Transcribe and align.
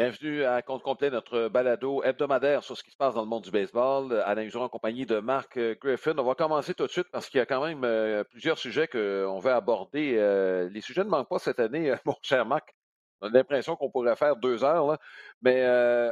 Bienvenue 0.00 0.44
à 0.44 0.62
Compte 0.62 0.82
complet, 0.82 1.10
notre 1.10 1.48
balado 1.48 2.02
hebdomadaire 2.02 2.64
sur 2.64 2.74
ce 2.74 2.82
qui 2.82 2.90
se 2.90 2.96
passe 2.96 3.14
dans 3.14 3.20
le 3.20 3.26
monde 3.26 3.44
du 3.44 3.50
baseball. 3.50 4.14
Alain 4.24 4.44
Useron 4.44 4.64
en 4.64 4.68
compagnie 4.70 5.04
de 5.04 5.20
Marc 5.20 5.58
euh, 5.58 5.76
Griffin. 5.78 6.16
On 6.16 6.24
va 6.24 6.34
commencer 6.34 6.72
tout 6.72 6.86
de 6.86 6.90
suite 6.90 7.08
parce 7.12 7.28
qu'il 7.28 7.36
y 7.36 7.42
a 7.42 7.44
quand 7.44 7.62
même 7.62 7.84
euh, 7.84 8.24
plusieurs 8.24 8.56
sujets 8.56 8.88
qu'on 8.88 9.38
veut 9.40 9.52
aborder. 9.52 10.16
Euh, 10.16 10.70
les 10.70 10.80
sujets 10.80 11.04
ne 11.04 11.10
manquent 11.10 11.28
pas 11.28 11.38
cette 11.38 11.60
année, 11.60 11.92
mon 12.06 12.16
cher 12.22 12.46
Marc. 12.46 12.74
On 13.20 13.26
a 13.26 13.30
l'impression 13.30 13.76
qu'on 13.76 13.90
pourrait 13.90 14.16
faire 14.16 14.36
deux 14.36 14.64
heures, 14.64 14.96
mais 15.42 15.66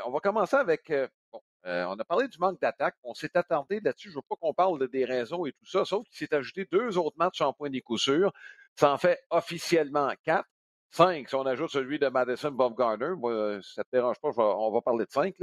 on 0.05 0.11
va 0.11 0.21
commencer 0.21 0.57
avec. 0.57 0.93
Bon, 1.33 1.41
on 1.65 1.99
a 1.99 2.05
parlé 2.05 2.29
du 2.29 2.37
manque 2.37 2.61
d'attaque. 2.61 2.97
On 3.05 3.15
s'est 3.15 3.39
attardé 3.39 3.81
là-dessus. 3.83 4.11
Je 4.11 4.17
ne 4.17 4.19
veux 4.19 4.27
pas 4.29 4.37
qu'on 4.39 4.53
parle 4.53 4.87
des 4.89 5.07
raisons 5.07 5.47
et 5.47 5.53
tout 5.53 5.65
ça, 5.65 5.87
sauf 5.87 6.07
qu'il 6.11 6.27
s'est 6.27 6.35
ajouté 6.35 6.69
deux 6.71 6.99
autres 6.99 7.17
matchs 7.17 7.41
en 7.41 7.55
point 7.55 7.71
des 7.71 7.81
coups. 7.81 8.11
Ça 8.77 8.93
en 8.93 8.99
fait 8.99 9.19
officiellement 9.31 10.13
quatre. 10.25 10.47
5, 10.91 11.29
si 11.29 11.35
on 11.35 11.47
ajoute 11.47 11.71
celui 11.71 11.99
de 11.99 12.09
Madison 12.09 12.51
Bumgarner, 12.51 13.15
moi, 13.17 13.59
ça 13.63 13.83
ne 13.83 13.85
te 13.85 13.89
dérange 13.93 14.19
pas, 14.21 14.31
on 14.37 14.73
va 14.73 14.81
parler 14.81 15.05
de 15.05 15.11
5. 15.11 15.35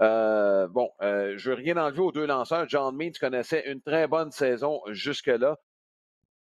Euh, 0.00 0.66
bon, 0.68 0.90
euh, 1.02 1.34
je 1.36 1.50
veux 1.50 1.56
rien 1.56 1.76
enlever 1.76 2.00
aux 2.00 2.12
deux 2.12 2.26
lanceurs. 2.26 2.68
John 2.68 2.96
Means 2.96 3.12
connaissait 3.20 3.70
une 3.70 3.82
très 3.82 4.06
bonne 4.06 4.30
saison 4.30 4.80
jusque-là. 4.88 5.56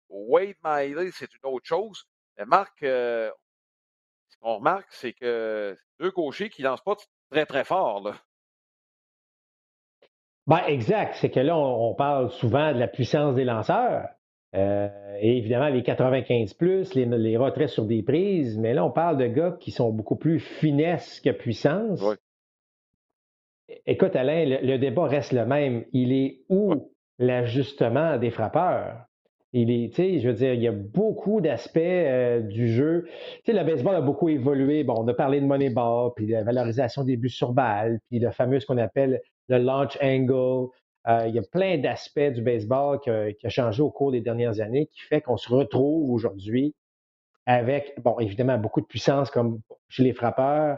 Wade 0.09 0.57
Miley, 0.65 1.11
c'est 1.13 1.33
une 1.35 1.51
autre 1.51 1.67
chose. 1.67 2.05
Marc, 2.47 2.83
euh, 2.83 3.31
ce 4.29 4.37
qu'on 4.39 4.57
remarque, 4.57 4.87
c'est 4.91 5.13
que 5.13 5.77
deux 5.99 6.11
gauchers 6.11 6.51
qui 6.51 6.63
ne 6.63 6.69
lancent 6.69 6.85
pas 6.85 6.97
très, 7.31 7.47
très 7.47 7.65
fort. 7.65 8.01
Là. 8.01 8.15
Ben, 10.47 10.65
exact. 10.67 11.17
C'est 11.21 11.31
que 11.31 11.41
là, 11.41 11.57
on, 11.57 11.95
parle 11.95 12.31
souvent 12.31 12.73
de 12.73 12.79
la 12.79 12.89
puissance 12.89 13.35
des 13.35 13.45
lanceurs. 13.45 14.09
Euh, 14.55 14.89
et 15.21 15.37
évidemment, 15.37 15.69
les 15.69 15.83
95 15.83 16.55
plus, 16.55 16.95
les, 16.95 17.37
retraits 17.37 17.69
sur 17.69 17.85
des 17.85 18.03
prises, 18.03 18.57
mais 18.59 18.73
là, 18.73 18.85
on 18.85 18.91
parle 18.91 19.19
de 19.19 19.27
gars 19.27 19.57
qui 19.61 19.71
sont 19.71 19.91
beaucoup 19.91 20.17
plus 20.17 20.41
finesse 20.41 21.21
que 21.21 21.31
puissance. 21.31 22.03
Écoute, 23.87 24.17
Alain, 24.17 24.59
le, 24.63 24.79
débat 24.79 25.05
reste 25.05 25.33
le 25.33 25.45
même. 25.45 25.85
Il 25.93 26.13
est 26.13 26.41
où 26.49 26.75
l'ajustement 27.19 28.17
des 28.17 28.31
frappeurs? 28.31 29.05
Il 29.53 29.71
est, 29.71 29.89
tu 29.89 29.97
sais, 29.97 30.19
je 30.19 30.29
veux 30.29 30.35
dire, 30.35 30.53
il 30.53 30.63
y 30.63 30.69
a 30.69 30.73
beaucoup 30.73 31.41
d'aspects 31.41 31.79
euh, 31.79 32.41
du 32.41 32.69
jeu. 32.69 33.07
Tu 33.45 33.53
sais, 33.53 33.59
le 33.59 33.65
baseball 33.65 33.95
a 33.95 34.01
beaucoup 34.03 34.29
évolué. 34.29 34.85
Bon, 34.85 34.95
on 34.99 35.09
a 35.09 35.15
parlé 35.15 35.41
de 35.41 35.47
Moneyball, 35.47 36.13
puis 36.15 36.27
la 36.27 36.43
valorisation 36.43 37.03
des 37.03 37.17
buts 37.17 37.31
sur 37.31 37.53
balle, 37.53 37.99
puis 38.09 38.19
le 38.19 38.31
fameux, 38.31 38.61
ce 38.61 38.67
qu'on 38.67 38.77
appelle 38.77 39.21
le 39.49 39.59
launch 39.59 39.99
angle, 40.03 40.69
euh, 41.09 41.27
il 41.27 41.35
y 41.35 41.39
a 41.39 41.43
plein 41.43 41.79
d'aspects 41.79 42.19
du 42.19 42.43
baseball 42.43 43.01
qui 43.01 43.11
a, 43.11 43.49
changé 43.49 43.83
au 43.83 43.91
cours 43.91 44.13
des 44.13 44.21
dernières 44.21 44.61
années 44.61 44.87
qui 44.87 45.01
fait 45.01 45.21
qu'on 45.21 45.37
se 45.37 45.49
retrouve 45.49 46.11
aujourd'hui 46.11 46.75
avec, 47.47 47.95
bon, 48.03 48.19
évidemment, 48.19 48.59
beaucoup 48.59 48.83
de 48.83 48.87
puissance 48.87 49.31
comme 49.31 49.61
chez 49.89 50.03
les 50.03 50.13
frappeurs, 50.13 50.77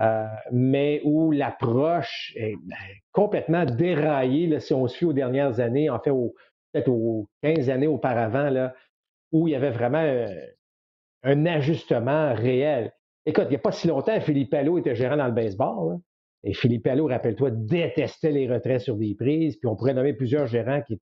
euh, 0.00 0.24
mais 0.52 1.00
où 1.04 1.32
l'approche 1.32 2.32
est 2.36 2.54
ben, 2.62 2.76
complètement 3.10 3.64
déraillée, 3.64 4.60
si 4.60 4.72
on 4.72 4.86
se 4.86 4.96
fie 4.96 5.04
aux 5.04 5.12
dernières 5.12 5.58
années, 5.58 5.90
en 5.90 5.98
fait, 5.98 6.12
peut-être 6.72 6.88
aux 6.88 7.28
15 7.42 7.68
années 7.70 7.88
auparavant, 7.88 8.50
là, 8.50 8.74
où 9.32 9.48
il 9.48 9.50
y 9.50 9.54
avait 9.56 9.70
vraiment 9.70 10.02
euh, 10.02 10.28
un 11.24 11.44
ajustement 11.46 12.34
réel. 12.34 12.92
Écoute, 13.26 13.46
il 13.46 13.50
n'y 13.50 13.56
a 13.56 13.60
pas 13.60 13.72
si 13.72 13.88
longtemps, 13.88 14.20
Philippe 14.20 14.54
Allo 14.54 14.78
était 14.78 14.94
gérant 14.94 15.16
dans 15.16 15.26
le 15.26 15.32
baseball. 15.32 15.98
Et 16.44 16.54
Philippe 16.54 16.86
Allo, 16.86 17.06
rappelle-toi, 17.06 17.50
détestait 17.52 18.32
les 18.32 18.52
retraits 18.52 18.80
sur 18.80 18.96
des 18.96 19.14
prises, 19.14 19.56
puis 19.56 19.68
on 19.68 19.76
pourrait 19.76 19.94
nommer 19.94 20.12
plusieurs 20.12 20.46
gérants 20.46 20.82
qui 20.82 21.00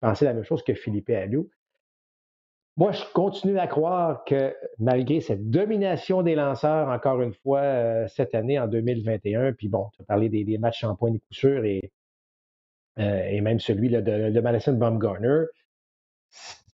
pensaient 0.00 0.24
la 0.24 0.34
même 0.34 0.44
chose 0.44 0.62
que 0.62 0.74
Philippe 0.74 1.10
Allo. 1.10 1.48
Moi, 2.78 2.92
je 2.92 3.04
continue 3.12 3.58
à 3.58 3.66
croire 3.66 4.24
que 4.24 4.54
malgré 4.78 5.20
cette 5.20 5.50
domination 5.50 6.22
des 6.22 6.34
lanceurs, 6.34 6.88
encore 6.88 7.20
une 7.20 7.34
fois, 7.34 7.60
euh, 7.60 8.08
cette 8.08 8.34
année, 8.34 8.58
en 8.58 8.66
2021, 8.66 9.52
puis 9.52 9.68
bon, 9.68 9.90
tu 9.94 10.00
as 10.00 10.04
parlé 10.06 10.30
des, 10.30 10.56
matchs 10.56 10.82
en 10.84 10.96
point 10.96 11.10
de 11.10 11.18
coup 11.18 11.48
et, 11.64 11.92
euh, 12.98 13.24
et 13.24 13.42
même 13.42 13.60
celui 13.60 13.90
de, 13.90 14.00
de 14.00 14.40
Madison 14.40 14.72
Baumgartner, 14.72 15.44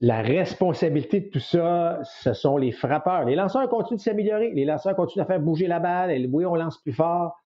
la 0.02 0.22
responsabilité 0.22 1.22
de 1.22 1.30
tout 1.30 1.40
ça, 1.40 2.02
ce 2.04 2.34
sont 2.34 2.58
les 2.58 2.72
frappeurs. 2.72 3.26
Les 3.26 3.36
lanceurs 3.36 3.70
continuent 3.70 3.98
de 3.98 4.02
s'améliorer. 4.02 4.52
Les 4.52 4.66
lanceurs 4.66 4.96
continuent 4.96 5.24
à 5.24 5.28
faire 5.28 5.40
bouger 5.40 5.68
la 5.68 5.80
balle. 5.80 6.12
Et 6.12 6.28
oui, 6.28 6.44
on 6.46 6.56
lance 6.56 6.82
plus 6.82 6.92
fort 6.92 7.43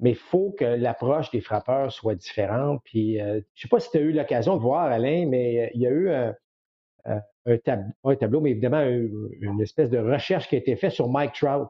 mais 0.00 0.10
il 0.10 0.16
faut 0.16 0.54
que 0.56 0.64
l'approche 0.64 1.30
des 1.30 1.40
frappeurs 1.40 1.92
soit 1.92 2.14
différente. 2.14 2.80
Puis, 2.84 3.20
euh, 3.20 3.32
je 3.32 3.36
ne 3.36 3.42
sais 3.54 3.68
pas 3.68 3.80
si 3.80 3.90
tu 3.90 3.98
as 3.98 4.00
eu 4.00 4.12
l'occasion 4.12 4.56
de 4.56 4.62
voir, 4.62 4.84
Alain, 4.84 5.26
mais 5.26 5.64
euh, 5.64 5.70
il 5.74 5.80
y 5.80 5.86
a 5.86 5.90
eu 5.90 6.10
un, 6.10 6.34
tableau, 8.20 8.40
mais 8.40 8.50
évidemment 8.50 8.82
une 8.82 9.60
espèce 9.60 9.90
de 9.90 9.98
recherche 9.98 10.48
qui 10.48 10.54
a 10.54 10.58
été 10.58 10.76
faite 10.76 10.92
sur 10.92 11.08
Mike 11.08 11.32
Trout. 11.32 11.68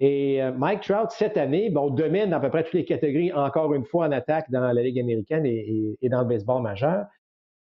Et 0.00 0.42
euh, 0.42 0.52
Mike 0.52 0.80
Trout, 0.80 1.10
cette 1.10 1.36
année, 1.36 1.70
bon, 1.70 1.90
domine 1.90 2.32
à 2.32 2.40
peu 2.40 2.50
près 2.50 2.64
toutes 2.64 2.74
les 2.74 2.84
catégories, 2.84 3.32
encore 3.32 3.72
une 3.72 3.84
fois, 3.84 4.06
en 4.06 4.12
attaque 4.12 4.50
dans 4.50 4.72
la 4.72 4.82
Ligue 4.82 4.98
américaine 4.98 5.46
et, 5.46 5.96
dans 6.08 6.22
le 6.22 6.26
baseball 6.26 6.60
majeur. 6.60 7.06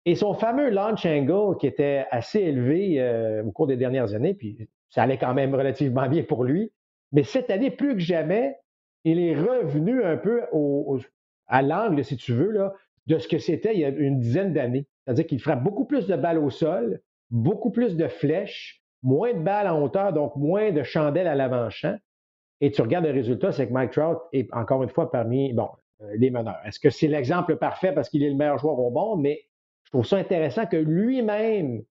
Et 0.05 0.15
son 0.15 0.33
fameux 0.33 0.69
launch 0.69 1.05
angle, 1.05 1.57
qui 1.57 1.67
était 1.67 2.05
assez 2.11 2.39
élevé 2.39 3.41
au 3.45 3.51
cours 3.51 3.67
des 3.67 3.77
dernières 3.77 4.13
années, 4.13 4.33
puis 4.33 4.67
ça 4.89 5.03
allait 5.03 5.17
quand 5.17 5.33
même 5.33 5.53
relativement 5.55 6.07
bien 6.07 6.23
pour 6.23 6.43
lui, 6.43 6.71
mais 7.13 7.23
cette 7.23 7.49
année, 7.49 7.71
plus 7.71 7.93
que 7.93 8.01
jamais, 8.01 8.57
il 9.03 9.19
est 9.19 9.35
revenu 9.35 10.03
un 10.03 10.17
peu 10.17 10.41
à 11.47 11.61
l'angle, 11.61 12.03
si 12.03 12.17
tu 12.17 12.33
veux, 12.33 12.53
de 13.07 13.17
ce 13.17 13.27
que 13.27 13.37
c'était 13.37 13.73
il 13.73 13.79
y 13.81 13.85
a 13.85 13.89
une 13.89 14.19
dizaine 14.19 14.53
d'années. 14.53 14.87
C'est-à-dire 15.05 15.27
qu'il 15.27 15.39
frappe 15.39 15.63
beaucoup 15.63 15.85
plus 15.85 16.07
de 16.07 16.15
balles 16.15 16.39
au 16.39 16.49
sol, 16.49 17.01
beaucoup 17.29 17.71
plus 17.71 17.97
de 17.97 18.07
flèches, 18.07 18.81
moins 19.01 19.33
de 19.33 19.39
balles 19.39 19.67
en 19.67 19.81
hauteur, 19.81 20.13
donc 20.13 20.35
moins 20.35 20.71
de 20.71 20.83
chandelles 20.83 21.27
à 21.27 21.35
l'avant-champ. 21.35 21.97
Et 22.61 22.71
tu 22.71 22.81
regardes 22.81 23.05
le 23.05 23.11
résultat, 23.11 23.51
c'est 23.51 23.67
que 23.67 23.73
Mike 23.73 23.91
Trout 23.91 24.19
est 24.31 24.51
encore 24.53 24.83
une 24.83 24.89
fois 24.89 25.11
parmi 25.11 25.51
bon, 25.51 25.67
euh, 26.01 26.11
les 26.17 26.31
meneurs. 26.31 26.59
Est-ce 26.65 26.79
que 26.79 26.89
c'est 26.89 27.07
l'exemple 27.07 27.57
parfait 27.57 27.91
parce 27.91 28.09
qu'il 28.09 28.23
est 28.23 28.29
le 28.29 28.35
meilleur 28.35 28.57
joueur 28.57 28.79
au 28.79 28.89
monde? 28.89 29.21
Mais 29.21 29.41
je 29.83 29.91
trouve 29.91 30.05
ça 30.05 30.15
intéressant 30.17 30.65
que 30.65 30.77
lui-même 30.77 31.83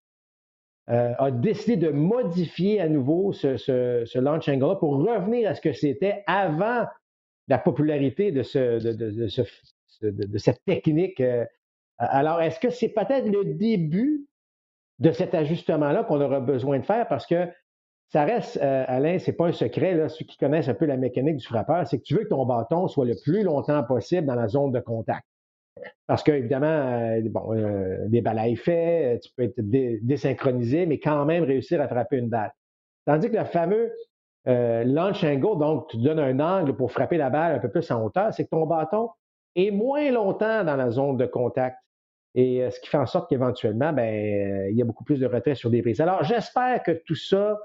euh, 0.88 1.12
a 1.18 1.30
décidé 1.30 1.76
de 1.76 1.90
modifier 1.90 2.80
à 2.80 2.88
nouveau 2.88 3.32
ce, 3.32 3.56
ce, 3.56 4.18
launch 4.18 4.48
angle 4.48 4.78
pour 4.78 4.96
revenir 4.96 5.50
à 5.50 5.54
ce 5.54 5.60
que 5.60 5.72
c'était 5.72 6.24
avant 6.26 6.86
la 7.52 7.58
popularité 7.58 8.32
de, 8.32 8.42
ce, 8.42 8.80
de, 10.02 10.38
cette 10.38 10.64
technique. 10.64 11.20
Euh, 11.20 11.44
alors, 11.98 12.40
est-ce 12.40 12.58
que 12.58 12.70
c'est 12.70 12.88
peut-être 12.88 13.26
le 13.26 13.44
début 13.44 14.26
de 15.00 15.12
cet 15.12 15.34
ajustement-là 15.34 16.04
qu'on 16.04 16.22
aura 16.22 16.40
besoin 16.40 16.78
de 16.78 16.84
faire? 16.86 17.06
Parce 17.08 17.26
que 17.26 17.46
ça 18.08 18.24
reste, 18.24 18.56
euh, 18.62 18.84
Alain, 18.88 19.18
c'est 19.18 19.34
pas 19.34 19.48
un 19.48 19.52
secret, 19.52 20.08
ceux 20.08 20.24
qui 20.24 20.38
connaissent 20.38 20.68
un 20.68 20.74
peu 20.74 20.86
la 20.86 20.96
mécanique 20.96 21.36
du 21.36 21.46
frappeur, 21.46 21.86
c'est 21.86 21.98
que 21.98 22.04
tu 22.04 22.14
veux 22.14 22.24
que 22.24 22.30
ton 22.30 22.46
bâton 22.46 22.88
soit 22.88 23.04
le 23.04 23.16
plus 23.22 23.42
longtemps 23.42 23.84
possible 23.84 24.26
dans 24.26 24.34
la 24.34 24.48
zone 24.48 24.72
de 24.72 24.80
contact. 24.80 25.26
Parce 26.06 26.22
que, 26.22 26.32
évidemment, 26.32 26.66
euh, 26.66 27.20
bon, 27.26 28.08
des 28.08 28.22
balles 28.22 28.38
à 28.38 28.48
effet, 28.48 29.20
tu 29.22 29.30
peux 29.36 29.42
être 29.42 29.60
désynchronisé, 29.60 30.86
mais 30.86 30.98
quand 30.98 31.26
même 31.26 31.44
réussir 31.44 31.82
à 31.82 31.84
attraper 31.84 32.16
une 32.16 32.30
balle. 32.30 32.54
Tandis 33.04 33.30
que 33.30 33.36
le 33.36 33.44
fameux 33.44 33.92
euh, 34.48 34.84
launch 34.84 35.24
donc 35.24 35.88
tu 35.88 35.98
donnes 35.98 36.18
un 36.18 36.40
angle 36.40 36.74
pour 36.74 36.90
frapper 36.90 37.16
la 37.16 37.30
balle 37.30 37.56
un 37.56 37.58
peu 37.58 37.70
plus 37.70 37.88
en 37.90 38.04
hauteur, 38.04 38.32
c'est 38.32 38.44
que 38.44 38.50
ton 38.50 38.66
bâton 38.66 39.10
est 39.54 39.70
moins 39.70 40.10
longtemps 40.10 40.64
dans 40.64 40.76
la 40.76 40.90
zone 40.90 41.16
de 41.16 41.26
contact. 41.26 41.76
Et 42.34 42.62
euh, 42.62 42.70
ce 42.70 42.80
qui 42.80 42.88
fait 42.88 42.98
en 42.98 43.06
sorte 43.06 43.28
qu'éventuellement, 43.28 43.92
ben, 43.92 44.02
euh, 44.02 44.70
il 44.70 44.76
y 44.76 44.82
a 44.82 44.84
beaucoup 44.84 45.04
plus 45.04 45.20
de 45.20 45.26
retrait 45.26 45.54
sur 45.54 45.70
des 45.70 45.82
prises. 45.82 46.00
Alors, 46.00 46.24
j'espère 46.24 46.82
que 46.82 46.92
tout 46.92 47.14
ça 47.14 47.58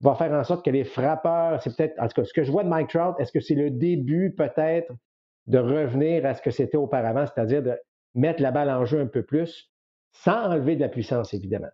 va 0.00 0.14
faire 0.14 0.32
en 0.32 0.44
sorte 0.44 0.64
que 0.64 0.70
les 0.70 0.84
frappeurs, 0.84 1.62
c'est 1.62 1.74
peut-être, 1.76 1.98
en 2.00 2.08
tout 2.08 2.20
cas, 2.20 2.24
ce 2.24 2.34
que 2.34 2.42
je 2.42 2.50
vois 2.50 2.64
de 2.64 2.68
Mike 2.68 2.88
Trout, 2.88 3.14
est-ce 3.18 3.32
que 3.32 3.40
c'est 3.40 3.54
le 3.54 3.70
début 3.70 4.34
peut-être 4.36 4.92
de 5.46 5.58
revenir 5.58 6.26
à 6.26 6.34
ce 6.34 6.42
que 6.42 6.50
c'était 6.50 6.76
auparavant, 6.76 7.24
c'est-à-dire 7.26 7.62
de 7.62 7.78
mettre 8.14 8.42
la 8.42 8.50
balle 8.50 8.70
en 8.70 8.84
jeu 8.84 9.00
un 9.00 9.06
peu 9.06 9.22
plus, 9.22 9.70
sans 10.12 10.50
enlever 10.50 10.74
de 10.74 10.80
la 10.80 10.88
puissance, 10.88 11.32
évidemment? 11.32 11.68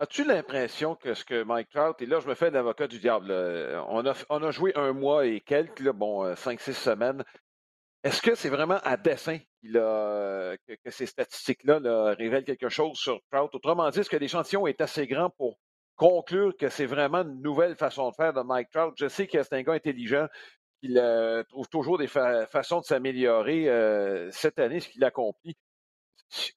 As-tu 0.00 0.24
l'impression 0.24 0.94
que 0.94 1.14
ce 1.14 1.24
que 1.24 1.42
Mike 1.42 1.70
Trout, 1.70 2.00
et 2.00 2.06
là 2.06 2.20
je 2.20 2.28
me 2.28 2.34
fais 2.34 2.50
l'avocat 2.50 2.86
du 2.86 3.00
diable, 3.00 3.32
on, 3.88 4.06
a, 4.06 4.14
on 4.30 4.42
a 4.44 4.50
joué 4.52 4.72
un 4.76 4.92
mois 4.92 5.26
et 5.26 5.40
quelques, 5.40 5.90
bon, 5.90 6.24
euh, 6.24 6.36
cinq, 6.36 6.60
six 6.60 6.74
semaines. 6.74 7.24
est-ce 8.04 8.22
que 8.22 8.36
c'est 8.36 8.48
vraiment 8.48 8.78
à 8.84 8.96
dessein 8.96 9.38
que, 9.64 10.90
ces 10.90 11.06
statistiques-là 11.06 12.14
révèlent 12.14 12.44
quelque 12.44 12.68
chose 12.68 12.96
sur 12.96 13.20
Trout? 13.32 13.52
Autrement 13.54 13.90
dit, 13.90 13.98
est-ce 14.00 14.10
que 14.10 14.16
l'échantillon 14.16 14.68
est 14.68 14.80
assez 14.80 15.06
grand 15.08 15.30
pour 15.30 15.58
conclure 15.96 16.56
que 16.56 16.68
c'est 16.68 16.86
vraiment 16.86 17.22
une 17.22 17.42
nouvelle 17.42 17.74
façon 17.74 18.10
de 18.10 18.14
faire 18.14 18.32
de 18.32 18.42
Mike 18.42 18.70
Trout? 18.70 18.94
Je 18.96 19.08
sais 19.08 19.26
que 19.26 19.42
c'est 19.42 19.54
un 19.54 19.62
gars 19.62 19.72
intelligent, 19.72 20.28
qu'il 20.80 20.96
euh, 20.98 21.42
trouve 21.48 21.68
toujours 21.68 21.98
des 21.98 22.06
façons 22.06 22.80
de 22.80 22.84
s'améliorer. 22.84 23.68
Euh, 23.68 24.30
cette 24.30 24.58
année, 24.58 24.80
ce 24.80 24.88
qu'il 24.88 25.04
accomplit, 25.04 25.56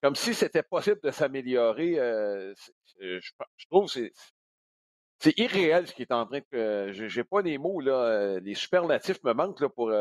comme 0.02 0.14
si 0.14 0.34
c'était 0.34 0.62
possible 0.62 1.00
de 1.02 1.10
s'améliorer, 1.10 1.98
euh, 1.98 2.54
je, 3.00 3.30
trouve 3.70 3.92
que 3.92 4.10
c'est 5.18 5.38
irréel 5.38 5.86
ce 5.86 5.94
qui 5.94 6.02
est 6.02 6.12
en 6.12 6.26
train 6.26 6.40
de. 6.52 6.92
J'ai 6.92 7.24
pas 7.24 7.42
les 7.42 7.58
mots, 7.58 7.80
là. 7.80 8.38
Les 8.40 8.54
superlatifs 8.54 9.22
me 9.24 9.32
manquent 9.32 9.60
là, 9.60 9.68
pour, 9.68 9.92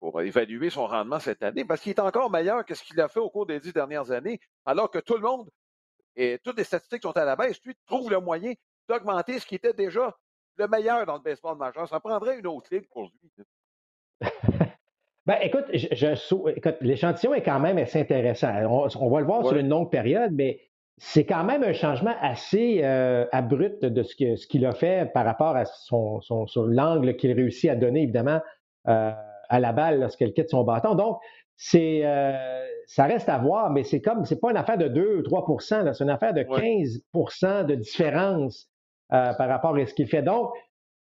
pour 0.00 0.20
évaluer 0.22 0.70
son 0.70 0.86
rendement 0.86 1.20
cette 1.20 1.42
année, 1.42 1.64
parce 1.64 1.82
qu'il 1.82 1.90
est 1.90 2.00
encore 2.00 2.30
meilleur 2.30 2.64
que 2.64 2.74
ce 2.74 2.82
qu'il 2.82 3.00
a 3.00 3.08
fait 3.08 3.20
au 3.20 3.30
cours 3.30 3.46
des 3.46 3.60
dix 3.60 3.72
dernières 3.72 4.10
années, 4.10 4.40
alors 4.64 4.90
que 4.90 4.98
tout 4.98 5.14
le 5.14 5.20
monde 5.20 5.48
et 6.16 6.38
toutes 6.42 6.58
les 6.58 6.64
statistiques 6.64 7.02
sont 7.02 7.16
à 7.16 7.24
la 7.24 7.36
baisse. 7.36 7.60
Lui 7.64 7.74
trouve 7.86 8.10
le 8.10 8.20
moyen 8.20 8.52
d'augmenter 8.88 9.38
ce 9.38 9.46
qui 9.46 9.54
était 9.54 9.72
déjà 9.72 10.16
le 10.56 10.68
meilleur 10.68 11.06
dans 11.06 11.14
le 11.14 11.22
baseball 11.22 11.56
majeur. 11.56 11.88
Ça 11.88 12.00
prendrait 12.00 12.38
une 12.38 12.46
autre 12.46 12.68
ligue 12.72 12.88
pour 12.88 13.04
lui. 13.04 13.30
ben, 15.26 15.36
écoute, 15.42 15.66
je, 15.72 16.74
l'échantillon 16.80 17.34
est 17.34 17.42
quand 17.42 17.60
même 17.60 17.78
assez 17.78 18.00
intéressant. 18.00 18.48
On, 18.98 19.10
va 19.10 19.20
le 19.20 19.26
voir 19.26 19.46
sur 19.46 19.56
une 19.56 19.68
longue 19.68 19.90
période, 19.90 20.32
mais 20.32 20.60
c'est 20.96 21.24
quand 21.24 21.44
même 21.44 21.62
un 21.62 21.72
changement 21.72 22.14
assez 22.20 22.80
euh, 22.82 23.26
abrupt 23.32 23.84
de 23.84 24.02
ce, 24.02 24.16
que, 24.16 24.36
ce 24.36 24.46
qu'il 24.46 24.64
a 24.66 24.72
fait 24.72 25.12
par 25.12 25.24
rapport 25.24 25.56
à 25.56 25.64
son, 25.64 26.20
son, 26.20 26.46
l'angle 26.64 27.16
qu'il 27.16 27.32
réussit 27.32 27.70
à 27.70 27.76
donner, 27.76 28.02
évidemment, 28.02 28.40
euh, 28.88 29.12
à 29.48 29.60
la 29.60 29.72
balle 29.72 30.00
lorsqu'elle 30.00 30.32
quitte 30.32 30.50
son 30.50 30.64
bâton. 30.64 30.94
Donc, 30.94 31.18
c'est, 31.56 32.00
euh, 32.04 32.64
ça 32.86 33.04
reste 33.04 33.28
à 33.28 33.38
voir, 33.38 33.70
mais 33.70 33.84
c'est 33.84 34.00
comme, 34.00 34.24
c'est 34.24 34.40
pas 34.40 34.50
une 34.50 34.56
affaire 34.56 34.78
de 34.78 34.88
2 34.88 35.18
ou 35.18 35.22
3% 35.22 35.92
c'est 35.92 36.04
une 36.04 36.10
affaire 36.10 36.32
de 36.32 36.42
15% 36.42 37.66
de 37.66 37.74
différence 37.74 38.68
par 39.10 39.48
rapport 39.48 39.76
à 39.76 39.86
ce 39.86 39.92
qu'il 39.92 40.06
fait. 40.06 40.22
Donc, 40.22 40.52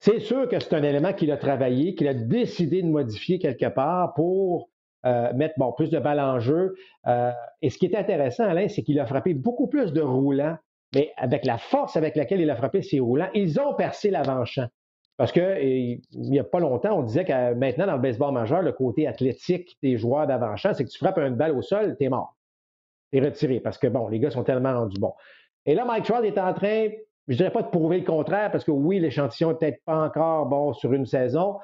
c'est 0.01 0.21
sûr 0.21 0.49
que 0.49 0.59
c'est 0.59 0.75
un 0.75 0.83
élément 0.83 1.13
qu'il 1.13 1.31
a 1.31 1.37
travaillé, 1.37 1.95
qu'il 1.95 2.09
a 2.09 2.15
décidé 2.15 2.83
de 2.83 2.89
modifier 2.89 3.39
quelque 3.39 3.67
part 3.67 4.15
pour 4.15 4.71
euh, 5.07 5.33
mettre 5.35 5.55
bon, 5.59 5.73
plus 5.73 5.91
de 5.91 5.99
balles 5.99 6.21
en 6.21 6.41
jeu. 6.41 6.75
Euh, 7.07 7.33
et 7.61 7.71
ce 7.71 7.79
qui 7.79 7.87
est 7.87 7.97
intéressant, 7.97 8.45
Alain, 8.45 8.69
c'est 8.69 8.83
qu'il 8.83 8.99
a 8.99 9.07
frappé 9.07 9.35
beaucoup 9.35 9.69
plus 9.69 9.93
de 9.93 10.01
roulants, 10.01 10.57
mais 10.95 11.13
avec 11.17 11.45
la 11.45 11.59
force 11.59 11.97
avec 11.97 12.17
laquelle 12.17 12.41
il 12.41 12.51
a 12.51 12.57
frappé 12.57 12.83
ces 12.83 12.99
roulants, 12.99 13.29
ils 13.35 13.61
ont 13.61 13.75
percé 13.75 14.11
l'avant-champ. 14.11 14.67
Parce 15.19 15.33
que 15.33 15.63
il 15.63 16.01
n'y 16.15 16.39
a 16.39 16.45
pas 16.45 16.61
longtemps, 16.61 16.99
on 16.99 17.03
disait 17.03 17.27
que 17.27 17.53
maintenant, 17.53 17.87
dans 17.87 17.97
le 17.97 18.01
baseball 18.01 18.33
majeur, 18.33 18.63
le 18.63 18.73
côté 18.73 19.07
athlétique 19.07 19.77
des 19.83 19.99
joueurs 19.99 20.27
d'avant-champ, 20.27 20.73
c'est 20.73 20.85
que 20.85 20.89
tu 20.89 20.99
frappes 20.99 21.19
une 21.19 21.35
balle 21.35 21.53
au 21.53 21.61
sol, 21.61 21.95
tu 21.99 22.07
es 22.07 22.09
mort. 22.09 22.37
Tu 23.13 23.19
es 23.19 23.21
retiré 23.21 23.61
parce 23.61 23.77
que, 23.77 23.87
bon, 23.87 24.09
les 24.09 24.19
gars 24.19 24.31
sont 24.31 24.45
tellement 24.45 24.73
rendus 24.73 24.99
bons. 24.99 25.13
Et 25.67 25.75
là, 25.75 25.85
Mike 25.85 26.05
Trout 26.05 26.25
est 26.25 26.39
en 26.39 26.55
train 26.55 26.89
je 27.31 27.35
ne 27.35 27.39
dirais 27.39 27.53
pas 27.53 27.63
de 27.63 27.69
prouver 27.69 28.01
le 28.01 28.05
contraire, 28.05 28.51
parce 28.51 28.65
que 28.65 28.73
oui, 28.73 28.99
l'échantillon 28.99 29.51
n'est 29.51 29.55
peut-être 29.55 29.85
pas 29.85 30.05
encore 30.05 30.47
bon 30.47 30.73
sur 30.73 30.93
une 30.93 31.07
saison, 31.07 31.59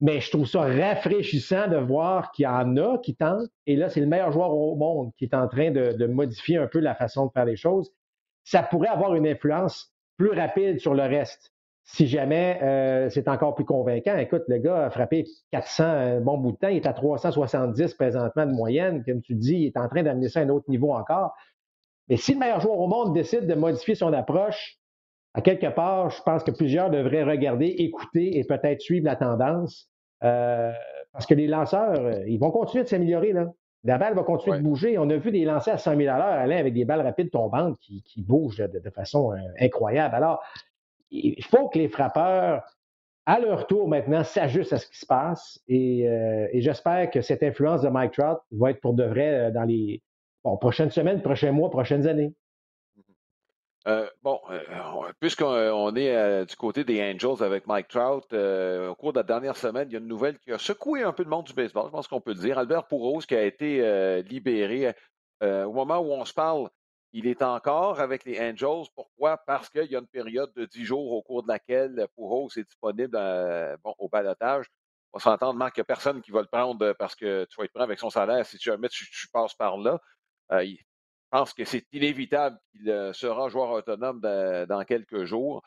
mais 0.00 0.20
je 0.20 0.30
trouve 0.30 0.46
ça 0.46 0.62
rafraîchissant 0.62 1.68
de 1.68 1.76
voir 1.76 2.32
qu'il 2.32 2.44
y 2.44 2.48
en 2.48 2.78
a 2.78 2.96
qui 2.96 3.14
tentent. 3.14 3.50
Et 3.66 3.76
là, 3.76 3.90
c'est 3.90 4.00
le 4.00 4.06
meilleur 4.06 4.32
joueur 4.32 4.54
au 4.54 4.74
monde 4.74 5.10
qui 5.18 5.26
est 5.26 5.34
en 5.34 5.46
train 5.48 5.70
de, 5.70 6.06
modifier 6.06 6.56
un 6.56 6.66
peu 6.66 6.78
la 6.78 6.94
façon 6.94 7.26
de 7.26 7.30
faire 7.32 7.44
les 7.44 7.56
choses. 7.56 7.92
Ça 8.42 8.62
pourrait 8.62 8.88
avoir 8.88 9.14
une 9.14 9.26
influence 9.26 9.92
plus 10.16 10.30
rapide 10.30 10.80
sur 10.80 10.94
le 10.94 11.02
reste. 11.02 11.52
Si 11.84 12.06
jamais 12.06 12.58
euh, 12.62 13.10
c'est 13.10 13.28
encore 13.28 13.54
plus 13.54 13.66
convaincant, 13.66 14.16
écoute, 14.16 14.44
le 14.48 14.58
gars 14.58 14.86
a 14.86 14.90
frappé 14.90 15.26
400 15.50 15.84
un 15.84 16.20
bon 16.20 16.38
bout 16.38 16.52
de 16.52 16.56
temps, 16.56 16.68
il 16.68 16.76
est 16.76 16.86
à 16.86 16.94
370 16.94 17.92
présentement 17.94 18.46
de 18.46 18.52
moyenne, 18.52 19.04
comme 19.04 19.20
tu 19.20 19.34
dis, 19.34 19.56
il 19.56 19.66
est 19.66 19.76
en 19.76 19.88
train 19.88 20.02
d'amener 20.02 20.30
ça 20.30 20.40
à 20.40 20.44
un 20.44 20.48
autre 20.48 20.70
niveau 20.70 20.94
encore. 20.94 21.34
Mais 22.08 22.16
si 22.16 22.32
le 22.32 22.38
meilleur 22.38 22.60
joueur 22.60 22.78
au 22.78 22.86
monde 22.86 23.12
décide 23.12 23.46
de 23.46 23.54
modifier 23.54 23.94
son 23.94 24.12
approche, 24.12 24.78
à 25.34 25.40
quelque 25.40 25.68
part, 25.68 26.10
je 26.10 26.22
pense 26.22 26.44
que 26.44 26.50
plusieurs 26.50 26.90
devraient 26.90 27.22
regarder, 27.22 27.66
écouter 27.66 28.38
et 28.38 28.44
peut-être 28.44 28.80
suivre 28.80 29.06
la 29.06 29.16
tendance. 29.16 29.88
Euh, 30.24 30.72
parce 31.12 31.26
que 31.26 31.34
les 31.34 31.46
lanceurs, 31.46 31.98
euh, 31.98 32.22
ils 32.26 32.38
vont 32.38 32.50
continuer 32.50 32.84
de 32.84 32.88
s'améliorer. 32.88 33.32
Là. 33.32 33.46
La 33.84 33.98
balle 33.98 34.14
va 34.14 34.22
continuer 34.22 34.58
de 34.58 34.62
bouger. 34.62 34.98
On 34.98 35.08
a 35.08 35.16
vu 35.16 35.30
des 35.32 35.44
lancers 35.44 35.74
à 35.74 35.78
100 35.78 35.96
000 35.96 36.14
à 36.14 36.18
l'heure 36.18 36.26
aller 36.26 36.56
avec 36.56 36.74
des 36.74 36.84
balles 36.84 37.00
rapides 37.00 37.30
tombantes 37.30 37.78
qui, 37.80 38.22
bougent 38.22 38.58
de, 38.58 38.90
façon 38.90 39.32
euh, 39.32 39.36
incroyable. 39.58 40.14
Alors, 40.14 40.42
il 41.10 41.44
faut 41.44 41.68
que 41.68 41.78
les 41.78 41.88
frappeurs, 41.88 42.62
à 43.26 43.38
leur 43.38 43.66
tour 43.66 43.88
maintenant, 43.88 44.24
s'ajustent 44.24 44.72
à 44.72 44.78
ce 44.78 44.86
qui 44.86 44.98
se 44.98 45.06
passe. 45.06 45.60
Et, 45.68 46.08
j'espère 46.54 47.10
que 47.10 47.20
cette 47.20 47.42
influence 47.42 47.82
de 47.82 47.88
Mike 47.88 48.12
Trout 48.12 48.38
va 48.52 48.70
être 48.70 48.80
pour 48.80 48.94
de 48.94 49.04
vrai 49.04 49.52
dans 49.52 49.64
les 49.64 50.02
prochaines 50.42 50.90
semaines, 50.90 51.20
prochains 51.20 51.52
mois, 51.52 51.70
prochaines 51.70 52.06
années. 52.06 52.32
Euh, 53.88 54.08
bon, 54.22 54.40
euh, 54.50 55.12
puisqu'on 55.18 55.96
est 55.96 56.14
euh, 56.14 56.44
du 56.44 56.54
côté 56.54 56.84
des 56.84 57.02
Angels 57.02 57.42
avec 57.42 57.66
Mike 57.66 57.88
Trout, 57.88 58.32
au 58.32 58.94
cours 58.94 59.12
de 59.12 59.18
la 59.18 59.24
dernière 59.24 59.56
semaine, 59.56 59.88
il 59.88 59.92
y 59.94 59.96
a 59.96 59.98
une 59.98 60.06
nouvelle 60.06 60.38
qui 60.38 60.52
a 60.52 60.58
secoué 60.58 61.02
un 61.02 61.12
peu 61.12 61.24
le 61.24 61.30
monde 61.30 61.46
du 61.46 61.52
baseball, 61.52 61.86
je 61.86 61.90
pense 61.90 62.06
qu'on 62.06 62.20
peut 62.20 62.32
le 62.32 62.40
dire. 62.40 62.58
Albert 62.58 62.86
Pouros 62.86 63.20
qui 63.20 63.34
a 63.34 63.42
été 63.42 64.22
libéré 64.22 64.94
au 65.40 65.72
moment 65.72 65.98
où 65.98 66.12
on 66.12 66.24
se 66.24 66.32
parle, 66.32 66.68
il 67.12 67.26
est 67.26 67.42
encore 67.42 68.00
avec 68.00 68.24
les 68.24 68.40
Angels. 68.40 68.86
Pourquoi? 68.94 69.36
Parce 69.36 69.68
qu'il 69.68 69.90
y 69.90 69.96
a 69.96 69.98
une 69.98 70.06
période 70.06 70.52
de 70.54 70.64
10 70.64 70.84
jours 70.84 71.12
au 71.12 71.22
cours 71.22 71.42
de 71.42 71.48
laquelle 71.48 72.06
Pouros 72.14 72.48
est 72.56 72.64
disponible 72.64 73.18
bon, 73.82 73.94
au 73.98 74.08
balotage. 74.08 74.66
On 75.12 75.18
s'entend, 75.18 75.52
Marc, 75.52 75.74
qu'il 75.74 75.80
n'y 75.80 75.82
a 75.82 75.86
personne 75.86 76.22
qui 76.22 76.30
va 76.30 76.40
le 76.40 76.46
prendre 76.46 76.92
parce 76.92 77.16
que 77.16 77.44
tu 77.50 77.56
vas 77.58 77.64
être 77.64 77.72
prêt 77.72 77.82
avec 77.82 77.98
son 77.98 78.08
salaire 78.10 78.46
si 78.46 78.56
jamais 78.58 78.88
tu, 78.88 79.10
tu 79.10 79.28
passes 79.28 79.54
par 79.54 79.76
là. 79.76 80.00
Je 80.50 80.76
pense 81.32 81.54
que 81.54 81.64
c'est 81.64 81.86
inévitable 81.92 82.58
qu'il 82.70 82.88
euh, 82.90 83.12
sera 83.12 83.48
joueur 83.48 83.70
autonome 83.70 84.20
dans, 84.20 84.84
quelques 84.84 85.24
jours. 85.24 85.62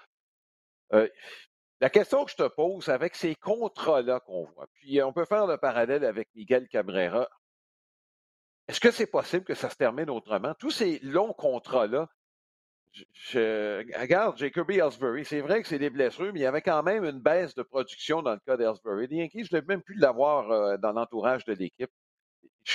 Euh, 0.94 1.09
la 1.81 1.89
question 1.89 2.23
que 2.23 2.31
je 2.31 2.38
te 2.38 2.47
pose 2.47 2.88
avec 2.88 3.15
ces 3.15 3.35
contrats-là 3.35 4.19
qu'on 4.21 4.45
voit, 4.45 4.67
puis 4.75 5.01
on 5.01 5.12
peut 5.12 5.25
faire 5.25 5.47
le 5.47 5.57
parallèle 5.57 6.06
avec 6.06 6.29
Miguel 6.35 6.67
Cabrera. 6.69 7.27
Est-ce 8.67 8.79
que 8.79 8.91
c'est 8.91 9.07
possible 9.07 9.44
que 9.44 9.56
ça 9.56 9.69
se 9.69 9.75
termine 9.75 10.09
autrement? 10.09 10.53
Tous 10.53 10.71
ces 10.71 11.00
longs 11.00 11.33
contrats-là, 11.33 12.07
je, 13.12 14.00
regarde 14.00 14.38
Jacoby 14.38 14.77
Ellsbury, 14.77 15.25
c'est 15.25 15.41
vrai 15.41 15.62
que 15.62 15.67
c'est 15.67 15.79
des 15.79 15.89
blessures, 15.89 16.31
mais 16.31 16.39
il 16.39 16.44
y 16.44 16.47
avait 16.47 16.62
quand 16.62 16.81
même 16.83 17.03
une 17.03 17.19
baisse 17.19 17.56
de 17.56 17.63
production 17.63 18.21
dans 18.21 18.33
le 18.33 18.39
cas 18.45 18.56
d'Ellsbury. 18.56 19.07
Les 19.07 19.17
Yankees, 19.17 19.47
je 19.51 19.56
ne 19.57 19.62
même 19.62 19.81
plus 19.81 19.97
l'avoir 19.97 20.50
euh, 20.51 20.77
dans 20.77 20.94
l'entourage 20.94 21.44
de 21.44 21.53
l'équipe. 21.53 21.91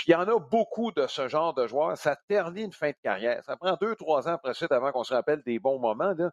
Il 0.07 0.13
y 0.13 0.15
en 0.15 0.23
a 0.23 0.39
beaucoup 0.39 0.93
de 0.93 1.07
ce 1.07 1.29
genre 1.29 1.53
de 1.55 1.67
joueurs. 1.67 1.97
Ça 1.97 2.17
ternit 2.29 2.63
une 2.63 2.73
fin 2.73 2.91
de 2.91 2.97
carrière. 3.03 3.43
Ça 3.45 3.57
prend 3.57 3.77
deux, 3.81 3.97
trois 3.97 4.29
ans 4.29 4.35
après 4.35 4.55
suite 4.55 4.73
avant 4.73 4.93
qu'on 4.93 5.05
se 5.05 5.13
rappelle 5.13 5.43
des 5.45 5.59
bons 5.59 5.79
moments. 5.79 6.13
Là. 6.17 6.31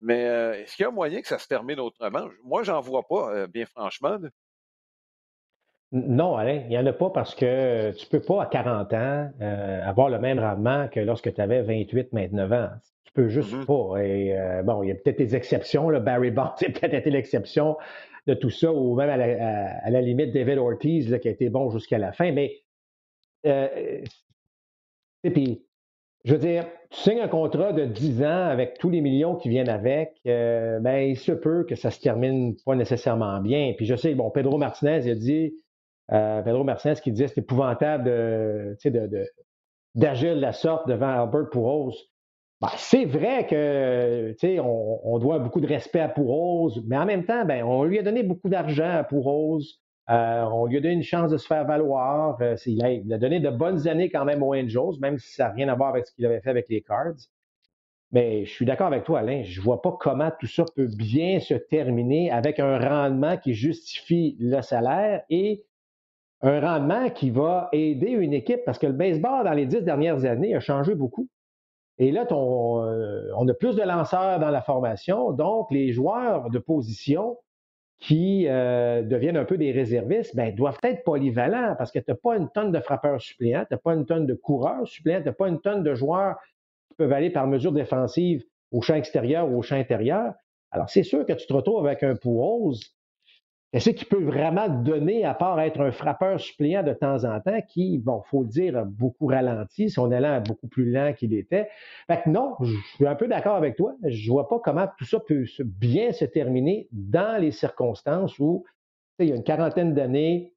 Mais 0.00 0.26
euh, 0.26 0.54
est-ce 0.54 0.74
qu'il 0.76 0.82
y 0.82 0.86
a 0.86 0.90
moyen 0.90 1.20
que 1.20 1.28
ça 1.28 1.38
se 1.38 1.46
termine 1.46 1.78
autrement? 1.78 2.26
Moi, 2.44 2.64
j'en 2.64 2.80
vois 2.80 3.06
pas, 3.08 3.32
euh, 3.32 3.46
bien 3.46 3.66
franchement. 3.66 4.18
Non, 5.92 6.36
Alain, 6.36 6.62
il 6.64 6.68
n'y 6.68 6.78
en 6.78 6.86
a 6.86 6.92
pas 6.92 7.10
parce 7.10 7.34
que 7.34 7.92
tu 7.92 8.06
ne 8.06 8.10
peux 8.10 8.24
pas 8.24 8.42
à 8.42 8.46
40 8.46 8.92
ans 8.94 9.30
euh, 9.40 9.88
avoir 9.88 10.08
le 10.08 10.18
même 10.18 10.40
rendement 10.40 10.88
que 10.88 10.98
lorsque 10.98 11.32
tu 11.32 11.40
avais 11.40 11.62
28, 11.62 12.08
29 12.12 12.52
ans. 12.52 12.70
Tu 13.04 13.12
peux 13.12 13.28
juste 13.28 13.52
mm-hmm. 13.52 13.66
pas. 13.66 14.02
Et 14.02 14.62
bon, 14.64 14.82
il 14.82 14.88
y 14.88 14.92
a 14.92 14.94
peut-être 14.94 15.18
des 15.18 15.36
exceptions. 15.36 15.88
Là. 15.90 16.00
Barry 16.00 16.30
Bonds 16.30 16.44
a 16.60 16.64
peut-être 16.64 16.94
été 16.94 17.10
l'exception 17.10 17.76
de 18.26 18.34
tout 18.34 18.50
ça, 18.50 18.72
ou 18.72 18.94
même 18.96 19.10
à 19.10 19.90
la, 19.90 20.00
limite 20.00 20.32
David 20.32 20.58
Ortiz 20.58 21.18
qui 21.20 21.28
a 21.28 21.30
été 21.30 21.48
bon 21.50 21.70
jusqu'à 21.70 21.98
la 21.98 22.12
fin. 22.12 22.32
Mais 22.32 22.62
euh, 23.46 24.02
et 25.24 25.30
puis, 25.30 25.64
je 26.24 26.32
veux 26.34 26.38
dire, 26.38 26.66
tu 26.90 27.00
signes 27.00 27.20
un 27.20 27.28
contrat 27.28 27.72
de 27.72 27.84
10 27.84 28.22
ans 28.22 28.46
avec 28.46 28.78
tous 28.78 28.90
les 28.90 29.00
millions 29.00 29.36
qui 29.36 29.48
viennent 29.48 29.68
avec, 29.68 30.20
euh, 30.26 30.78
ben, 30.80 30.98
il 30.98 31.16
se 31.16 31.32
peut 31.32 31.64
que 31.64 31.74
ça 31.74 31.90
se 31.90 32.00
termine 32.00 32.56
pas 32.64 32.76
nécessairement 32.76 33.40
bien. 33.40 33.72
Puis 33.76 33.86
je 33.86 33.96
sais, 33.96 34.14
bon, 34.14 34.30
Pedro 34.30 34.58
Martinez, 34.58 35.00
il 35.04 35.10
a 35.10 35.14
dit, 35.14 35.54
euh, 36.12 36.42
Pedro 36.42 36.64
Martinez 36.64 36.94
qui 37.02 37.12
dit 37.12 37.26
c'est 37.26 37.38
épouvantable 37.38 38.04
de, 38.04 38.76
d'agir 39.94 40.36
de 40.36 40.40
la 40.40 40.52
sorte 40.52 40.88
devant 40.88 41.08
Albert 41.08 41.50
Pujols. 41.50 41.94
Ben, 42.60 42.68
c'est 42.76 43.04
vrai 43.04 43.46
que 43.46 44.34
on, 44.60 45.00
on 45.02 45.18
doit 45.18 45.40
beaucoup 45.40 45.60
de 45.60 45.66
respect 45.66 46.00
à 46.00 46.08
Pujols, 46.08 46.82
mais 46.86 46.96
en 46.96 47.06
même 47.06 47.24
temps, 47.24 47.44
ben, 47.44 47.64
on 47.64 47.82
lui 47.82 47.98
a 47.98 48.02
donné 48.02 48.22
beaucoup 48.22 48.48
d'argent 48.48 48.98
à 48.98 49.04
Pujols. 49.04 49.62
Euh, 50.10 50.42
on 50.52 50.66
lui 50.66 50.78
a 50.78 50.80
donné 50.80 50.94
une 50.94 51.02
chance 51.02 51.30
de 51.30 51.36
se 51.36 51.46
faire 51.46 51.64
valoir. 51.64 52.36
Euh, 52.40 52.56
il, 52.66 53.12
a, 53.12 53.18
donné 53.18 53.40
de 53.40 53.50
bonnes 53.50 53.86
années 53.86 54.10
quand 54.10 54.24
même 54.24 54.42
aux 54.42 54.54
Angels, 54.54 54.98
même 55.00 55.18
si 55.18 55.32
ça 55.32 55.48
n'a 55.48 55.54
rien 55.54 55.68
à 55.68 55.74
voir 55.74 55.90
avec 55.90 56.06
ce 56.06 56.12
qu'il 56.12 56.26
avait 56.26 56.40
fait 56.40 56.50
avec 56.50 56.68
les 56.68 56.82
Cards. 56.82 57.28
Mais 58.10 58.44
je 58.44 58.50
suis 58.50 58.66
d'accord 58.66 58.88
avec 58.88 59.04
toi, 59.04 59.20
Alain. 59.20 59.42
Je 59.42 59.58
ne 59.58 59.64
vois 59.64 59.80
pas 59.80 59.96
comment 59.98 60.30
tout 60.38 60.46
ça 60.46 60.64
peut 60.76 60.88
bien 60.88 61.40
se 61.40 61.54
terminer 61.54 62.30
avec 62.30 62.60
un 62.60 62.78
rendement 62.78 63.38
qui 63.38 63.54
justifie 63.54 64.36
le 64.38 64.60
salaire 64.60 65.22
et 65.30 65.64
un 66.42 66.60
rendement 66.60 67.08
qui 67.08 67.30
va 67.30 67.68
aider 67.72 68.10
une 68.10 68.34
équipe 68.34 68.60
parce 68.66 68.78
que 68.78 68.86
le 68.86 68.92
baseball, 68.92 69.44
dans 69.44 69.52
les 69.52 69.66
dix 69.66 69.82
dernières 69.82 70.24
années, 70.24 70.54
a 70.54 70.60
changé 70.60 70.94
beaucoup. 70.94 71.28
Et 71.98 72.10
là, 72.10 72.26
euh, 72.30 73.30
on 73.36 73.48
a 73.48 73.54
plus 73.54 73.76
de 73.76 73.82
lanceurs 73.82 74.40
dans 74.40 74.50
la 74.50 74.60
formation, 74.60 75.32
donc 75.32 75.70
les 75.70 75.92
joueurs 75.92 76.50
de 76.50 76.58
position 76.58 77.38
qui 78.02 78.48
euh, 78.48 79.02
deviennent 79.02 79.36
un 79.36 79.44
peu 79.44 79.56
des 79.56 79.70
réservistes, 79.70 80.34
ben, 80.34 80.52
doivent 80.52 80.80
être 80.82 81.04
polyvalents 81.04 81.76
parce 81.78 81.92
que 81.92 82.00
tu 82.00 82.06
n'as 82.08 82.16
pas 82.16 82.36
une 82.36 82.50
tonne 82.50 82.72
de 82.72 82.80
frappeurs 82.80 83.20
suppléants, 83.20 83.64
tu 83.64 83.74
n'as 83.74 83.78
pas 83.78 83.94
une 83.94 84.06
tonne 84.06 84.26
de 84.26 84.34
coureurs 84.34 84.88
suppléants, 84.88 85.20
tu 85.20 85.26
n'as 85.26 85.32
pas 85.32 85.46
une 85.46 85.60
tonne 85.60 85.84
de 85.84 85.94
joueurs 85.94 86.36
qui 86.88 86.96
peuvent 86.96 87.12
aller 87.12 87.30
par 87.30 87.46
mesure 87.46 87.70
défensive 87.70 88.44
au 88.72 88.82
champ 88.82 88.96
extérieur 88.96 89.48
ou 89.48 89.56
au 89.56 89.62
champ 89.62 89.76
intérieur. 89.76 90.34
Alors, 90.72 90.90
c'est 90.90 91.04
sûr 91.04 91.24
que 91.24 91.32
tu 91.32 91.46
te 91.46 91.52
retrouves 91.52 91.86
avec 91.86 92.02
un 92.02 92.14
rose 92.24 92.82
Qu'est-ce 93.72 93.88
qu'il 93.88 94.06
peut 94.06 94.22
vraiment 94.22 94.68
donner 94.68 95.24
à 95.24 95.32
part 95.32 95.58
être 95.58 95.80
un 95.80 95.92
frappeur 95.92 96.38
suppléant 96.38 96.82
de 96.82 96.92
temps 96.92 97.24
en 97.24 97.40
temps 97.40 97.58
qui, 97.66 97.96
bon, 97.96 98.20
faut 98.26 98.42
le 98.42 98.48
dire, 98.48 98.76
a 98.76 98.84
beaucoup 98.84 99.26
ralenti, 99.26 99.88
son 99.88 100.12
élan 100.12 100.36
est 100.36 100.46
beaucoup 100.46 100.68
plus 100.68 100.90
lent 100.90 101.14
qu'il 101.14 101.32
était? 101.32 101.68
Fait 102.06 102.20
que 102.22 102.28
non, 102.28 102.54
je 102.60 102.74
suis 102.96 103.06
un 103.06 103.14
peu 103.14 103.28
d'accord 103.28 103.56
avec 103.56 103.76
toi. 103.76 103.94
Je 104.04 104.30
vois 104.30 104.46
pas 104.46 104.60
comment 104.62 104.86
tout 104.98 105.06
ça 105.06 105.20
peut 105.20 105.46
bien 105.64 106.12
se 106.12 106.26
terminer 106.26 106.86
dans 106.92 107.40
les 107.40 107.50
circonstances 107.50 108.38
où 108.38 108.64
il 109.18 109.28
y 109.28 109.32
a 109.32 109.36
une 109.36 109.44
quarantaine 109.44 109.94
d'années 109.94 110.52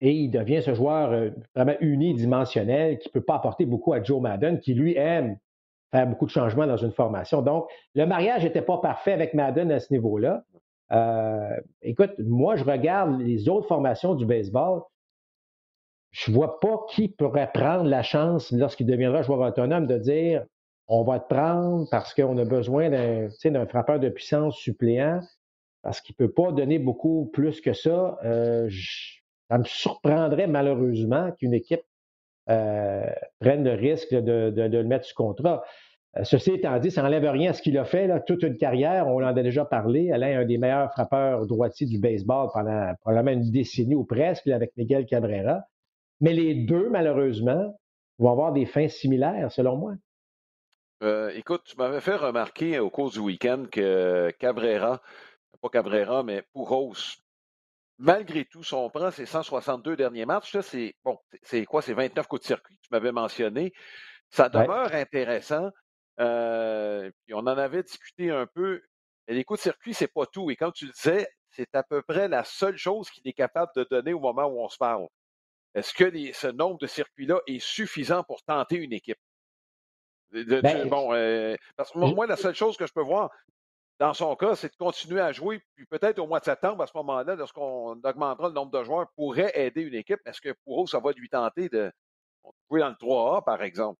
et 0.00 0.12
il 0.12 0.30
devient 0.30 0.62
ce 0.62 0.72
joueur 0.72 1.12
euh, 1.12 1.30
vraiment 1.54 1.74
unidimensionnel 1.80 2.98
qui 2.98 3.10
peut 3.10 3.20
pas 3.20 3.34
apporter 3.34 3.66
beaucoup 3.66 3.92
à 3.92 4.02
Joe 4.02 4.22
Madden, 4.22 4.58
qui 4.58 4.72
lui 4.72 4.96
aime 4.96 5.36
faire 5.90 6.06
beaucoup 6.06 6.24
de 6.24 6.30
changements 6.30 6.66
dans 6.66 6.78
une 6.78 6.92
formation. 6.92 7.42
Donc, 7.42 7.68
le 7.94 8.06
mariage 8.06 8.44
n'était 8.44 8.62
pas 8.62 8.78
parfait 8.78 9.12
avec 9.12 9.34
Madden 9.34 9.70
à 9.70 9.80
ce 9.80 9.92
niveau-là. 9.92 10.44
Euh, 10.92 11.56
écoute, 11.82 12.12
moi, 12.18 12.56
je 12.56 12.64
regarde 12.64 13.20
les 13.20 13.48
autres 13.48 13.68
formations 13.68 14.14
du 14.14 14.26
baseball. 14.26 14.82
Je 16.10 16.30
ne 16.30 16.36
vois 16.36 16.58
pas 16.58 16.86
qui 16.90 17.08
pourrait 17.08 17.50
prendre 17.52 17.88
la 17.88 18.02
chance, 18.02 18.50
lorsqu'il 18.50 18.86
deviendra 18.86 19.22
joueur 19.22 19.40
autonome, 19.40 19.86
de 19.86 19.98
dire 19.98 20.44
on 20.88 21.04
va 21.04 21.20
te 21.20 21.32
prendre 21.32 21.88
parce 21.88 22.12
qu'on 22.14 22.36
a 22.36 22.44
besoin 22.44 22.90
d'un 22.90 23.66
frappeur 23.66 24.00
de 24.00 24.08
puissance 24.08 24.56
suppléant, 24.56 25.20
parce 25.82 26.00
qu'il 26.00 26.16
ne 26.18 26.26
peut 26.26 26.32
pas 26.32 26.50
donner 26.50 26.80
beaucoup 26.80 27.30
plus 27.32 27.60
que 27.60 27.72
ça. 27.72 28.18
Euh, 28.24 28.68
ça 29.48 29.58
me 29.58 29.64
surprendrait 29.64 30.48
malheureusement 30.48 31.30
qu'une 31.38 31.54
équipe 31.54 31.82
euh, 32.48 33.06
prenne 33.38 33.62
le 33.62 33.74
risque 33.74 34.12
de, 34.12 34.50
de, 34.50 34.62
le 34.62 34.84
mettre 34.84 35.04
sous 35.04 35.14
contrat. 35.14 35.62
Euh, 36.16 36.24
ceci 36.24 36.52
étant 36.52 36.78
dit, 36.78 36.90
ça 36.90 37.02
n'enlève 37.02 37.24
rien 37.30 37.50
à 37.50 37.52
ce 37.52 37.62
qu'il 37.62 37.78
a 37.78 37.84
fait, 37.84 38.06
là, 38.06 38.20
toute 38.20 38.42
une 38.42 38.56
carrière. 38.56 39.06
On 39.06 39.22
en 39.22 39.26
a 39.26 39.32
déjà 39.32 39.64
parlé. 39.64 40.10
Alain 40.10 40.28
est 40.28 40.34
un 40.34 40.44
des 40.44 40.58
meilleurs 40.58 40.90
frappeurs 40.92 41.46
droitiers 41.46 41.86
du 41.86 41.98
baseball 41.98 42.48
pendant 42.52 42.92
probablement 43.00 43.40
une 43.40 43.50
décennie 43.50 43.94
ou 43.94 44.04
presque, 44.04 44.46
avec 44.48 44.72
Miguel 44.76 45.06
Cabrera. 45.06 45.62
Mais 46.20 46.32
les 46.32 46.54
deux, 46.54 46.88
malheureusement, 46.90 47.78
vont 48.18 48.32
avoir 48.32 48.52
des 48.52 48.66
fins 48.66 48.88
similaires, 48.88 49.50
selon 49.52 49.76
moi. 49.76 49.94
Euh, 51.02 51.30
écoute, 51.34 51.62
tu 51.64 51.76
m'avais 51.76 52.00
fait 52.00 52.16
remarquer 52.16 52.78
au 52.78 52.90
cours 52.90 53.10
du 53.10 53.20
week-end 53.20 53.64
que 53.70 54.30
Cabrera, 54.38 55.00
pas 55.62 55.68
Cabrera, 55.70 56.22
mais 56.22 56.42
Pouros, 56.52 56.92
malgré 57.98 58.44
tout, 58.44 58.62
si 58.62 58.74
on 58.74 58.90
prend 58.90 59.10
ses 59.10 59.26
162 59.26 59.96
derniers 59.96 60.26
matchs, 60.26 60.58
c'est 60.60 60.94
bon, 61.04 61.18
c'est 61.42 61.64
quoi? 61.64 61.80
C'est 61.80 61.94
29 61.94 62.26
coups 62.26 62.42
de 62.42 62.46
circuit, 62.46 62.78
tu 62.82 62.88
m'avais 62.90 63.12
mentionné. 63.12 63.72
Ça 64.28 64.48
demeure 64.48 64.94
intéressant. 64.94 65.70
Euh, 66.20 67.10
puis 67.24 67.34
on 67.34 67.38
en 67.38 67.46
avait 67.46 67.82
discuté 67.82 68.30
un 68.30 68.46
peu. 68.46 68.82
les 69.28 69.44
coups 69.44 69.60
de 69.60 69.62
circuit, 69.62 69.94
c'est 69.94 70.12
pas 70.12 70.26
tout. 70.26 70.50
Et 70.50 70.56
comme 70.56 70.72
tu 70.72 70.86
le 70.86 70.92
disais, 70.92 71.28
c'est 71.50 71.74
à 71.74 71.82
peu 71.82 72.02
près 72.02 72.28
la 72.28 72.44
seule 72.44 72.76
chose 72.76 73.10
qu'il 73.10 73.26
est 73.26 73.32
capable 73.32 73.72
de 73.76 73.84
donner 73.90 74.12
au 74.12 74.20
moment 74.20 74.46
où 74.46 74.60
on 74.60 74.68
se 74.68 74.78
parle. 74.78 75.06
Est-ce 75.74 75.94
que 75.94 76.32
ce 76.32 76.48
nombre 76.48 76.78
de 76.78 76.86
circuits-là 76.86 77.40
est 77.46 77.60
suffisant 77.60 78.24
pour 78.24 78.42
tenter 78.42 78.76
une 78.76 78.92
équipe? 78.92 79.18
Ben, 80.32 80.88
bon, 80.88 81.12
euh, 81.12 81.56
parce 81.76 81.90
que 81.90 81.98
moi, 81.98 82.26
la 82.26 82.36
seule 82.36 82.54
chose 82.54 82.76
que 82.76 82.86
je 82.86 82.92
peux 82.92 83.02
voir 83.02 83.30
dans 84.00 84.14
son 84.14 84.34
cas, 84.34 84.56
c'est 84.56 84.70
de 84.70 84.76
continuer 84.76 85.20
à 85.20 85.30
jouer, 85.30 85.60
puis 85.74 85.84
peut-être 85.84 86.18
au 86.20 86.26
mois 86.26 86.40
de 86.40 86.46
septembre, 86.46 86.82
à 86.82 86.86
ce 86.86 86.96
moment-là, 86.96 87.34
lorsqu'on 87.34 88.00
augmentera 88.02 88.48
le 88.48 88.54
nombre 88.54 88.70
de 88.72 88.82
joueurs, 88.82 89.10
pourrait 89.14 89.52
aider 89.54 89.82
une 89.82 89.94
équipe. 89.94 90.20
Est-ce 90.24 90.40
que 90.40 90.54
pour 90.64 90.82
eux, 90.82 90.86
ça 90.86 91.00
va 91.00 91.12
lui 91.12 91.28
tenter 91.28 91.68
de 91.68 91.92
jouer 92.70 92.80
dans 92.80 92.88
le 92.88 92.94
3A, 92.94 93.44
par 93.44 93.62
exemple? 93.62 94.00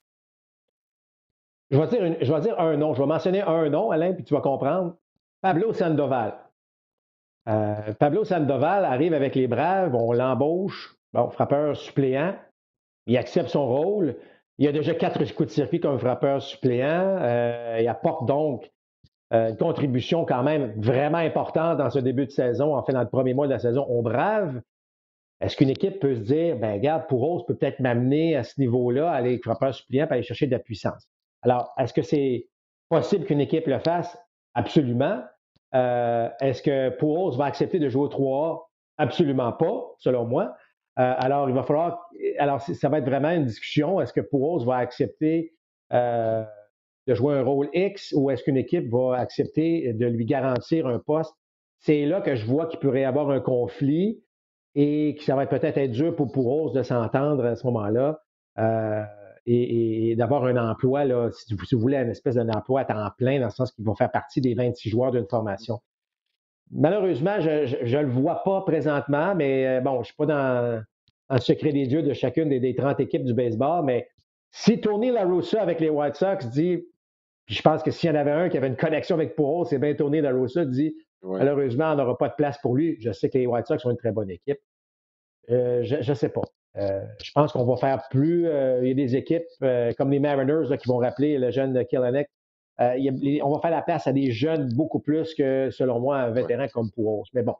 Je 1.71 1.77
vais, 1.77 1.87
dire 1.87 2.17
je 2.21 2.33
vais 2.33 2.41
dire 2.41 2.59
un 2.59 2.75
nom. 2.75 2.93
Je 2.93 3.01
vais 3.01 3.07
mentionner 3.07 3.41
un 3.41 3.69
nom, 3.69 3.91
Alain, 3.91 4.13
puis 4.13 4.25
tu 4.25 4.33
vas 4.33 4.41
comprendre. 4.41 4.97
Pablo 5.41 5.71
Sandoval. 5.71 6.37
Euh, 7.49 7.93
Pablo 7.97 8.25
Sandoval 8.25 8.85
arrive 8.85 9.13
avec 9.13 9.35
les 9.35 9.47
Braves, 9.47 9.95
on 9.95 10.11
l'embauche, 10.11 10.95
bon, 11.13 11.29
frappeur 11.29 11.75
suppléant. 11.75 12.35
Il 13.07 13.17
accepte 13.17 13.49
son 13.49 13.65
rôle. 13.65 14.17
Il 14.57 14.67
a 14.67 14.71
déjà 14.71 14.93
quatre 14.93 15.17
coups 15.33 15.47
de 15.47 15.53
circuit 15.53 15.79
comme 15.79 15.97
frappeur 15.97 16.41
suppléant. 16.41 17.17
Euh, 17.19 17.79
il 17.79 17.87
apporte 17.87 18.27
donc 18.27 18.69
euh, 19.33 19.49
une 19.49 19.57
contribution 19.57 20.25
quand 20.25 20.43
même 20.43 20.73
vraiment 20.79 21.17
importante 21.17 21.77
dans 21.77 21.89
ce 21.89 21.99
début 21.99 22.25
de 22.25 22.31
saison, 22.31 22.75
en 22.75 22.83
fait, 22.83 22.93
dans 22.93 23.01
le 23.01 23.09
premier 23.09 23.33
mois 23.33 23.47
de 23.47 23.53
la 23.53 23.59
saison 23.59 23.83
aux 23.85 24.01
Braves. 24.01 24.61
Est-ce 25.39 25.55
qu'une 25.57 25.69
équipe 25.69 25.99
peut 25.99 26.15
se 26.15 26.19
dire, 26.19 26.57
ben 26.57 26.73
regarde, 26.73 27.07
Pouros 27.07 27.43
peut 27.45 27.55
peut-être 27.55 27.79
m'amener 27.79 28.35
à 28.35 28.43
ce 28.43 28.59
niveau-là, 28.59 29.09
aller 29.09 29.39
frappeur 29.39 29.73
suppléant, 29.73 30.05
pour 30.05 30.13
aller 30.13 30.23
chercher 30.23 30.45
de 30.45 30.51
la 30.51 30.59
puissance? 30.59 31.07
Alors, 31.41 31.73
est-ce 31.77 31.93
que 31.93 32.01
c'est 32.01 32.49
possible 32.89 33.25
qu'une 33.25 33.39
équipe 33.41 33.67
le 33.67 33.79
fasse? 33.79 34.17
Absolument. 34.53 35.21
Euh, 35.73 36.29
est-ce 36.41 36.61
que 36.61 36.89
Pouros 36.89 37.31
va 37.37 37.45
accepter 37.45 37.79
de 37.79 37.89
jouer 37.89 38.03
au 38.03 38.09
3A? 38.09 38.61
Absolument 38.97 39.51
pas, 39.53 39.95
selon 39.99 40.25
moi. 40.25 40.55
Euh, 40.99 41.13
alors, 41.17 41.49
il 41.49 41.55
va 41.55 41.63
falloir. 41.63 42.09
Alors, 42.37 42.61
ça 42.61 42.89
va 42.89 42.99
être 42.99 43.05
vraiment 43.05 43.31
une 43.31 43.45
discussion. 43.45 43.99
Est-ce 44.01 44.13
que 44.13 44.21
Pouros 44.21 44.63
va 44.65 44.77
accepter 44.77 45.53
euh, 45.93 46.43
de 47.07 47.13
jouer 47.13 47.35
un 47.35 47.43
rôle 47.43 47.69
X 47.73 48.13
ou 48.15 48.29
est-ce 48.29 48.43
qu'une 48.43 48.57
équipe 48.57 48.89
va 48.91 49.17
accepter 49.17 49.93
de 49.93 50.05
lui 50.05 50.25
garantir 50.25 50.85
un 50.87 50.99
poste? 50.99 51.33
C'est 51.79 52.05
là 52.05 52.21
que 52.21 52.35
je 52.35 52.45
vois 52.45 52.67
qu'il 52.67 52.79
pourrait 52.79 53.01
y 53.01 53.05
avoir 53.05 53.31
un 53.31 53.39
conflit 53.39 54.23
et 54.75 55.15
que 55.15 55.23
ça 55.23 55.35
va 55.35 55.47
peut-être 55.47 55.77
être 55.77 55.91
dur 55.91 56.15
pour 56.15 56.31
Pouros 56.31 56.69
de 56.71 56.83
s'entendre 56.83 57.45
à 57.45 57.55
ce 57.55 57.65
moment-là 57.65 58.21
et, 59.45 60.15
d'avoir 60.15 60.45
un 60.45 60.57
emploi, 60.57 61.05
là, 61.05 61.29
si, 61.31 61.53
vous, 61.53 61.79
voulez, 61.79 61.97
une 61.97 62.09
espèce 62.09 62.35
d'un 62.35 62.49
emploi 62.49 62.81
à 62.81 62.85
temps 62.85 63.09
plein, 63.17 63.39
dans 63.39 63.45
le 63.45 63.51
sens 63.51 63.71
qu'ils 63.71 63.85
vont 63.85 63.95
faire 63.95 64.11
partie 64.11 64.41
des 64.41 64.53
26 64.53 64.89
joueurs 64.89 65.11
d'une 65.11 65.27
formation. 65.27 65.79
Malheureusement, 66.71 67.39
je 67.41 67.97
ne 67.97 68.01
le 68.01 68.09
vois 68.09 68.43
pas 68.43 68.61
présentement, 68.61 69.35
mais 69.35 69.67
euh, 69.67 69.81
bon, 69.81 69.95
je 69.95 69.99
ne 69.99 70.03
suis 70.05 70.15
pas 70.15 70.25
dans, 70.25 70.83
le 71.29 71.39
secret 71.39 71.73
des 71.73 71.87
dieux 71.87 72.03
de 72.03 72.13
chacune 72.13 72.49
des, 72.49 72.75
30 72.75 72.99
équipes 72.99 73.23
du 73.23 73.33
baseball, 73.33 73.83
mais 73.83 74.07
si 74.51 74.79
Tony 74.79 75.11
LaRussa 75.11 75.61
avec 75.61 75.79
les 75.79 75.89
White 75.89 76.15
Sox 76.15 76.49
dit, 76.49 76.85
puis 77.45 77.55
je 77.55 77.61
pense 77.61 77.83
que 77.83 77.91
s'il 77.91 78.09
y 78.09 78.13
en 78.13 78.15
avait 78.15 78.31
un 78.31 78.49
qui 78.49 78.57
avait 78.57 78.67
une 78.67 78.77
connexion 78.77 79.15
avec 79.15 79.35
Puro, 79.35 79.65
c'est 79.65 79.79
bien 79.79 79.93
Tony 79.95 80.21
LaRussa 80.21 80.65
dit, 80.65 80.95
malheureusement, 81.23 81.91
on 81.91 81.95
n'aura 81.95 82.17
pas 82.17 82.29
de 82.29 82.35
place 82.35 82.57
pour 82.61 82.75
lui. 82.75 82.97
Je 82.99 83.11
sais 83.11 83.29
que 83.29 83.37
les 83.37 83.47
White 83.47 83.67
Sox 83.67 83.79
sont 83.79 83.91
une 83.91 83.97
très 83.97 84.11
bonne 84.11 84.29
équipe. 84.29 84.59
Euh, 85.49 85.83
je 85.83 86.09
ne 86.09 86.15
sais 86.15 86.29
pas. 86.29 86.41
Euh, 86.77 87.03
je 87.21 87.31
pense 87.33 87.51
qu'on 87.51 87.65
va 87.65 87.75
faire 87.75 88.03
plus. 88.09 88.47
Euh, 88.47 88.79
il 88.81 88.87
y 88.87 88.91
a 88.91 88.93
des 88.93 89.15
équipes 89.15 89.43
euh, 89.61 89.91
comme 89.97 90.11
les 90.11 90.19
Mariners 90.19 90.77
qui 90.77 90.87
vont 90.87 90.97
rappeler 90.97 91.37
le 91.37 91.51
jeune 91.51 91.85
Killenek. 91.85 92.29
on 92.79 93.49
va 93.51 93.59
faire 93.61 93.71
la 93.71 93.81
place 93.81 94.07
à 94.07 94.13
des 94.13 94.31
jeunes 94.31 94.69
beaucoup 94.73 94.99
plus 94.99 95.33
que, 95.35 95.69
selon 95.71 95.99
moi, 95.99 96.19
un 96.19 96.31
vétéran 96.31 96.67
comme 96.73 96.89
Pouros. 96.91 97.25
Mais 97.33 97.43
bon, 97.43 97.55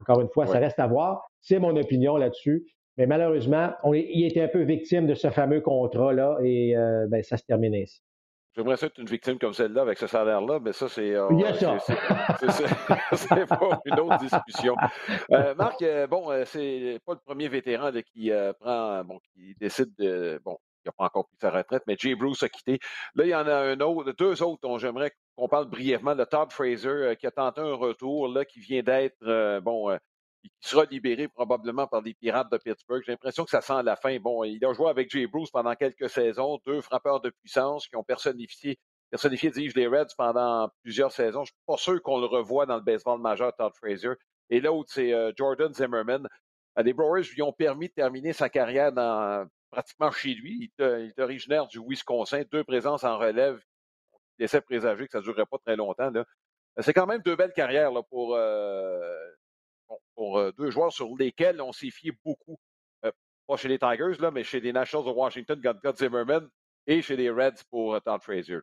encore 0.00 0.20
une 0.20 0.28
fois, 0.28 0.46
ça 0.46 0.58
reste 0.58 0.78
à 0.78 0.86
voir. 0.86 1.30
C'est 1.40 1.58
mon 1.58 1.76
opinion 1.76 2.16
là-dessus. 2.16 2.66
Mais 2.98 3.06
malheureusement, 3.06 3.70
on, 3.84 3.94
il 3.94 4.26
était 4.26 4.42
un 4.42 4.48
peu 4.48 4.62
victime 4.62 5.06
de 5.06 5.14
ce 5.14 5.30
fameux 5.30 5.62
contrat-là 5.62 6.38
et 6.42 6.74
ben, 7.08 7.22
ça 7.22 7.38
se 7.38 7.44
termine 7.44 7.74
ainsi. 7.74 8.02
J'aimerais 8.54 8.76
ça 8.76 8.86
être 8.86 8.98
une 8.98 9.06
victime 9.06 9.38
comme 9.38 9.54
celle-là 9.54 9.80
avec 9.80 9.96
ce 9.96 10.06
salaire-là, 10.06 10.60
mais 10.60 10.72
ça, 10.72 10.86
c'est 10.86 11.14
euh, 11.14 11.26
une 11.30 11.42
autre 14.00 14.18
discussion. 14.18 14.76
Euh, 15.30 15.54
Marc, 15.54 15.80
euh, 15.80 16.06
bon, 16.06 16.28
c'est 16.44 17.00
pas 17.06 17.14
le 17.14 17.20
premier 17.24 17.48
vétéran 17.48 17.90
qui 18.12 18.30
prend, 18.60 19.02
bon, 19.04 19.18
qui 19.20 19.54
décide 19.58 19.94
de, 19.98 20.38
bon, 20.44 20.58
il 20.84 20.88
n'a 20.88 20.92
pas 20.92 21.04
encore 21.04 21.28
pris 21.28 21.38
sa 21.40 21.50
retraite, 21.50 21.82
mais 21.86 21.96
Jay 21.98 22.14
Bruce 22.14 22.42
a 22.42 22.50
quitté. 22.50 22.78
Là, 23.14 23.24
il 23.24 23.30
y 23.30 23.34
en 23.34 23.46
a 23.46 23.54
un 23.54 23.80
autre, 23.80 24.12
deux 24.12 24.42
autres 24.42 24.60
dont 24.62 24.76
j'aimerais 24.76 25.12
qu'on 25.34 25.48
parle 25.48 25.70
brièvement. 25.70 26.12
Le 26.12 26.26
Todd 26.26 26.52
Fraser 26.52 27.16
qui 27.18 27.26
a 27.26 27.30
tenté 27.30 27.62
un 27.62 27.74
retour, 27.74 28.28
là, 28.28 28.44
qui 28.44 28.60
vient 28.60 28.82
d'être, 28.82 29.60
bon, 29.60 29.96
il 30.44 30.50
sera 30.60 30.84
libéré 30.84 31.28
probablement 31.28 31.86
par 31.86 32.02
les 32.02 32.14
Pirates 32.14 32.50
de 32.50 32.58
Pittsburgh. 32.58 33.02
J'ai 33.04 33.12
l'impression 33.12 33.44
que 33.44 33.50
ça 33.50 33.60
sent 33.60 33.82
la 33.84 33.96
fin. 33.96 34.18
Bon, 34.18 34.44
il 34.44 34.64
a 34.64 34.72
joué 34.72 34.88
avec 34.90 35.10
Jay 35.10 35.26
Bruce 35.26 35.50
pendant 35.50 35.74
quelques 35.74 36.10
saisons, 36.10 36.60
deux 36.66 36.80
frappeurs 36.80 37.20
de 37.20 37.30
puissance 37.30 37.86
qui 37.88 37.96
ont 37.96 38.04
personnifié 38.04 38.78
personnifié 39.10 39.50
dirige 39.50 39.74
les 39.74 39.86
Reds 39.86 40.14
pendant 40.16 40.70
plusieurs 40.82 41.12
saisons. 41.12 41.44
Je 41.44 41.52
ne 41.52 41.54
suis 41.54 41.66
pas 41.66 41.76
sûr 41.76 42.02
qu'on 42.02 42.18
le 42.18 42.24
revoit 42.24 42.64
dans 42.64 42.76
le 42.76 42.82
baseball 42.82 43.20
majeur, 43.20 43.54
Todd 43.54 43.74
Frazier. 43.76 44.14
Et 44.48 44.58
l'autre, 44.58 44.90
c'est 44.90 45.12
Jordan 45.36 45.72
Zimmerman. 45.72 46.26
les 46.78 46.94
Brewers 46.94 47.28
lui 47.34 47.42
ont 47.42 47.52
permis 47.52 47.88
de 47.88 47.92
terminer 47.92 48.32
sa 48.32 48.48
carrière 48.48 48.90
dans, 48.90 49.46
pratiquement 49.70 50.10
chez 50.10 50.32
lui. 50.32 50.72
Il 50.78 50.84
est, 50.84 51.20
originaire 51.20 51.66
du 51.66 51.78
Wisconsin, 51.78 52.42
deux 52.50 52.64
présences 52.64 53.04
en 53.04 53.18
relève. 53.18 53.60
Il 54.38 54.44
essaie 54.46 54.60
de 54.60 54.64
présager 54.64 55.04
que 55.04 55.12
ça 55.12 55.18
ne 55.18 55.24
durerait 55.24 55.44
pas 55.44 55.58
très 55.58 55.76
longtemps. 55.76 56.10
C'est 56.78 56.94
quand 56.94 57.06
même 57.06 57.20
deux 57.20 57.36
belles 57.36 57.52
carrières 57.52 57.92
là, 57.92 58.02
pour, 58.02 58.34
pour 60.22 60.38
euh, 60.38 60.52
deux 60.56 60.70
joueurs 60.70 60.92
sur 60.92 61.08
lesquels 61.18 61.60
on 61.60 61.72
s'est 61.72 61.90
fié 61.90 62.12
beaucoup. 62.24 62.56
Euh, 63.04 63.10
pas 63.48 63.56
chez 63.56 63.66
les 63.66 63.78
Tigers, 63.80 64.20
là, 64.20 64.30
mais 64.30 64.44
chez 64.44 64.60
les 64.60 64.72
Nationals 64.72 65.04
de 65.04 65.10
Washington, 65.10 65.60
God 65.60 65.96
Zimmerman, 65.96 66.46
et 66.86 67.02
chez 67.02 67.16
les 67.16 67.28
Reds 67.28 67.64
pour 67.68 67.96
euh, 67.96 67.98
Todd 67.98 68.22
Frazier. 68.22 68.60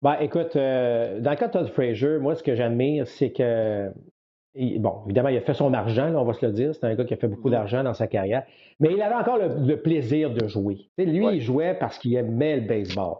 Ben, 0.00 0.16
écoute, 0.20 0.54
dans 0.54 1.30
le 1.30 1.36
cas 1.36 1.48
de 1.48 1.52
Todd 1.52 1.68
Frazier, 1.68 2.16
moi, 2.20 2.34
ce 2.36 2.42
que 2.42 2.54
j'admire, 2.54 3.06
c'est 3.06 3.32
que, 3.32 3.92
bon, 4.78 5.02
évidemment, 5.04 5.28
il 5.28 5.36
a 5.36 5.42
fait 5.42 5.52
son 5.52 5.74
argent, 5.74 6.14
on 6.14 6.24
va 6.24 6.32
se 6.32 6.46
le 6.46 6.52
dire. 6.52 6.74
C'est 6.74 6.84
un 6.84 6.94
gars 6.94 7.04
qui 7.04 7.12
a 7.12 7.18
fait 7.18 7.28
beaucoup 7.28 7.48
mm-hmm. 7.48 7.52
d'argent 7.52 7.84
dans 7.84 7.94
sa 7.94 8.06
carrière. 8.06 8.44
Mais 8.80 8.88
il 8.92 9.02
avait 9.02 9.14
encore 9.14 9.36
le, 9.36 9.76
plaisir 9.76 10.30
de 10.30 10.48
jouer. 10.48 10.88
lui, 10.96 11.26
il 11.36 11.42
jouait 11.42 11.74
parce 11.74 11.98
qu'il 11.98 12.14
aimait 12.14 12.56
le 12.56 12.66
baseball. 12.66 13.16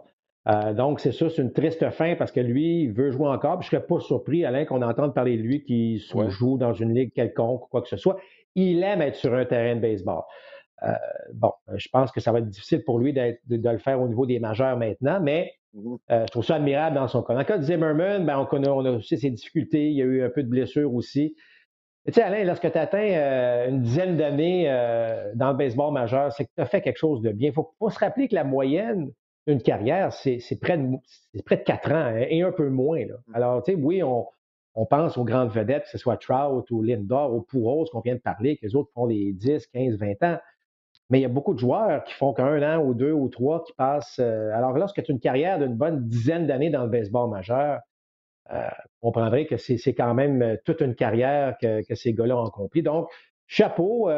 Euh, 0.47 0.73
donc, 0.73 0.99
c'est 0.99 1.11
ça, 1.11 1.29
c'est 1.29 1.41
une 1.41 1.51
triste 1.51 1.89
fin 1.91 2.15
parce 2.15 2.31
que 2.31 2.39
lui, 2.39 2.83
il 2.83 2.91
veut 2.91 3.11
jouer 3.11 3.27
encore. 3.27 3.61
je 3.61 3.67
ne 3.67 3.71
serais 3.71 3.85
pas 3.85 3.99
surpris, 3.99 4.45
Alain, 4.45 4.65
qu'on 4.65 4.81
entende 4.81 5.13
parler 5.13 5.37
de 5.37 5.41
lui 5.41 5.63
qui 5.63 5.99
joue 6.29 6.57
dans 6.57 6.73
une 6.73 6.93
ligue 6.93 7.13
quelconque 7.13 7.65
ou 7.65 7.67
quoi 7.67 7.81
que 7.81 7.89
ce 7.89 7.97
soit. 7.97 8.17
Il 8.55 8.83
aime 8.83 9.01
être 9.01 9.15
sur 9.15 9.33
un 9.33 9.45
terrain 9.45 9.75
de 9.75 9.81
baseball. 9.81 10.23
Euh, 10.83 10.93
bon, 11.33 11.51
je 11.75 11.87
pense 11.91 12.11
que 12.11 12.21
ça 12.21 12.31
va 12.31 12.39
être 12.39 12.47
difficile 12.47 12.83
pour 12.85 12.99
lui 12.99 13.11
de, 13.13 13.37
le 13.49 13.77
faire 13.79 14.01
au 14.01 14.07
niveau 14.07 14.25
des 14.25 14.39
majeurs 14.39 14.77
maintenant, 14.77 15.19
mais 15.21 15.51
mmh 15.73 15.95
euh, 16.09 16.25
je 16.25 16.31
trouve 16.31 16.45
ça 16.45 16.55
admirable 16.55 16.95
dans 16.95 17.07
son 17.07 17.21
cas. 17.21 17.33
Dans 17.33 17.39
le 17.39 17.45
cas 17.45 17.57
de 17.57 17.63
Zimmerman, 17.63 18.25
ben, 18.25 18.47
on, 18.51 18.63
on, 18.63 18.85
a 18.85 18.91
aussi 18.91 19.19
ses 19.19 19.29
difficultés. 19.29 19.89
Il 19.89 19.97
y 19.97 20.01
a 20.01 20.05
eu 20.05 20.23
un 20.23 20.29
peu 20.29 20.41
de 20.41 20.49
blessures 20.49 20.91
aussi. 20.95 21.35
Tu 22.07 22.13
sais, 22.13 22.23
Alain, 22.23 22.43
lorsque 22.45 22.71
tu 22.71 22.77
atteins 22.77 23.67
une 23.67 23.81
dizaine 23.81 24.17
d'années 24.17 24.65
dans 25.35 25.51
le 25.51 25.57
baseball 25.57 25.93
majeur, 25.93 26.31
c'est 26.31 26.45
que 26.45 26.49
tu 26.55 26.61
as 26.61 26.65
fait 26.65 26.81
quelque 26.81 26.97
chose 26.97 27.21
de 27.21 27.31
bien. 27.31 27.49
Il 27.49 27.53
faut, 27.53 27.71
faut, 27.77 27.91
se 27.91 27.99
rappeler 27.99 28.27
que 28.27 28.33
la 28.33 28.45
moyenne 28.45 29.11
une 29.49 29.61
carrière, 29.61 30.13
c'est 30.13 30.39
près, 30.61 30.77
de, 30.77 30.97
près 31.45 31.57
de 31.57 31.63
quatre 31.63 31.91
ans 31.91 31.95
hein, 31.95 32.25
et 32.29 32.41
un 32.41 32.51
peu 32.51 32.69
moins. 32.69 33.05
Là. 33.05 33.15
Mm. 33.27 33.35
Alors, 33.35 33.63
tu 33.63 33.71
sais, 33.71 33.77
oui, 33.77 34.03
on, 34.03 34.25
pense 34.89 35.17
aux 35.17 35.25
grandes 35.25 35.51
vedettes, 35.51 35.83
que 35.83 35.89
ce 35.89 35.97
soit 35.97 36.17
Trout 36.17 36.69
ou 36.71 36.81
Lindor 36.81 37.33
ou 37.33 37.41
Pouros 37.41 37.85
qu'on 37.91 37.99
vient 37.99 38.15
de 38.15 38.21
parler, 38.21 38.55
que 38.55 38.65
les 38.65 38.75
autres 38.75 38.91
font 38.93 39.07
des 39.07 39.33
10, 39.33 39.67
15, 39.67 39.97
20 39.97 40.23
ans. 40.23 40.37
Mais 41.09 41.19
il 41.19 41.21
y 41.23 41.25
a 41.25 41.29
beaucoup 41.29 41.53
de 41.53 41.59
joueurs 41.59 42.03
qui 42.03 42.13
font 42.13 42.33
qu'un 42.33 42.61
an 42.61 42.83
ou 42.83 42.93
deux 42.93 43.11
ou 43.11 43.29
trois 43.29 43.63
qui 43.63 43.73
passent. 43.73 44.19
Euh, 44.19 44.51
alors, 44.53 44.73
lorsque 44.73 45.01
tu 45.03 45.11
as 45.11 45.13
une 45.13 45.19
carrière 45.19 45.57
d'une 45.57 45.75
bonne 45.75 46.07
dizaine 46.07 46.45
d'années 46.45 46.69
dans 46.69 46.83
le 46.83 46.89
baseball 46.89 47.29
majeur, 47.29 47.79
euh, 48.53 48.61
on 49.01 49.07
comprendrait 49.07 49.45
que 49.45 49.57
c'est 49.57 49.93
quand 49.93 50.13
même 50.13 50.41
euh, 50.41 50.55
toute 50.65 50.81
une 50.81 50.95
carrière 50.95 51.57
que, 51.59 51.81
ces 51.95 52.13
gars-là 52.13 52.37
ont 52.37 52.45
accompli. 52.45 52.83
Donc, 52.83 53.09
chapeau, 53.47 54.09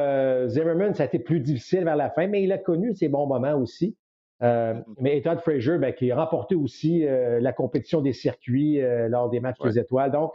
Zimmerman, 0.47 0.93
ça 0.93 1.03
a 1.03 1.05
été 1.05 1.17
plus 1.17 1.39
difficile 1.39 1.85
vers 1.85 1.95
la 1.95 2.09
fin, 2.09 2.27
mais 2.27 2.43
il 2.43 2.51
a 2.51 2.57
connu 2.57 2.93
ses 2.93 3.07
bons 3.07 3.25
moments 3.25 3.55
aussi. 3.55 3.95
Euh, 4.43 4.73
mais 4.97 5.21
Todd 5.21 5.39
Frazier, 5.41 5.77
ben, 5.77 5.93
qui 5.93 6.11
a 6.11 6.15
remporté 6.15 6.55
aussi 6.55 7.05
euh, 7.05 7.39
la 7.39 7.53
compétition 7.53 8.01
des 8.01 8.13
circuits 8.13 8.81
euh, 8.81 9.07
lors 9.07 9.29
des 9.29 9.39
matchs 9.39 9.59
des 9.63 9.77
étoiles. 9.77 10.11
Donc, 10.11 10.33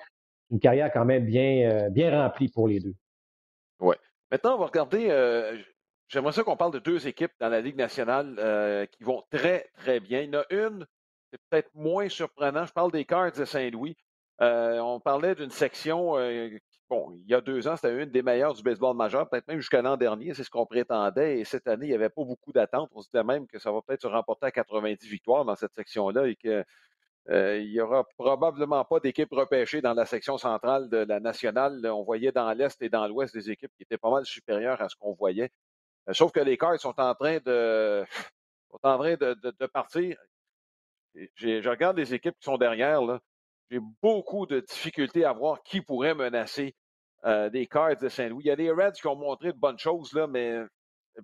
une 0.51 0.61
carrière 0.61 0.93
quand 0.93 1.05
même 1.05 1.25
bien, 1.25 1.89
bien 1.91 2.23
remplie 2.23 2.49
pour 2.49 2.69
les 2.69 2.79
deux. 2.79 2.95
Oui. 3.81 3.97
Maintenant, 4.31 4.55
on 4.55 4.59
va 4.59 4.67
regarder. 4.67 5.09
J'aimerais 6.07 6.31
ça 6.31 6.45
qu'on 6.45 6.57
parle 6.57 6.73
de 6.73 6.79
deux 6.79 7.09
équipes 7.09 7.33
dans 7.41 7.49
la 7.49 7.61
Ligue 7.61 7.77
nationale 7.77 8.89
qui 8.93 9.03
vont 9.03 9.25
très, 9.33 9.69
très 9.75 9.99
bien. 9.99 10.21
Il 10.21 10.33
y 10.33 10.37
en 10.37 10.43
a 10.43 10.45
une, 10.51 10.87
c'est 11.33 11.41
peut-être 11.51 11.71
moins 11.75 12.09
surprenant. 12.09 12.65
Je 12.65 12.73
parle 12.73 12.93
des 12.93 13.05
Cards 13.05 13.33
de 13.33 13.45
Saint-Louis. 13.45 13.97
on 14.39 15.01
parlait 15.01 15.35
d'une 15.35 15.51
section 15.51 16.15
bon, 16.89 17.13
il 17.15 17.27
y 17.27 17.35
a 17.35 17.41
deux 17.41 17.67
ans, 17.69 17.77
c'était 17.77 18.03
une 18.03 18.11
des 18.11 18.23
meilleures 18.23 18.55
du 18.55 18.63
baseball 18.63 18.97
majeur, 18.97 19.29
peut-être 19.29 19.49
même 19.49 19.59
jusqu'à 19.59 19.83
l'an 19.83 19.97
dernier, 19.97 20.35
c'est 20.35 20.45
ce 20.45 20.51
qu'on 20.51 20.67
prétendait. 20.67 21.39
Et 21.41 21.45
cette 21.45 21.67
année, 21.67 21.87
il 21.87 21.89
n'y 21.91 21.95
avait 21.95 22.09
pas 22.09 22.25
beaucoup 22.25 22.53
d'attentes. 22.53 22.91
On 22.95 23.03
se 23.03 23.09
disait 23.09 23.25
même 23.25 23.47
que 23.47 23.59
ça 23.59 23.73
va 23.73 23.83
peut-être 23.83 24.03
se 24.03 24.07
remporter 24.07 24.47
à 24.47 24.51
90 24.51 25.07
victoires 25.09 25.45
dans 25.45 25.57
cette 25.57 25.75
section-là 25.75 26.27
et 26.29 26.37
qu'il 26.37 26.65
euh, 27.31 27.65
n'y 27.65 27.81
aura 27.81 28.05
probablement 28.17 28.85
pas 28.85 29.01
d'équipe 29.01 29.33
repêchée 29.33 29.81
dans 29.81 29.95
la 29.95 30.07
section 30.07 30.39
centrale 30.39 30.89
de 30.89 30.99
la 30.99 31.21
nationale. 31.21 31.81
On 31.87 32.03
voyait 32.05 32.33
dans 32.33 32.53
l'Est 32.53 32.81
et 32.83 32.89
dans 32.89 33.07
l'Ouest 33.09 33.35
des 33.35 33.51
équipes 33.51 33.73
qui 33.77 33.83
étaient 33.83 33.99
pas 33.99 34.11
mal 34.11 34.25
supérieures 34.25 34.81
à 34.81 34.89
ce 34.89 34.97
qu'on 34.97 35.13
voyait. 35.15 35.51
Euh, 36.09 36.13
sauf 36.13 36.33
que 36.33 36.41
les 36.41 36.57
Cards 36.57 36.81
sont 36.81 36.99
en 37.01 37.15
train 37.15 37.39
de, 37.45 38.05
sont 38.71 38.81
en 38.83 38.99
train 38.99 39.15
de, 39.17 39.35
de 39.35 39.67
partir. 39.67 40.17
Je 41.35 41.69
regarde 41.69 41.97
les 41.97 42.15
équipes 42.15 42.37
qui 42.39 42.45
sont 42.45 42.59
derrière. 42.59 43.03
Là 43.03 43.21
j'ai 43.71 43.81
beaucoup 44.03 44.47
de 44.47 44.61
difficultés 44.61 45.25
à 45.25 45.33
voir 45.33 45.63
qui 45.63 45.81
pourrait 45.81 46.15
menacer 46.15 46.75
euh, 47.25 47.51
des 47.51 47.67
Cards 47.67 47.97
de 47.97 48.09
Saint-Louis. 48.09 48.45
Il 48.45 48.49
y 48.49 48.51
a 48.51 48.57
des 48.57 48.71
Reds 48.71 48.93
qui 48.93 49.07
ont 49.07 49.17
montré 49.17 49.53
de 49.53 49.59
bonnes 49.59 49.79
choses, 49.79 50.13
là, 50.13 50.27
mais 50.27 50.61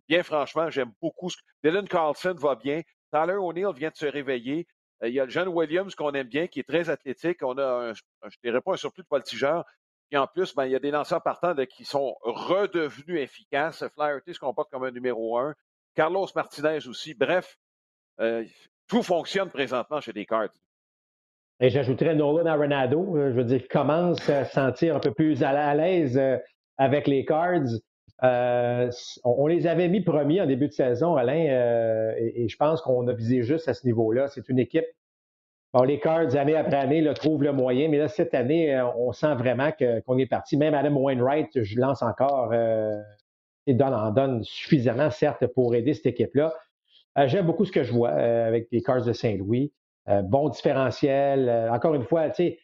bien 0.09 0.23
franchement, 0.23 0.71
j'aime 0.71 0.93
beaucoup. 1.01 1.31
Ce... 1.31 1.37
Dylan 1.63 1.87
Carlson 1.87 2.35
va 2.39 2.55
bien. 2.55 2.83
Tyler 3.13 3.35
O'Neill 3.35 3.73
vient 3.75 3.91
de 3.91 3.97
se 3.97 4.07
réveiller. 4.07 4.67
Euh, 5.03 5.09
il 5.09 5.15
y 5.15 5.21
a 5.21 5.25
le 5.25 5.31
jeune 5.31 5.49
Williams 5.49 5.95
qu'on 5.95 6.13
aime 6.13 6.29
bien, 6.29 6.47
qui 6.47 6.61
est 6.61 6.69
très 6.69 6.91
athlétique. 6.91 7.39
On 7.43 7.59
a, 7.59 7.91
un, 7.91 7.93
je 7.95 8.37
dirais 8.43 8.61
pas 8.61 8.73
un 8.73 8.77
surplus 8.77 9.03
de 9.03 9.09
voltigeur. 9.11 9.65
Et 10.11 10.17
en 10.19 10.27
plus, 10.27 10.55
ben, 10.55 10.67
il 10.67 10.73
y 10.73 10.77
a 10.77 10.79
des 10.79 10.91
lanceurs 10.91 11.23
partants 11.23 11.55
qui 11.67 11.85
sont 11.85 12.17
redevenus 12.23 13.21
efficaces. 13.21 13.85
Flaherty 13.95 14.35
se 14.35 14.39
comporte 14.39 14.71
comme 14.71 14.85
un 14.85 14.91
numéro 14.91 15.39
un. 15.39 15.55
Carlos 15.95 16.27
Martinez 16.35 16.87
aussi. 16.87 17.15
Bref, 17.15 17.59
euh, 18.21 18.45
tout 18.89 19.03
fonctionne 19.03 19.51
présentement 19.51 20.01
chez 20.01 20.13
les 20.13 20.27
Cards. 20.27 20.51
Et 21.63 21.71
j'ajouterais 21.71 22.17
Nolan 22.17 22.47
Arenado. 22.47 23.17
Euh, 23.17 23.31
je 23.31 23.37
veux 23.37 23.45
dire, 23.45 23.63
commence 23.71 24.29
à 24.29 24.45
se 24.45 24.53
sentir 24.53 24.97
un 24.97 24.99
peu 24.99 25.13
plus 25.13 25.45
à 25.45 25.75
l'aise 25.77 26.19
euh, 26.19 26.37
avec 26.77 27.07
les 27.07 27.25
Cards. 27.25 27.71
Euh, 28.25 28.91
on, 29.23 29.47
les 29.47 29.69
avait 29.69 29.89
mis 29.89 30.01
premiers 30.01 30.41
en 30.41 30.47
début 30.47 30.67
de 30.67 30.73
saison, 30.73 31.15
Alain, 31.15 32.15
et, 32.19 32.49
je 32.49 32.57
pense 32.57 32.81
qu'on 32.83 33.07
a 33.09 33.13
visé 33.13 33.43
juste 33.43 33.69
à 33.69 33.75
ce 33.75 33.87
niveau-là. 33.87 34.27
C'est 34.27 34.49
une 34.49 34.59
équipe. 34.59 34.87
Les 35.87 35.99
Cards, 36.01 36.37
année 36.37 36.57
après 36.57 36.77
année, 36.77 37.13
trouvent 37.15 37.43
le 37.43 37.53
moyen, 37.53 37.89
mais 37.89 37.99
là, 37.99 38.09
cette 38.09 38.35
année, 38.35 38.81
on 38.97 39.11
sent 39.13 39.35
vraiment 39.35 39.71
qu'on 39.73 40.19
est 40.19 40.27
parti. 40.27 40.57
Même 40.57 40.75
Adam 40.75 40.95
Wainwright, 40.95 41.63
je 41.63 41.81
lance 41.81 42.03
encore, 42.03 42.55
et 42.55 43.75
donne, 43.75 43.95
en 43.95 44.11
donne 44.11 44.45
suffisamment, 44.45 45.11
certes, 45.11 45.47
pour 45.49 45.75
aider 45.75 45.95
cette 45.95 46.07
équipe-là. 46.07 46.55
J'aime 47.27 47.47
beaucoup 47.47 47.65
ce 47.65 47.73
que 47.73 47.83
je 47.83 47.93
vois 47.93 48.11
avec 48.11 48.69
les 48.71 48.83
Cards 48.83 49.05
de 49.05 49.13
Saint-Louis. 49.13 49.73
Euh, 50.09 50.23
bon 50.23 50.49
différentiel. 50.49 51.49
Euh, 51.49 51.73
encore 51.73 51.95
une 51.95 52.03
fois, 52.03 52.29
tu 52.31 52.35
sais, 52.37 52.59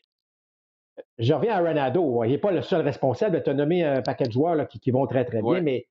je 1.19 1.33
reviens 1.33 1.55
à 1.55 1.61
Renado. 1.61 2.25
Il 2.25 2.31
n'est 2.31 2.39
pas 2.39 2.51
le 2.51 2.63
seul 2.63 2.83
responsable. 2.83 3.43
Tu 3.43 3.51
as 3.51 3.55
nommé 3.55 3.85
un 3.85 4.03
paquet 4.03 4.25
de 4.25 4.33
joueurs 4.33 4.67
qui, 4.67 4.91
vont 4.91 5.07
très, 5.07 5.25
très 5.25 5.43
bien, 5.43 5.61
mais 5.61 5.87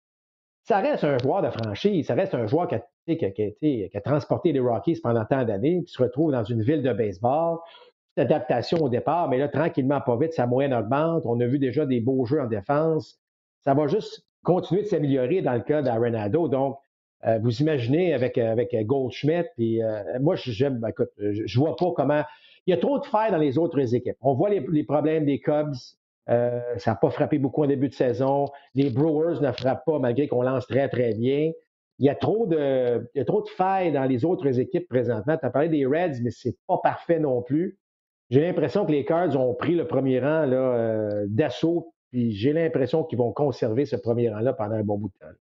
ça 0.64 0.80
reste 0.80 1.06
un 1.06 1.18
joueur 1.18 1.42
de 1.42 1.50
franchise. 1.50 2.08
Ça 2.08 2.16
reste 2.16 2.34
un 2.34 2.46
joueur 2.48 2.68
qui 2.68 2.76
a, 2.76 4.02
transporté 4.02 4.52
les 4.52 4.60
Rockies 4.60 5.00
pendant 5.02 5.24
tant 5.24 5.46
d'années, 5.46 5.84
qui 5.86 5.94
se 5.94 6.02
retrouve 6.02 6.32
dans 6.32 6.44
une 6.44 6.62
ville 6.62 6.84
de 6.84 6.92
baseball. 6.92 7.60
Adaptation 8.18 8.80
au 8.80 8.90
départ, 8.90 9.30
mais 9.30 9.38
là, 9.38 9.48
tranquillement, 9.48 10.02
pas 10.02 10.18
vite, 10.18 10.34
sa 10.34 10.48
moyenne 10.48 10.74
augmente. 10.74 11.22
On 11.26 11.40
a 11.40 11.46
vu 11.46 11.60
déjà 11.60 11.86
des 11.86 12.02
beaux 12.02 12.26
jeux 12.26 12.42
en 12.42 12.48
défense. 12.48 13.20
Ça 13.62 13.76
va 13.76 13.86
juste 13.86 14.26
continuer 14.44 14.82
de 14.82 14.88
s'améliorer 14.88 15.44
dans 15.44 15.54
le 15.54 15.62
cas 15.62 15.84
d'Arenado. 15.84 16.48
Donc, 16.48 16.80
euh, 17.26 17.40
vous 17.40 17.62
imaginez 17.62 18.14
avec, 18.14 18.38
euh, 18.38 18.52
avec 18.52 18.74
euh, 18.74 18.84
Goldschmidt, 18.84 19.50
puis 19.56 19.82
moi, 20.22 20.36
j'aime, 20.36 20.80
ben, 20.80 20.90
écoute, 20.90 21.12
je, 21.18 21.60
vois 21.60 21.76
pas 21.76 21.92
comment. 21.96 22.24
Il 22.66 22.72
y 22.72 22.74
a 22.74 22.78
trop 22.78 23.00
de 23.00 23.06
failles 23.06 23.32
dans 23.32 23.38
les 23.38 23.58
autres 23.58 23.96
équipes. 23.96 24.18
On 24.22 24.34
voit 24.34 24.50
les, 24.50 24.84
problèmes 24.84 25.26
des 25.26 25.40
Cubs. 25.40 25.74
ça 26.28 26.62
n'a 26.86 26.96
pas 26.96 27.10
frappé 27.10 27.40
beaucoup 27.40 27.64
en 27.64 27.68
début 27.68 27.90
de 27.90 27.94
saison. 27.94 28.50
Les 28.76 28.90
Brewers 28.90 29.42
ne 29.42 29.52
frappent 29.52 29.86
pas 29.86 30.00
malgré 30.00 30.28
qu'on 30.28 30.42
lance 30.42 30.68
très, 30.68 30.90
très 30.90 31.14
bien. 31.14 31.52
Il 32.00 32.06
y 32.06 32.10
a 32.10 32.16
trop 32.16 32.46
de, 32.46 33.10
il 33.16 33.20
y 33.20 33.22
a 33.22 33.26
trop 33.26 33.42
de 33.42 33.50
failles 33.50 33.92
dans 33.92 34.04
les 34.04 34.26
autres 34.26 34.60
équipes 34.60 34.88
présentement. 34.88 35.38
Tu 35.38 35.46
as 35.46 35.50
parlé 35.50 35.70
des 35.70 35.86
Reds, 35.86 36.22
mais 36.22 36.30
c'est 36.30 36.58
pas 36.68 36.78
parfait 36.84 37.20
non 37.20 37.42
plus. 37.42 37.80
J'ai 38.30 38.42
l'impression 38.42 38.86
que 38.86 38.92
les 38.92 39.06
Cards 39.06 39.40
ont 39.40 39.54
pris 39.54 39.74
le 39.74 39.88
premier 39.88 40.20
rang 40.20 40.46
d'assaut, 41.28 41.94
puis 42.12 42.34
j'ai 42.34 42.52
l'impression 42.52 43.06
qu'ils 43.06 43.18
vont 43.18 43.32
conserver 43.32 43.86
ce 43.86 43.96
premier 43.96 44.30
rang-là 44.30 44.52
pendant 44.52 44.76
un 44.76 44.84
bon 44.84 44.98
bout 44.98 45.08
de 45.08 45.26
temps. 45.26 45.34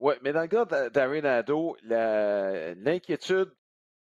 Oui, 0.00 0.14
mais 0.22 0.32
dans 0.32 0.40
le 0.40 0.48
cas 0.48 0.64
d'Arenado, 0.88 1.76
l'inquiétude, 1.82 3.52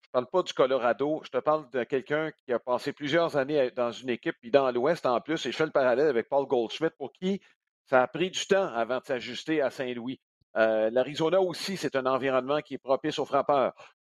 je 0.02 0.08
ne 0.08 0.12
parle 0.12 0.26
pas 0.26 0.42
du 0.42 0.52
Colorado, 0.52 1.20
je 1.24 1.30
te 1.30 1.38
parle 1.38 1.70
de 1.70 1.84
quelqu'un 1.84 2.32
qui 2.32 2.52
a 2.52 2.58
passé 2.58 2.92
plusieurs 2.92 3.36
années 3.36 3.70
dans 3.70 3.92
une 3.92 4.10
équipe, 4.10 4.34
puis 4.40 4.50
dans 4.50 4.72
l'Ouest 4.72 5.06
en 5.06 5.20
plus, 5.20 5.46
et 5.46 5.52
je 5.52 5.56
fais 5.56 5.66
le 5.66 5.70
parallèle 5.70 6.08
avec 6.08 6.28
Paul 6.28 6.46
Goldschmidt, 6.46 6.94
pour 6.98 7.12
qui 7.12 7.40
ça 7.86 8.02
a 8.02 8.08
pris 8.08 8.30
du 8.30 8.44
temps 8.46 8.66
avant 8.74 8.98
de 8.98 9.04
s'ajuster 9.04 9.60
à 9.62 9.70
Saint-Louis. 9.70 10.20
Euh, 10.56 10.90
L'Arizona 10.90 11.40
aussi, 11.40 11.76
c'est 11.76 11.94
un 11.94 12.06
environnement 12.06 12.60
qui 12.60 12.74
est 12.74 12.78
propice 12.78 13.18
aux 13.20 13.24
frappeurs. 13.24 13.72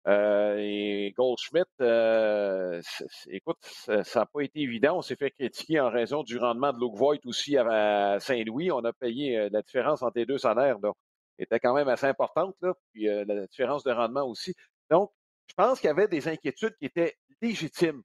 Euh, 0.08 0.56
et 0.58 1.12
Goldschmidt, 1.16 1.66
euh, 1.82 2.80
écoute, 3.28 3.58
ça 3.62 4.20
n'a 4.20 4.26
pas 4.26 4.40
été 4.40 4.60
évident. 4.60 4.98
On 4.98 5.02
s'est 5.02 5.16
fait 5.16 5.30
critiquer 5.30 5.80
en 5.80 5.90
raison 5.90 6.22
du 6.22 6.38
rendement 6.38 6.72
de 6.72 6.78
Luke 6.78 6.94
Voigt 6.94 7.16
aussi 7.26 7.58
à 7.58 8.18
Saint-Louis. 8.20 8.70
On 8.70 8.84
a 8.84 8.92
payé 8.94 9.50
la 9.50 9.62
différence 9.62 10.02
entre 10.02 10.18
les 10.18 10.26
deux 10.26 10.38
salaires. 10.38 10.78
Donc, 10.78 10.94
était 11.38 11.60
quand 11.60 11.74
même 11.74 11.88
assez 11.88 12.06
importante, 12.06 12.54
là, 12.62 12.74
puis 12.92 13.04
la 13.04 13.46
différence 13.46 13.84
de 13.84 13.92
rendement 13.92 14.24
aussi. 14.24 14.54
Donc, 14.90 15.10
je 15.48 15.54
pense 15.54 15.80
qu'il 15.80 15.88
y 15.88 15.90
avait 15.90 16.08
des 16.08 16.28
inquiétudes 16.28 16.76
qui 16.78 16.86
étaient 16.86 17.16
légitimes 17.40 18.02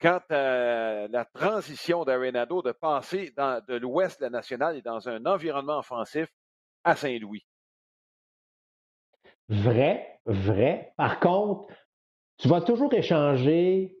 quant 0.00 0.20
à 0.28 1.06
la 1.08 1.24
transition 1.24 2.04
d'Arenado 2.04 2.62
de 2.62 2.72
passer 2.72 3.32
de 3.36 3.76
l'ouest 3.76 4.20
de 4.20 4.24
la 4.24 4.30
nationale 4.30 4.76
et 4.76 4.82
dans 4.82 5.08
un 5.08 5.24
environnement 5.24 5.78
offensif 5.78 6.28
à 6.82 6.96
Saint-Louis. 6.96 7.46
Vrai, 9.48 10.20
vrai. 10.26 10.92
Par 10.96 11.20
contre, 11.20 11.72
tu 12.38 12.48
vas 12.48 12.60
toujours 12.60 12.92
échanger, 12.92 13.96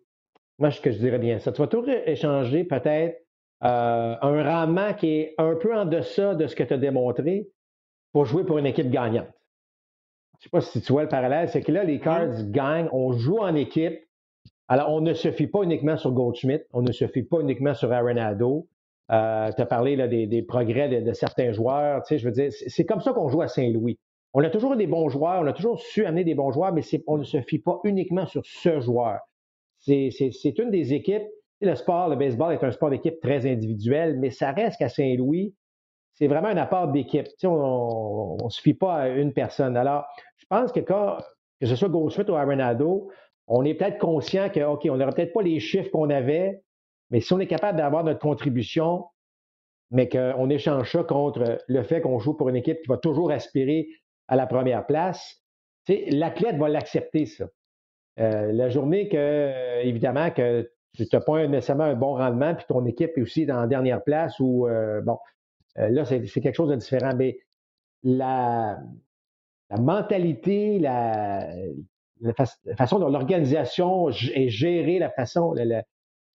moi, 0.58 0.70
ce 0.70 0.80
que 0.80 0.90
je 0.90 0.98
dirais 0.98 1.18
bien 1.18 1.38
ça, 1.38 1.52
tu 1.52 1.62
vas 1.62 1.68
toujours 1.68 1.88
échanger 1.88 2.64
peut-être 2.64 3.22
un 3.60 4.18
rendement 4.20 4.92
qui 4.94 5.20
est 5.20 5.34
un 5.38 5.54
peu 5.54 5.74
en 5.74 5.86
deçà 5.86 6.34
de 6.34 6.46
ce 6.46 6.56
que 6.56 6.64
tu 6.64 6.74
as 6.74 6.78
démontré 6.78 7.48
pour 8.14 8.24
jouer 8.26 8.44
pour 8.44 8.58
une 8.58 8.66
équipe 8.66 8.90
gagnante. 8.90 9.26
Je 10.38 10.38
ne 10.38 10.42
sais 10.42 10.48
pas 10.50 10.60
si 10.60 10.80
tu 10.80 10.92
vois 10.92 11.02
le 11.02 11.08
parallèle, 11.08 11.48
c'est 11.48 11.62
que 11.62 11.72
là, 11.72 11.82
les 11.82 11.98
mm-hmm. 11.98 12.00
Cards 12.00 12.50
gagnent, 12.50 12.88
on 12.92 13.12
joue 13.12 13.38
en 13.38 13.54
équipe. 13.56 13.98
Alors, 14.68 14.92
on 14.92 15.00
ne 15.00 15.14
se 15.14 15.32
fie 15.32 15.48
pas 15.48 15.62
uniquement 15.62 15.96
sur 15.96 16.12
Goldschmidt, 16.12 16.64
on 16.72 16.82
ne 16.82 16.92
se 16.92 17.08
fie 17.08 17.24
pas 17.24 17.40
uniquement 17.40 17.74
sur 17.74 17.92
Arenado. 17.92 18.68
Euh, 19.10 19.50
tu 19.54 19.60
as 19.60 19.66
parlé 19.66 19.96
là, 19.96 20.06
des, 20.06 20.42
progrès 20.42 20.88
de, 20.88 21.12
certains 21.12 21.50
joueurs. 21.52 22.02
Tu 22.04 22.14
sais, 22.14 22.18
je 22.18 22.24
veux 22.26 22.32
dire, 22.32 22.50
c'est 22.52 22.86
comme 22.86 23.00
ça 23.00 23.12
qu'on 23.12 23.28
joue 23.28 23.42
à 23.42 23.48
Saint-Louis. 23.48 23.98
On 24.32 24.44
a 24.44 24.48
toujours 24.48 24.76
des 24.76 24.86
bons 24.86 25.08
joueurs, 25.08 25.42
on 25.42 25.46
a 25.46 25.52
toujours 25.52 25.80
su 25.80 26.06
amener 26.06 26.24
des 26.24 26.34
bons 26.34 26.52
joueurs, 26.52 26.72
mais 26.72 26.82
on 27.08 27.18
ne 27.18 27.24
se 27.24 27.40
fie 27.42 27.58
pas 27.58 27.80
uniquement 27.82 28.26
sur 28.26 28.46
ce 28.46 28.80
joueur. 28.80 29.18
C'est 29.80 30.58
une 30.58 30.70
des 30.70 30.94
équipes. 30.94 31.24
Le 31.60 31.74
sport, 31.74 32.08
le 32.08 32.16
baseball 32.16 32.52
est 32.52 32.62
un 32.62 32.70
sport 32.70 32.90
d'équipe 32.90 33.20
très 33.20 33.50
individuel, 33.50 34.18
mais 34.18 34.30
ça 34.30 34.52
reste 34.52 34.78
qu'à 34.78 34.88
Saint-Louis, 34.88 35.54
c'est 36.14 36.28
vraiment 36.28 36.48
un 36.48 36.56
apport 36.56 36.88
d'équipe. 36.88 37.26
On 37.44 38.36
ne 38.42 38.48
se 38.48 38.60
fie 38.60 38.74
pas 38.74 38.94
à 38.94 39.08
une 39.08 39.32
personne. 39.32 39.76
Alors, 39.76 40.04
je 40.38 40.46
pense 40.48 40.72
que 40.72 40.80
quand, 40.80 41.18
que 41.60 41.66
ce 41.66 41.76
soit 41.76 41.88
Goldschmidt 41.88 42.30
ou 42.30 42.36
Arenado, 42.36 43.10
on 43.46 43.64
est 43.64 43.74
peut-être 43.74 43.98
conscient 43.98 44.48
que, 44.48 44.60
OK, 44.60 44.86
on 44.90 44.96
n'aura 44.96 45.12
peut-être 45.12 45.32
pas 45.32 45.42
les 45.42 45.60
chiffres 45.60 45.90
qu'on 45.90 46.10
avait, 46.10 46.62
mais 47.10 47.20
si 47.20 47.32
on 47.32 47.40
est 47.40 47.46
capable 47.46 47.78
d'avoir 47.78 48.04
notre 48.04 48.20
contribution, 48.20 49.04
mais 49.90 50.08
qu'on 50.08 50.48
échange 50.50 50.90
ça 50.90 51.04
contre 51.04 51.58
le 51.66 51.82
fait 51.82 52.00
qu'on 52.00 52.18
joue 52.18 52.34
pour 52.34 52.48
une 52.48 52.56
équipe 52.56 52.80
qui 52.80 52.88
va 52.88 52.96
toujours 52.96 53.30
aspirer 53.30 53.88
à 54.28 54.36
la 54.36 54.46
première 54.46 54.86
place, 54.86 55.42
l'athlète 55.88 56.56
va 56.56 56.68
l'accepter, 56.68 57.26
ça. 57.26 57.46
Euh, 58.20 58.52
la 58.52 58.68
journée 58.68 59.08
que, 59.08 59.82
évidemment, 59.82 60.30
que 60.30 60.70
tu 60.94 61.04
n'as 61.12 61.20
pas 61.20 61.46
nécessairement 61.48 61.84
un 61.84 61.94
bon 61.94 62.14
rendement, 62.14 62.54
puis 62.54 62.64
ton 62.68 62.86
équipe 62.86 63.10
est 63.16 63.22
aussi 63.22 63.44
dans 63.44 63.60
la 63.60 63.66
dernière 63.66 64.02
place, 64.02 64.38
ou, 64.38 64.68
euh, 64.68 65.00
bon, 65.02 65.18
euh, 65.78 65.88
là, 65.88 66.04
c'est 66.04 66.40
quelque 66.40 66.54
chose 66.54 66.70
de 66.70 66.76
différent. 66.76 67.12
Mais 67.16 67.38
la, 68.02 68.78
mentalité, 69.70 70.78
la, 70.78 71.48
façon 72.76 72.98
dont 72.98 73.08
l'organisation 73.08 74.10
est 74.10 74.48
gérée, 74.48 74.98
la 74.98 75.10
façon, 75.10 75.54
il 75.56 75.84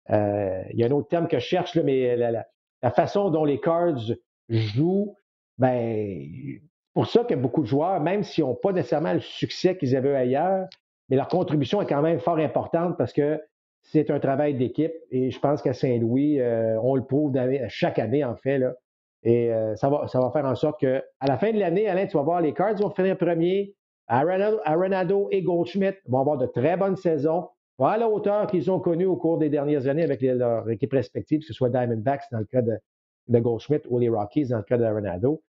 y 0.08 0.82
a 0.82 0.86
un 0.86 0.90
autre 0.90 1.08
terme 1.08 1.28
que 1.28 1.38
je 1.38 1.44
cherche, 1.44 1.74
là, 1.74 1.82
mais 1.82 2.16
la, 2.16 2.90
façon 2.90 3.30
dont 3.30 3.44
les 3.44 3.60
Cards 3.60 4.12
jouent, 4.48 5.14
ben, 5.58 6.60
pour 6.94 7.06
ça 7.06 7.24
que 7.24 7.34
beaucoup 7.34 7.62
de 7.62 7.66
joueurs, 7.66 8.00
même 8.00 8.22
s'ils 8.22 8.44
n'ont 8.44 8.54
pas 8.54 8.72
nécessairement 8.72 9.12
le 9.12 9.20
succès 9.20 9.76
qu'ils 9.76 9.96
avaient 9.96 10.14
ailleurs, 10.14 10.66
mais 11.08 11.16
leur 11.16 11.28
contribution 11.28 11.82
est 11.82 11.86
quand 11.86 12.02
même 12.02 12.20
fort 12.20 12.38
importante 12.38 12.96
parce 12.96 13.12
que 13.12 13.40
c'est 13.82 14.10
un 14.10 14.18
travail 14.18 14.54
d'équipe 14.54 14.94
et 15.10 15.30
je 15.30 15.38
pense 15.38 15.62
qu'à 15.62 15.72
Saint-Louis, 15.72 16.40
euh, 16.40 16.78
on 16.82 16.94
le 16.96 17.04
prouve 17.04 17.32
chaque 17.68 17.98
année 17.98 18.24
en 18.24 18.34
fait. 18.34 18.58
Là, 18.58 18.74
et 19.22 19.52
euh, 19.52 19.74
ça, 19.76 19.88
va, 19.88 20.06
faire 20.06 20.44
en 20.44 20.54
sorte 20.54 20.80
qu'à 20.80 21.02
la 21.26 21.38
fin 21.38 21.52
de 21.52 21.58
l'année, 21.58 21.88
Alain, 21.88 22.06
tu 22.06 22.16
vas 22.16 22.22
voir 22.22 22.40
les 22.40 22.52
Cards 22.52 22.76
vont 22.76 22.90
finir 22.90 23.16
premier. 23.16 23.74
Arenado, 24.08 25.28
et 25.32 25.42
Goldschmidt 25.42 25.96
vont 26.06 26.20
avoir 26.20 26.38
de 26.38 26.46
très 26.46 26.76
bonnes 26.76 26.94
saisons, 26.94 27.48
à 27.80 27.98
la 27.98 28.08
hauteur 28.08 28.46
qu'ils 28.46 28.70
ont 28.70 28.78
connue 28.78 29.06
au 29.06 29.16
cours 29.16 29.36
des 29.36 29.48
dernières 29.48 29.88
années 29.88 30.04
avec 30.04 30.22
leurs 30.22 30.70
équipes 30.70 30.92
respectives, 30.92 31.40
que 31.40 31.46
ce 31.46 31.52
soit 31.52 31.70
Diamondbacks 31.70 32.22
dans 32.30 32.38
le 32.38 32.44
cas 32.44 32.62
de, 32.62 32.78
de 33.26 33.38
Goldschmidt 33.40 33.84
ou 33.90 33.98
les 33.98 34.08
Rockies 34.08 34.46
dans 34.46 34.58
le 34.58 34.62
cas 34.62 34.78
d'Arenado 34.78 35.42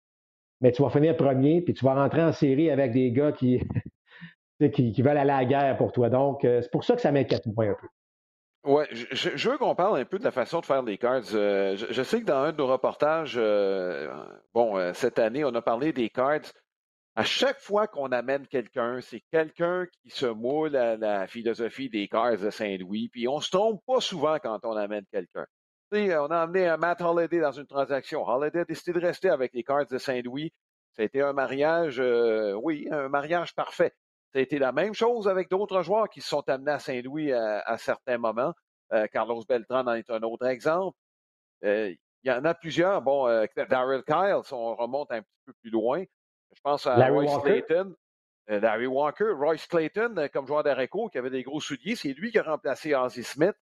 mais 0.60 0.72
tu 0.72 0.82
vas 0.82 0.90
finir 0.90 1.16
premier, 1.16 1.60
puis 1.60 1.74
tu 1.74 1.84
vas 1.84 1.94
rentrer 1.94 2.22
en 2.22 2.32
série 2.32 2.70
avec 2.70 2.92
des 2.92 3.12
gars 3.12 3.32
qui, 3.32 3.60
qui, 4.72 5.02
veulent 5.02 5.18
aller 5.18 5.30
à 5.30 5.38
la 5.38 5.44
guerre 5.44 5.76
pour 5.76 5.92
toi. 5.92 6.08
Donc, 6.08 6.44
euh, 6.44 6.62
c'est 6.62 6.70
pour 6.70 6.84
ça 6.84 6.94
que 6.94 7.00
ça 7.00 7.12
m'inquiète 7.12 7.46
un 7.46 7.52
peu. 7.52 7.74
Oui, 8.66 8.84
je, 8.90 9.48
veux 9.48 9.58
qu'on 9.58 9.74
parle 9.74 10.00
un 10.00 10.04
peu 10.04 10.18
de 10.18 10.24
la 10.24 10.32
façon 10.32 10.60
de 10.60 10.66
faire 10.66 10.82
les 10.82 10.98
cards. 10.98 11.22
Euh, 11.34 11.76
je, 11.76 12.02
sais 12.02 12.20
que 12.20 12.26
dans 12.26 12.42
un 12.42 12.52
de 12.52 12.56
nos 12.56 12.66
reportages, 12.66 13.36
euh, 13.36 14.12
bon, 14.52 14.92
cette 14.92 15.18
année, 15.18 15.44
on 15.44 15.54
a 15.54 15.62
parlé 15.62 15.92
des 15.92 16.10
cards. 16.10 16.52
À 17.14 17.24
chaque 17.24 17.60
fois 17.60 17.86
qu'on 17.86 18.12
amène 18.12 18.46
quelqu'un, 18.46 19.00
c'est 19.00 19.22
quelqu'un 19.30 19.86
qui 19.86 20.10
se 20.10 20.26
moule 20.26 20.76
à 20.76 20.96
la 20.96 21.26
philosophie 21.26 21.88
des 21.88 22.08
cards 22.08 22.38
de 22.38 22.50
Saint-Louis. 22.50 23.08
Puis 23.08 23.28
on 23.28 23.40
se 23.40 23.50
trompe 23.50 23.82
pas 23.86 24.00
souvent 24.00 24.38
quand 24.38 24.58
on 24.64 24.76
amène 24.76 25.04
quelqu'un 25.10 25.46
on 25.92 26.30
a 26.30 26.40
amené 26.40 26.66
un 26.66 26.76
Matt 26.76 27.00
Holiday 27.00 27.40
dans 27.40 27.52
une 27.52 27.66
transaction. 27.66 28.26
Holiday 28.26 28.60
a 28.60 28.64
décidé 28.64 28.92
de 28.92 29.06
rester 29.06 29.28
avec 29.28 29.52
les 29.54 29.62
Cards 29.62 29.86
de 29.86 29.98
Saint-Louis. 29.98 30.52
Ça 30.92 31.02
a 31.02 31.04
été 31.04 31.20
un 31.20 31.32
mariage, 31.32 32.00
euh, 32.00 32.54
oui, 32.54 32.88
un 32.90 33.08
mariage 33.08 33.54
parfait. 33.54 33.92
Ça 34.36 34.40
a 34.40 34.42
été 34.42 34.58
la 34.58 34.70
même 34.70 34.92
chose 34.92 35.28
avec 35.28 35.48
d'autres 35.48 35.80
joueurs 35.80 36.10
qui 36.10 36.20
se 36.20 36.28
sont 36.28 36.46
amenés 36.50 36.72
à 36.72 36.78
Saint-Louis 36.78 37.32
à, 37.32 37.78
certains 37.78 38.18
moments. 38.18 38.52
Euh, 38.92 39.06
Carlos 39.06 39.42
Beltran 39.48 39.86
en 39.86 39.94
est 39.94 40.10
un 40.10 40.20
autre 40.24 40.46
exemple. 40.46 40.94
Euh, 41.64 41.94
il 42.22 42.28
y 42.28 42.30
en 42.30 42.44
a 42.44 42.52
plusieurs. 42.52 43.00
Bon, 43.00 43.24
Daryl 43.70 44.02
Kyle, 44.06 44.40
si 44.44 44.52
on 44.52 44.76
remonte 44.76 45.10
un 45.10 45.22
petit 45.22 45.40
peu 45.46 45.52
plus 45.62 45.70
loin, 45.70 46.04
je 46.54 46.60
pense 46.62 46.86
à 46.86 46.96
Royce 47.08 47.38
Clayton. 47.42 47.94
Larry 48.46 48.86
Walker, 48.86 49.30
Royce 49.30 49.66
Clayton, 49.68 50.28
comme 50.30 50.46
joueur 50.46 50.62
d'Areco, 50.62 51.08
qui 51.08 51.16
avait 51.16 51.30
des 51.30 51.42
gros 51.42 51.62
souliers, 51.62 51.96
c'est 51.96 52.12
lui 52.12 52.30
qui 52.30 52.38
a 52.38 52.42
remplacé 52.42 52.94
Ozzy 52.94 53.24
Smith. 53.24 53.56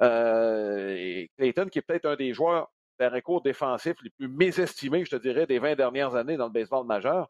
Euh, 0.00 0.94
et 0.96 1.28
Clayton, 1.36 1.66
qui 1.68 1.80
est 1.80 1.82
peut-être 1.82 2.06
un 2.06 2.14
des 2.14 2.32
joueurs 2.32 2.70
recours 3.00 3.42
défensifs 3.42 4.00
les 4.04 4.10
plus 4.10 4.28
mésestimés, 4.28 5.04
je 5.04 5.16
te 5.16 5.20
dirais, 5.20 5.48
des 5.48 5.58
20 5.58 5.74
dernières 5.74 6.14
années 6.14 6.36
dans 6.36 6.46
le 6.46 6.52
baseball 6.52 6.86
majeur, 6.86 7.28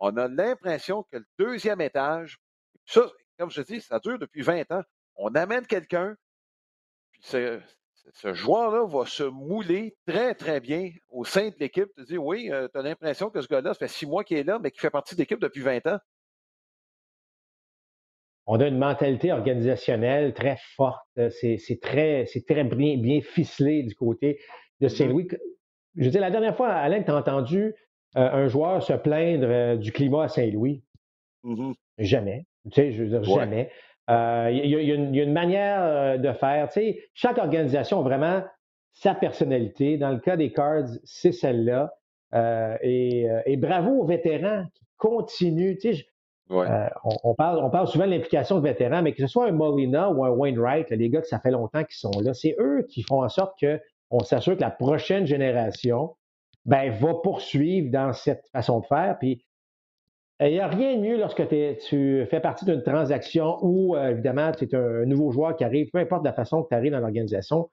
on 0.00 0.16
a 0.16 0.28
l'impression 0.28 1.04
que 1.04 1.18
le 1.18 1.26
deuxième 1.38 1.80
étage, 1.80 2.38
ça, 2.86 3.02
comme 3.38 3.50
je 3.50 3.62
te 3.62 3.72
dis, 3.72 3.80
ça 3.80 3.98
dure 4.00 4.18
depuis 4.18 4.42
20 4.42 4.70
ans. 4.72 4.82
On 5.16 5.34
amène 5.34 5.66
quelqu'un, 5.66 6.16
puis 7.12 7.22
ce, 7.22 7.60
joueur-là 8.24 8.86
va 8.86 9.06
se 9.06 9.22
mouler 9.22 9.96
très, 10.06 10.34
très 10.34 10.60
bien 10.60 10.90
au 11.10 11.24
sein 11.24 11.50
de 11.50 11.54
l'équipe. 11.60 11.88
Tu 11.96 12.04
dis, 12.04 12.18
oui, 12.18 12.50
euh, 12.50 12.66
tu 12.72 12.78
as 12.78 12.82
l'impression 12.82 13.30
que 13.30 13.40
ce 13.40 13.46
gars-là, 13.46 13.74
ça 13.74 13.78
fait 13.78 13.88
six 13.88 14.06
mois 14.06 14.24
qu'il 14.24 14.38
est 14.38 14.44
là, 14.44 14.58
mais 14.58 14.70
qu'il 14.70 14.80
fait 14.80 14.90
partie 14.90 15.14
de 15.14 15.20
l'équipe 15.20 15.38
depuis 15.38 15.60
20 15.60 15.86
ans 15.86 15.98
on 18.52 18.58
a 18.58 18.66
une 18.66 18.78
mentalité 18.78 19.30
organisationnelle 19.30 20.34
très 20.34 20.56
forte. 20.74 21.06
C'est 21.30 21.78
très, 21.80 22.24
très 22.24 22.64
bien, 22.64 22.96
bien, 22.98 23.20
ficelé 23.20 23.84
du 23.84 23.94
côté 23.94 24.40
de 24.80 24.88
mm-hmm. 24.88 24.96
Saint-Louis. 24.96 25.28
Je 25.94 26.04
veux 26.04 26.10
dire, 26.10 26.20
la 26.20 26.32
dernière 26.32 26.56
fois, 26.56 26.68
Alain, 26.70 27.00
tu 27.00 27.12
as 27.12 27.16
entendu 27.16 27.58
euh, 27.58 27.72
un 28.14 28.48
joueur 28.48 28.82
se 28.82 28.92
plaindre 28.92 29.46
euh, 29.48 29.76
du 29.76 29.92
climat 29.92 30.24
à 30.24 30.28
Saint-Louis? 30.28 30.82
Mm-hmm. 31.44 31.74
Jamais. 31.98 32.46
Tu 32.70 32.74
sais, 32.74 32.92
je 32.92 33.04
veux 33.04 33.08
dire, 33.08 33.24
jamais. 33.24 33.70
Euh, 34.10 34.50
il 34.52 34.66
y, 34.66 34.90
a 34.90 34.94
une 34.94 35.32
manière 35.32 36.18
de 36.18 36.32
faire. 36.32 36.68
Tu 36.68 36.80
sais, 36.80 37.02
chaque 37.14 37.38
organisation 37.38 38.00
a 38.00 38.02
vraiment 38.02 38.42
sa 38.92 39.14
personnalité. 39.14 39.98
Dans 39.98 40.10
le 40.10 40.18
cas 40.18 40.36
des 40.36 40.52
Cards, 40.52 40.88
c'est 41.04 41.32
celle-là. 41.32 41.92
et, 42.82 43.28
et, 43.46 43.56
bravo 43.56 44.00
aux 44.00 44.06
vétérans 44.06 44.64
qui 44.74 44.84
continuent. 44.98 45.76
Tu 45.80 45.94
sais, 45.94 46.06
euh, 46.50 46.88
on, 47.22 47.34
parle, 47.34 47.58
on 47.62 47.70
parle 47.70 47.86
souvent 47.86 48.06
de 48.06 48.10
l'implication 48.10 48.56
de 48.56 48.62
vétérans, 48.62 49.02
mais 49.02 49.12
que 49.12 49.20
ce 49.20 49.28
soit 49.28 49.46
un 49.46 49.52
Molina 49.52 50.10
ou 50.10 50.24
un 50.24 50.30
Wainwright, 50.30 50.90
les 50.90 51.08
gars 51.08 51.20
que 51.20 51.28
ça 51.28 51.38
fait 51.38 51.52
longtemps 51.52 51.84
qu'ils 51.84 51.96
sont 51.96 52.20
là, 52.22 52.34
c'est 52.34 52.56
eux 52.58 52.86
qui 52.88 53.02
font 53.02 53.22
en 53.22 53.28
sorte 53.28 53.58
qu'on 54.10 54.20
s'assure 54.20 54.56
que 54.56 54.60
la 54.60 54.70
prochaine 54.70 55.26
génération 55.26 56.16
ben, 56.64 56.90
va 56.90 57.14
poursuivre 57.14 57.90
dans 57.90 58.12
cette 58.12 58.46
façon 58.52 58.80
de 58.80 58.86
faire. 58.86 59.16
Puis, 59.18 59.44
il 60.40 60.52
n'y 60.52 60.60
a 60.60 60.68
rien 60.68 60.96
de 60.96 61.02
mieux 61.02 61.18
lorsque 61.18 61.46
tu 61.48 62.26
fais 62.30 62.40
partie 62.40 62.64
d'une 62.64 62.82
transaction 62.82 63.58
où, 63.60 63.94
euh, 63.94 64.10
évidemment, 64.10 64.52
tu 64.52 64.64
es 64.64 64.74
un, 64.74 65.04
nouveau 65.04 65.30
joueur 65.32 65.54
qui 65.54 65.64
arrive, 65.64 65.90
peu 65.90 65.98
importe 65.98 66.24
la 66.24 66.32
façon 66.32 66.62
que 66.62 66.68
tu 66.68 66.74
arrives 66.74 66.92
dans 66.92 67.00
l'organisation, 67.00 67.68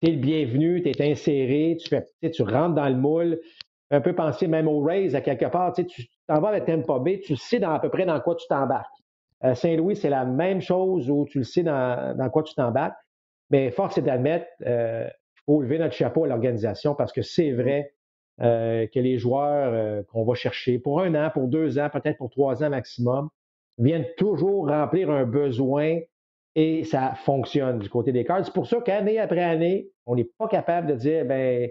tu 0.00 0.08
es 0.08 0.12
le 0.12 0.20
bienvenu, 0.20 0.82
tu 0.82 0.90
es 0.90 1.10
inséré, 1.10 1.76
tu, 1.80 1.88
fais, 1.88 2.06
tu 2.30 2.42
rentres 2.42 2.74
dans 2.74 2.88
le 2.88 2.94
moule, 2.94 3.40
un 3.90 4.00
peu 4.00 4.14
penser 4.14 4.46
même 4.46 4.68
au 4.68 4.80
Rays 4.80 5.16
à 5.16 5.20
quelque 5.20 5.46
part. 5.46 5.72
Tu 5.72 5.84
t'en 6.28 6.40
vas 6.40 6.50
avec 6.50 6.64
Tampa 6.64 7.00
Bay, 7.00 7.20
tu 7.20 7.34
sais 7.34 7.58
dans, 7.58 7.72
à 7.72 7.80
peu 7.80 7.90
près 7.90 8.06
dans 8.06 8.20
quoi 8.20 8.36
tu 8.36 8.46
t'embarques. 8.46 8.86
Euh, 9.44 9.54
Saint-Louis, 9.54 9.96
c'est 9.96 10.10
la 10.10 10.24
même 10.24 10.60
chose 10.60 11.10
où 11.10 11.26
tu 11.28 11.38
le 11.38 11.44
sais 11.44 11.64
dans, 11.64 12.16
dans 12.16 12.30
quoi 12.30 12.44
tu 12.44 12.54
t'embarques. 12.54 12.96
Mais 13.50 13.70
force 13.72 13.98
est 13.98 14.02
d'admettre, 14.02 14.46
euh, 14.64 15.08
il 15.08 15.42
faut 15.44 15.60
lever 15.60 15.78
notre 15.78 15.94
chapeau 15.94 16.24
à 16.24 16.28
l'organisation 16.28 16.94
parce 16.94 17.12
que 17.12 17.22
c'est 17.22 17.50
vrai 17.50 17.92
euh, 18.40 18.86
que 18.86 18.98
les 18.98 19.18
joueurs 19.18 20.04
qu'on 20.06 20.24
va 20.24 20.34
chercher 20.34 20.78
pour 20.78 21.00
un 21.00 21.14
an, 21.14 21.30
pour 21.32 21.48
deux 21.48 21.78
ans, 21.78 21.88
peut-être 21.92 22.18
pour 22.18 22.30
trois 22.30 22.62
ans 22.62 22.70
maximum, 22.70 23.28
viennent 23.78 24.08
toujours 24.16 24.68
remplir 24.68 25.10
un 25.10 25.24
besoin 25.24 25.98
et 26.54 26.84
ça 26.84 27.14
fonctionne 27.14 27.78
du 27.78 27.88
côté 27.88 28.12
des 28.12 28.24
cards. 28.24 28.44
C'est 28.44 28.54
pour 28.54 28.66
ça 28.66 28.80
qu'année 28.80 29.18
après 29.18 29.42
année, 29.42 29.88
on 30.06 30.16
n'est 30.16 30.28
pas 30.38 30.48
capable 30.48 30.88
de 30.88 30.94
dire, 30.94 31.24
ben, 31.24 31.70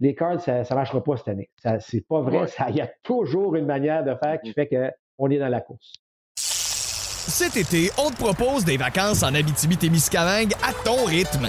les 0.00 0.14
cards, 0.14 0.40
ça 0.40 0.62
ne 0.62 0.74
marchera 0.74 1.02
pas 1.02 1.16
cette 1.16 1.28
année. 1.28 1.50
Ce 1.62 1.96
n'est 1.96 2.02
pas 2.02 2.20
vrai. 2.20 2.46
Il 2.68 2.76
y 2.76 2.80
a 2.80 2.90
toujours 3.02 3.54
une 3.56 3.66
manière 3.66 4.04
de 4.04 4.14
faire 4.22 4.40
qui 4.40 4.50
mm. 4.50 4.54
fait 4.54 4.68
qu'on 4.68 5.30
est 5.30 5.38
dans 5.38 5.48
la 5.48 5.60
course. 5.60 5.92
Cet 6.36 7.56
été, 7.56 7.90
on 7.98 8.10
te 8.10 8.16
propose 8.16 8.64
des 8.64 8.76
vacances 8.76 9.22
en 9.22 9.32
Abitibi-Témiscamingue 9.32 10.54
à 10.54 10.72
ton 10.84 11.04
rythme. 11.04 11.48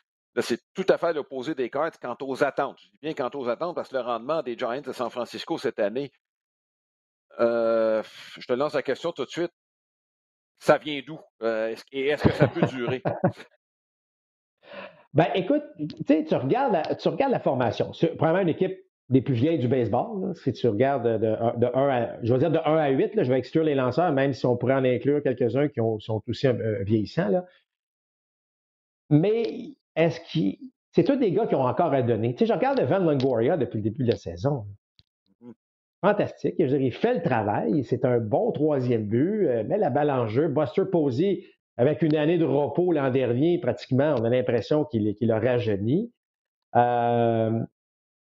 c'est 0.39 0.61
tout 0.73 0.85
à 0.87 0.97
fait 0.97 1.13
l'opposé 1.13 1.55
des 1.55 1.69
cartes 1.69 1.97
quant 2.01 2.15
aux 2.21 2.43
attentes. 2.43 2.77
Je 2.79 2.87
dis 2.89 2.97
bien 3.01 3.13
quant 3.13 3.29
aux 3.37 3.49
attentes 3.49 3.75
parce 3.75 3.89
que 3.89 3.95
le 3.95 4.01
rendement 4.01 4.41
des 4.41 4.57
Giants 4.57 4.79
de 4.81 4.91
San 4.93 5.09
Francisco 5.09 5.57
cette 5.57 5.79
année, 5.79 6.11
euh, 7.39 8.01
je 8.39 8.45
te 8.47 8.53
lance 8.53 8.73
la 8.73 8.83
question 8.83 9.11
tout 9.11 9.25
de 9.25 9.29
suite. 9.29 9.51
Ça 10.59 10.77
vient 10.77 11.01
d'où? 11.05 11.19
Euh, 11.41 11.69
est-ce- 11.69 11.83
et 11.91 12.07
est-ce 12.07 12.23
que 12.23 12.31
ça 12.33 12.47
peut 12.47 12.61
durer? 12.67 13.01
Ben, 15.13 15.27
écoute, 15.35 15.63
tu 16.07 16.35
regardes, 16.35 16.71
la, 16.71 16.95
tu 16.95 17.09
regardes 17.09 17.33
la 17.33 17.41
formation. 17.41 17.91
C'est 17.91 18.15
probablement 18.15 18.43
une 18.43 18.47
équipe 18.55 18.79
des 19.09 19.21
plus 19.21 19.33
vieilles 19.33 19.59
du 19.59 19.67
baseball. 19.67 20.33
Si 20.37 20.53
tu 20.53 20.65
regardes 20.69 21.03
de, 21.05 21.17
de, 21.17 21.59
de 21.59 21.65
1 21.75 21.89
à, 21.89 22.23
je 22.23 22.33
dire 22.35 22.49
de 22.49 22.59
1 22.59 22.61
à 22.77 22.89
8, 22.91 23.15
là, 23.15 23.23
je 23.23 23.29
vais 23.29 23.37
exclure 23.37 23.65
les 23.65 23.75
lanceurs, 23.75 24.13
même 24.13 24.31
si 24.31 24.45
on 24.45 24.55
pourrait 24.55 24.75
en 24.75 24.85
inclure 24.85 25.21
quelques-uns 25.21 25.67
qui 25.67 25.81
ont- 25.81 25.99
sont 25.99 26.21
aussi 26.29 26.47
euh, 26.47 26.81
vieillissants. 26.83 27.43
Mais 29.09 29.73
est-ce 29.95 30.19
qu'ils. 30.21 30.57
C'est 30.93 31.05
tous 31.05 31.15
des 31.15 31.31
gars 31.31 31.47
qui 31.47 31.55
ont 31.55 31.61
encore 31.61 31.93
à 31.93 32.01
donner. 32.01 32.33
Tu 32.33 32.39
sais, 32.39 32.45
je 32.45 32.53
regarde 32.53 32.81
Van 32.81 32.99
Longoria 32.99 33.55
depuis 33.55 33.77
le 33.77 33.83
début 33.83 34.03
de 34.03 34.11
la 34.11 34.17
saison. 34.17 34.65
Mhm. 35.41 35.53
Fantastique. 36.01 36.55
Je 36.59 36.63
veux 36.63 36.69
dire, 36.69 36.81
il 36.81 36.93
fait 36.93 37.13
le 37.13 37.21
travail. 37.21 37.83
C'est 37.85 38.03
un 38.03 38.19
bon 38.19 38.51
troisième 38.51 39.05
but. 39.05 39.47
euh, 39.47 39.63
met 39.63 39.77
la 39.77 39.89
balle 39.89 40.11
en 40.11 40.27
jeu. 40.27 40.49
Buster 40.49 40.83
Posey, 40.91 41.45
avec 41.77 42.01
une 42.01 42.15
année 42.15 42.37
de 42.37 42.45
repos 42.45 42.91
l'an 42.91 43.09
dernier, 43.09 43.59
pratiquement, 43.59 44.15
on 44.19 44.25
a 44.25 44.29
l'impression 44.29 44.83
qu'il 44.83 45.15
qu'il 45.15 45.31
a 45.31 45.39
rajeuni. 45.39 46.11
Euh, 46.75 47.59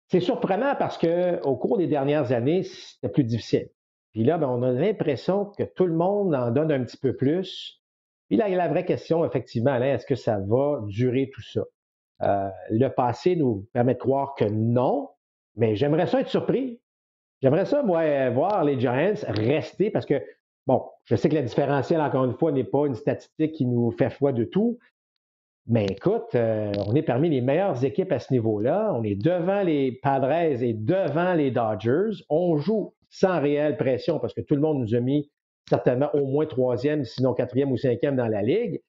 c'est 0.10 0.20
surprenant 0.20 0.76
parce 0.78 0.98
que 0.98 1.42
au 1.44 1.56
cours 1.56 1.78
des 1.78 1.88
dernières 1.88 2.34
années, 2.34 2.64
c'était 2.64 3.10
plus 3.10 3.24
difficile. 3.24 3.70
Puis 4.12 4.24
là, 4.26 4.38
ben, 4.38 4.50
on 4.50 4.62
a 4.62 4.72
l'impression 4.72 5.46
que 5.46 5.64
tout 5.64 5.86
le 5.86 5.94
monde 5.94 6.36
en 6.36 6.52
donne 6.52 6.72
un 6.72 6.84
petit 6.84 6.98
peu 6.98 7.16
plus. 7.16 7.81
La 8.38 8.68
vraie 8.70 8.86
question, 8.86 9.26
effectivement, 9.26 9.72
Alain, 9.72 9.96
est-ce 9.96 10.06
que 10.06 10.16
ça 10.16 10.40
va 10.40 10.82
durer 10.88 11.30
tout 11.34 11.42
ça? 11.42 11.62
Euh, 12.24 12.50
le 12.70 12.88
passé 12.88 13.36
nous 13.36 13.68
permet 13.74 13.94
de 13.94 14.00
croire 14.00 14.36
que 14.36 14.46
non, 14.46 15.10
mais 15.56 15.76
j'aimerais 15.76 16.08
ça 16.08 16.22
être 16.22 16.30
surpris. 16.30 16.80
J'aimerais 17.42 17.66
ça, 17.66 17.82
voir 17.82 18.64
les 18.64 18.80
Giants 18.80 19.14
rester 19.28 19.90
parce 19.90 20.06
que, 20.06 20.24
bon, 20.68 20.84
je 21.06 21.16
sais 21.16 21.28
que 21.28 21.36
la 21.36 21.42
différentielle, 21.42 22.00
encore 22.00 22.24
une 22.24 22.38
fois, 22.38 22.52
n'est 22.52 22.64
pas 22.64 22.86
une 22.86 22.96
statistique 22.96 23.54
qui 23.54 23.66
nous 23.66 23.92
fait 23.92 24.12
foi 24.12 24.32
de 24.32 24.46
tout. 24.46 24.78
Mais 25.68 25.86
écoute, 25.86 26.34
euh, 26.36 26.72
on 26.88 26.96
est 26.96 27.02
parmi 27.02 27.30
les 27.30 27.42
meilleures 27.42 27.84
équipes 27.84 28.12
à 28.12 28.20
ce 28.20 28.32
niveau-là. 28.34 28.94
On 28.96 29.04
est 29.04 29.16
devant 29.16 29.62
les 29.62 29.92
Padres 29.92 30.62
et 30.62 30.74
devant 30.74 31.34
les 31.34 31.52
Dodgers. 31.52 32.24
On 32.30 32.58
joue 32.58 32.94
sans 33.10 33.42
réelle 33.42 33.78
pression 33.78 34.20
parce 34.20 34.34
que 34.34 34.42
tout 34.42 34.56
le 34.56 34.62
monde 34.62 34.80
nous 34.80 34.96
a 34.96 35.00
mis 35.00 35.30
certainement 35.72 36.10
au 36.14 36.26
moins 36.26 36.46
troisième, 36.46 37.06
sinon 37.06 37.34
quatrième 37.34 37.72
ou 37.72 37.78
cinquième 37.78 38.18
dans 38.18 38.28
la 38.28 38.42
ligue. 38.42 38.82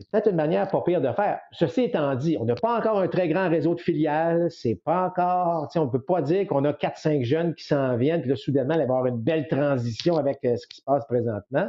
C'est 0.00 0.10
peut-être 0.10 0.30
une 0.30 0.36
manière 0.36 0.68
pas 0.68 0.80
pire 0.82 1.00
de 1.00 1.10
faire. 1.12 1.40
Ceci 1.52 1.84
étant 1.84 2.14
dit, 2.16 2.36
on 2.38 2.44
n'a 2.44 2.54
pas 2.56 2.78
encore 2.78 2.98
un 2.98 3.08
très 3.08 3.28
grand 3.28 3.48
réseau 3.48 3.74
de 3.74 3.80
filiales. 3.80 4.50
C'est 4.50 4.80
pas 4.84 5.06
encore, 5.06 5.68
on 5.74 5.84
ne 5.84 5.90
peut 5.90 6.02
pas 6.02 6.20
dire 6.20 6.46
qu'on 6.46 6.64
a 6.64 6.72
4-5 6.72 7.24
jeunes 7.24 7.54
qui 7.54 7.64
s'en 7.64 7.96
viennent, 7.96 8.20
puis 8.20 8.30
là, 8.30 8.36
soudainement, 8.36 8.74
il 8.74 8.80
y 8.80 8.82
avoir 8.82 9.06
une 9.06 9.18
belle 9.18 9.46
transition 9.48 10.16
avec 10.16 10.38
euh, 10.44 10.56
ce 10.56 10.66
qui 10.66 10.78
se 10.78 10.82
passe 10.84 11.04
présentement. 11.06 11.68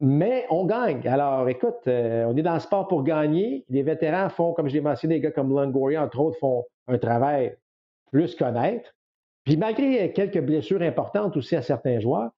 Mais 0.00 0.46
on 0.50 0.64
gagne. 0.64 1.06
Alors, 1.08 1.48
écoute, 1.48 1.78
euh, 1.88 2.24
on 2.26 2.36
est 2.36 2.42
dans 2.42 2.54
le 2.54 2.60
sport 2.60 2.86
pour 2.86 3.02
gagner. 3.02 3.64
Les 3.68 3.82
vétérans 3.82 4.28
font, 4.28 4.52
comme 4.52 4.68
je 4.68 4.74
l'ai 4.74 4.80
mentionné, 4.80 5.16
des 5.16 5.20
gars 5.20 5.32
comme 5.32 5.50
Longoria, 5.50 6.04
entre 6.04 6.20
autres, 6.20 6.38
font 6.38 6.64
un 6.86 6.98
travail 6.98 7.56
plus 8.12 8.36
connaître. 8.36 8.94
Puis 9.44 9.56
malgré 9.56 10.12
quelques 10.12 10.40
blessures 10.40 10.82
importantes 10.82 11.36
aussi 11.36 11.56
à 11.56 11.62
certains 11.62 11.98
joueurs, 12.00 12.30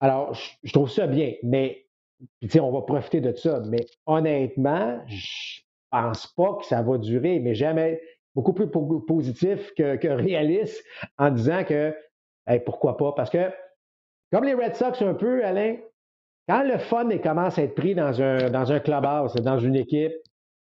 alors, 0.00 0.34
je, 0.62 0.72
trouve 0.72 0.90
ça 0.90 1.06
bien. 1.06 1.34
Mais, 1.42 1.86
puis, 2.40 2.48
tu 2.48 2.50
sais, 2.50 2.60
on 2.60 2.72
va 2.72 2.82
profiter 2.82 3.20
de 3.20 3.34
ça. 3.34 3.62
Mais 3.66 3.86
honnêtement, 4.06 5.00
je 5.06 5.60
pense 5.90 6.26
pas 6.28 6.56
que 6.56 6.64
ça 6.64 6.82
va 6.82 6.98
durer, 6.98 7.40
mais 7.40 7.54
jamais 7.54 8.00
beaucoup 8.34 8.52
plus 8.52 8.68
po- 8.68 9.00
positif 9.00 9.72
que, 9.76 9.96
que 9.96 10.08
réaliste 10.08 10.82
en 11.18 11.30
disant 11.30 11.64
que, 11.64 11.94
hey, 12.46 12.60
pourquoi 12.60 12.96
pas? 12.96 13.12
Parce 13.12 13.30
que, 13.30 13.50
comme 14.32 14.44
les 14.44 14.54
Red 14.54 14.74
Sox 14.74 15.02
un 15.02 15.14
peu, 15.14 15.44
Alain, 15.44 15.76
quand 16.48 16.62
le 16.64 16.78
fun 16.78 17.08
commence 17.18 17.58
à 17.58 17.62
être 17.62 17.74
pris 17.74 17.94
dans 17.94 18.20
un, 18.22 18.50
dans 18.50 18.72
un 18.72 18.80
clubhouse, 18.80 19.34
dans 19.34 19.58
une 19.58 19.76
équipe, 19.76 20.12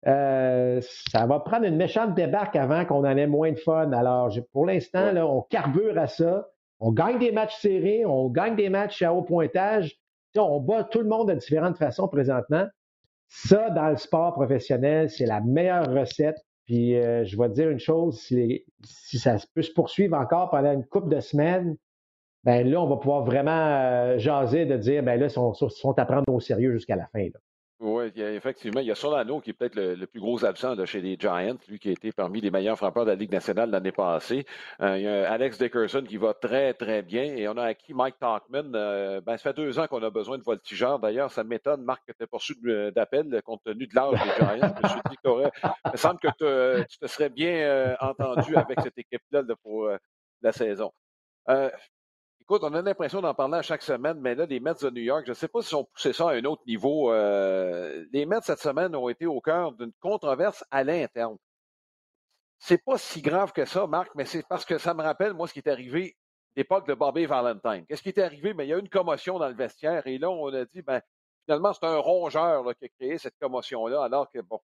euh, 0.05 0.81
ça 0.81 1.25
va 1.25 1.39
prendre 1.39 1.65
une 1.65 1.77
méchante 1.77 2.13
débarque 2.13 2.55
avant 2.55 2.85
qu'on 2.85 2.99
en 3.05 3.17
ait 3.17 3.27
moins 3.27 3.51
de 3.51 3.59
fun. 3.59 3.91
Alors, 3.93 4.29
pour 4.51 4.65
l'instant, 4.65 5.11
là, 5.11 5.25
on 5.25 5.41
carbure 5.43 5.97
à 5.97 6.07
ça. 6.07 6.49
On 6.79 6.91
gagne 6.91 7.19
des 7.19 7.31
matchs 7.31 7.59
serrés, 7.59 8.05
on 8.05 8.29
gagne 8.29 8.55
des 8.55 8.69
matchs 8.69 9.01
à 9.01 9.13
haut 9.13 9.21
pointage. 9.21 9.95
On 10.35 10.59
bat 10.59 10.83
tout 10.83 10.99
le 10.99 11.07
monde 11.07 11.29
de 11.29 11.35
différentes 11.35 11.77
façons 11.77 12.07
présentement. 12.07 12.65
Ça, 13.27 13.69
dans 13.69 13.89
le 13.89 13.97
sport 13.97 14.33
professionnel, 14.33 15.09
c'est 15.09 15.25
la 15.25 15.41
meilleure 15.41 15.91
recette. 15.91 16.37
Puis, 16.65 16.95
euh, 16.95 17.25
je 17.25 17.37
vais 17.37 17.49
te 17.49 17.53
dire 17.53 17.69
une 17.69 17.79
chose, 17.79 18.19
si, 18.19 19.19
ça 19.19 19.35
peut 19.53 19.61
se 19.61 19.71
poursuivre 19.73 20.17
encore 20.17 20.49
pendant 20.49 20.71
une 20.71 20.85
couple 20.85 21.13
de 21.13 21.19
semaines, 21.19 21.75
ben 22.43 22.69
là, 22.69 22.81
on 22.81 22.87
va 22.87 22.97
pouvoir 22.97 23.23
vraiment 23.23 23.51
euh, 23.51 24.17
jaser 24.17 24.65
de 24.65 24.77
dire, 24.77 25.03
ben 25.03 25.19
là, 25.19 25.27
ils 25.27 25.29
sont, 25.29 25.53
à 25.97 26.05
prendre 26.05 26.23
au 26.29 26.39
sérieux 26.39 26.73
jusqu'à 26.73 26.95
la 26.95 27.07
fin. 27.07 27.27
Oui, 27.85 28.05
effectivement. 28.15 28.79
Il 28.79 28.87
y 28.87 28.91
a 28.91 28.95
Solano 28.95 29.41
qui 29.41 29.49
est 29.49 29.53
peut-être 29.53 29.75
le, 29.75 30.05
plus 30.07 30.21
gros 30.21 30.45
absent 30.45 30.73
là, 30.73 30.85
chez 30.85 31.01
les 31.01 31.17
Giants, 31.19 31.57
lui 31.67 31.79
qui 31.79 31.89
a 31.89 31.91
été 31.91 32.13
parmi 32.13 32.39
les 32.39 32.49
meilleurs 32.49 32.77
frappeurs 32.77 33.03
de 33.03 33.09
la 33.09 33.15
Ligue 33.15 33.33
nationale 33.33 33.71
l'année 33.71 33.91
passée. 33.91 34.45
Euh, 34.79 34.97
il 34.97 35.03
y 35.03 35.07
a 35.09 35.29
Alex 35.29 35.57
Dickerson 35.57 36.05
qui 36.07 36.15
va 36.15 36.33
très, 36.33 36.73
très 36.75 37.01
bien. 37.01 37.23
Et 37.23 37.45
on 37.49 37.57
a 37.57 37.63
acquis 37.65 37.93
Mike 37.93 38.19
Talkman. 38.19 38.71
Euh, 38.73 39.19
ben, 39.19 39.35
ça 39.35 39.51
fait 39.51 39.57
deux 39.57 39.79
ans 39.79 39.87
qu'on 39.87 40.01
a 40.01 40.09
besoin 40.09 40.37
de 40.37 40.43
voltigeurs. 40.43 40.97
D'ailleurs, 40.99 41.29
ça 41.29 41.43
m'étonne, 41.43 41.83
Marc, 41.83 42.03
que 42.07 42.13
tu 42.13 42.25
reçu 42.31 42.55
de- 42.63 42.89
d'appel 42.95 43.41
compte 43.43 43.61
tenu 43.65 43.85
de 43.85 43.95
l'âge 43.95 44.11
des 44.13 44.29
Giants. 44.45 44.75
Je 44.77 44.83
me 44.83 44.87
suis 44.87 45.01
dit 45.09 45.17
il 45.25 45.91
me 45.91 45.97
semble 45.97 46.19
que 46.21 46.83
tu 46.89 46.97
te 46.99 47.07
serais 47.07 47.29
bien 47.29 47.51
euh, 47.53 47.95
entendu 47.99 48.55
avec 48.55 48.79
cette 48.79 48.97
équipe-là 48.97 49.41
là, 49.41 49.55
pour 49.61 49.89
la 50.41 50.51
saison. 50.53 50.93
Écoute, 52.43 52.61
on 52.65 52.73
a 52.73 52.81
l'impression 52.81 53.21
d'en 53.21 53.33
parler 53.33 53.59
à 53.59 53.61
chaque 53.61 53.81
semaine, 53.81 54.19
mais 54.19 54.35
là, 54.35 54.45
les 54.45 54.59
Mets 54.59 54.73
de 54.73 54.89
New 54.89 55.01
York, 55.01 55.23
je 55.25 55.31
ne 55.31 55.33
sais 55.33 55.47
pas 55.47 55.61
s'ils 55.61 55.77
ont 55.77 55.85
poussé 55.85 56.11
ça 56.11 56.29
à 56.29 56.33
un 56.33 56.43
autre 56.43 56.61
niveau. 56.67 57.09
Euh, 57.09 58.05
les 58.11 58.25
Mets, 58.25 58.41
cette 58.41 58.59
semaine, 58.59 58.93
ont 58.97 59.07
été 59.07 59.25
au 59.25 59.39
cœur 59.39 59.71
d'une 59.71 59.93
controverse 60.01 60.61
à 60.69 60.83
l'interne. 60.83 61.37
C'est 62.59 62.83
pas 62.83 62.97
si 62.97 63.21
grave 63.21 63.53
que 63.53 63.63
ça, 63.63 63.87
Marc, 63.87 64.11
mais 64.15 64.25
c'est 64.25 64.45
parce 64.45 64.65
que 64.65 64.77
ça 64.77 64.93
me 64.93 65.01
rappelle, 65.01 65.33
moi, 65.33 65.47
ce 65.47 65.53
qui 65.53 65.59
est 65.59 65.69
arrivé 65.69 66.17
l'époque 66.57 66.85
de 66.85 66.93
Bobby 66.93 67.25
Valentine. 67.25 67.85
Qu'est-ce 67.87 68.03
qui 68.03 68.09
est 68.09 68.19
arrivé? 68.19 68.53
Mais 68.53 68.65
il 68.65 68.71
y 68.71 68.73
a 68.73 68.77
eu 68.77 68.81
une 68.81 68.89
commotion 68.89 69.39
dans 69.39 69.47
le 69.47 69.55
vestiaire 69.55 70.05
et 70.05 70.17
là, 70.17 70.29
on 70.29 70.47
a 70.53 70.65
dit, 70.65 70.81
ben, 70.81 71.01
finalement, 71.45 71.71
c'est 71.71 71.85
un 71.85 71.97
rongeur 71.97 72.65
qui 72.77 72.85
a 72.85 72.89
créé 72.89 73.17
cette 73.19 73.37
commotion-là, 73.39 74.03
alors 74.03 74.29
que, 74.29 74.39
bon, 74.39 74.59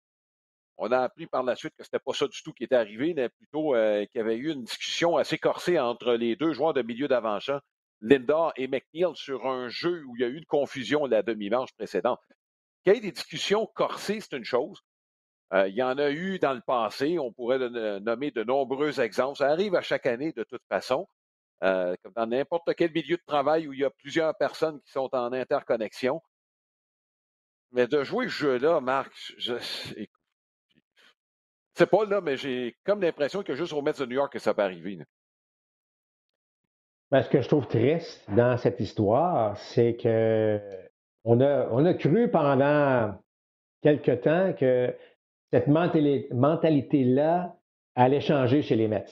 on 0.77 0.91
a 0.91 0.99
appris 0.99 1.27
par 1.27 1.43
la 1.43 1.55
suite 1.55 1.73
que 1.77 1.83
c'était 1.83 1.99
pas 1.99 2.13
ça 2.13 2.27
du 2.27 2.41
tout 2.43 2.53
qui 2.53 2.65
était 2.65 2.75
arrivé, 2.75 3.13
mais 3.13 3.29
plutôt 3.29 3.75
euh, 3.75 4.05
qu'il 4.05 4.19
y 4.19 4.21
avait 4.21 4.35
eu 4.35 4.51
une 4.51 4.63
discussion 4.63 5.17
assez 5.17 5.37
corsée 5.37 5.79
entre 5.79 6.13
les 6.13 6.35
deux 6.35 6.53
joueurs 6.53 6.73
de 6.73 6.81
milieu 6.81 7.07
d'avant-champ, 7.07 7.59
Linda 8.01 8.51
et 8.57 8.67
McNeil, 8.67 9.15
sur 9.15 9.47
un 9.47 9.69
jeu 9.69 10.03
où 10.05 10.15
il 10.17 10.21
y 10.21 10.25
a 10.25 10.27
eu 10.27 10.37
une 10.37 10.45
confusion 10.45 11.05
la 11.05 11.23
demi-manche 11.23 11.71
précédente. 11.73 12.19
Qu'il 12.83 12.93
y 12.93 12.97
ait 12.97 13.01
des 13.01 13.11
discussions 13.11 13.65
corsées, 13.67 14.19
c'est 14.19 14.35
une 14.35 14.43
chose. 14.43 14.81
Euh, 15.53 15.67
il 15.69 15.75
y 15.75 15.83
en 15.83 15.97
a 15.97 16.11
eu 16.11 16.39
dans 16.39 16.53
le 16.53 16.61
passé, 16.61 17.19
on 17.19 17.31
pourrait 17.31 17.59
nommer 17.99 18.31
de 18.31 18.43
nombreux 18.43 18.99
exemples. 18.99 19.37
Ça 19.37 19.49
arrive 19.49 19.75
à 19.75 19.81
chaque 19.81 20.05
année 20.05 20.33
de 20.33 20.43
toute 20.43 20.63
façon, 20.67 21.07
euh, 21.63 21.95
comme 22.03 22.13
dans 22.13 22.27
n'importe 22.27 22.73
quel 22.75 22.91
milieu 22.91 23.15
de 23.15 23.23
travail 23.25 23.67
où 23.67 23.73
il 23.73 23.79
y 23.79 23.85
a 23.85 23.89
plusieurs 23.89 24.35
personnes 24.35 24.81
qui 24.81 24.91
sont 24.91 25.09
en 25.13 25.31
interconnexion. 25.31 26.21
Mais 27.71 27.87
de 27.87 28.03
jouer 28.03 28.25
ce 28.25 28.33
jeu-là, 28.33 28.81
Marc, 28.81 29.11
je, 29.37 29.55
c'est 31.75 31.89
pas 31.89 32.05
là, 32.05 32.21
mais 32.21 32.37
j'ai 32.37 32.75
comme 32.85 33.01
l'impression 33.01 33.43
que 33.43 33.53
juste 33.53 33.73
au 33.73 33.81
Mets 33.81 33.93
de 33.93 34.05
New 34.05 34.15
York 34.15 34.31
que 34.31 34.39
ça 34.39 34.53
peut 34.53 34.63
arriver. 34.63 34.99
Ben, 37.11 37.21
ce 37.21 37.29
que 37.29 37.41
je 37.41 37.47
trouve 37.47 37.67
triste 37.67 38.25
dans 38.35 38.57
cette 38.57 38.79
histoire, 38.79 39.57
c'est 39.57 39.95
que 39.95 40.59
on 41.23 41.39
a, 41.41 41.93
cru 41.93 42.29
pendant 42.29 43.13
quelque 43.81 44.11
temps 44.11 44.53
que 44.53 44.95
cette 45.51 45.67
mentali- 45.67 46.31
mentalité-là 46.33 47.55
allait 47.95 48.21
changer 48.21 48.61
chez 48.61 48.75
les 48.75 48.87
Mets. 48.87 49.05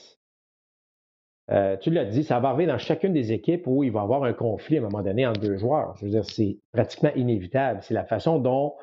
euh, 1.52 1.76
tu 1.78 1.90
l'as 1.90 2.06
dit, 2.06 2.24
ça 2.24 2.40
va 2.40 2.50
arriver 2.50 2.68
dans 2.68 2.78
chacune 2.78 3.14
des 3.14 3.32
équipes 3.32 3.68
où 3.68 3.84
il 3.84 3.92
va 3.92 4.02
y 4.02 4.04
avoir 4.04 4.24
un 4.24 4.34
conflit 4.34 4.78
à 4.78 4.80
un 4.80 4.84
moment 4.84 5.04
donné 5.04 5.28
entre 5.28 5.42
deux 5.42 5.58
joueurs. 5.58 5.96
Je 5.98 6.06
veux 6.06 6.12
dire, 6.12 6.26
c'est 6.26 6.58
pratiquement 6.72 7.12
inévitable. 7.16 7.82
C'est 7.84 7.94
la 7.94 8.06
façon 8.06 8.40
dont 8.40 8.76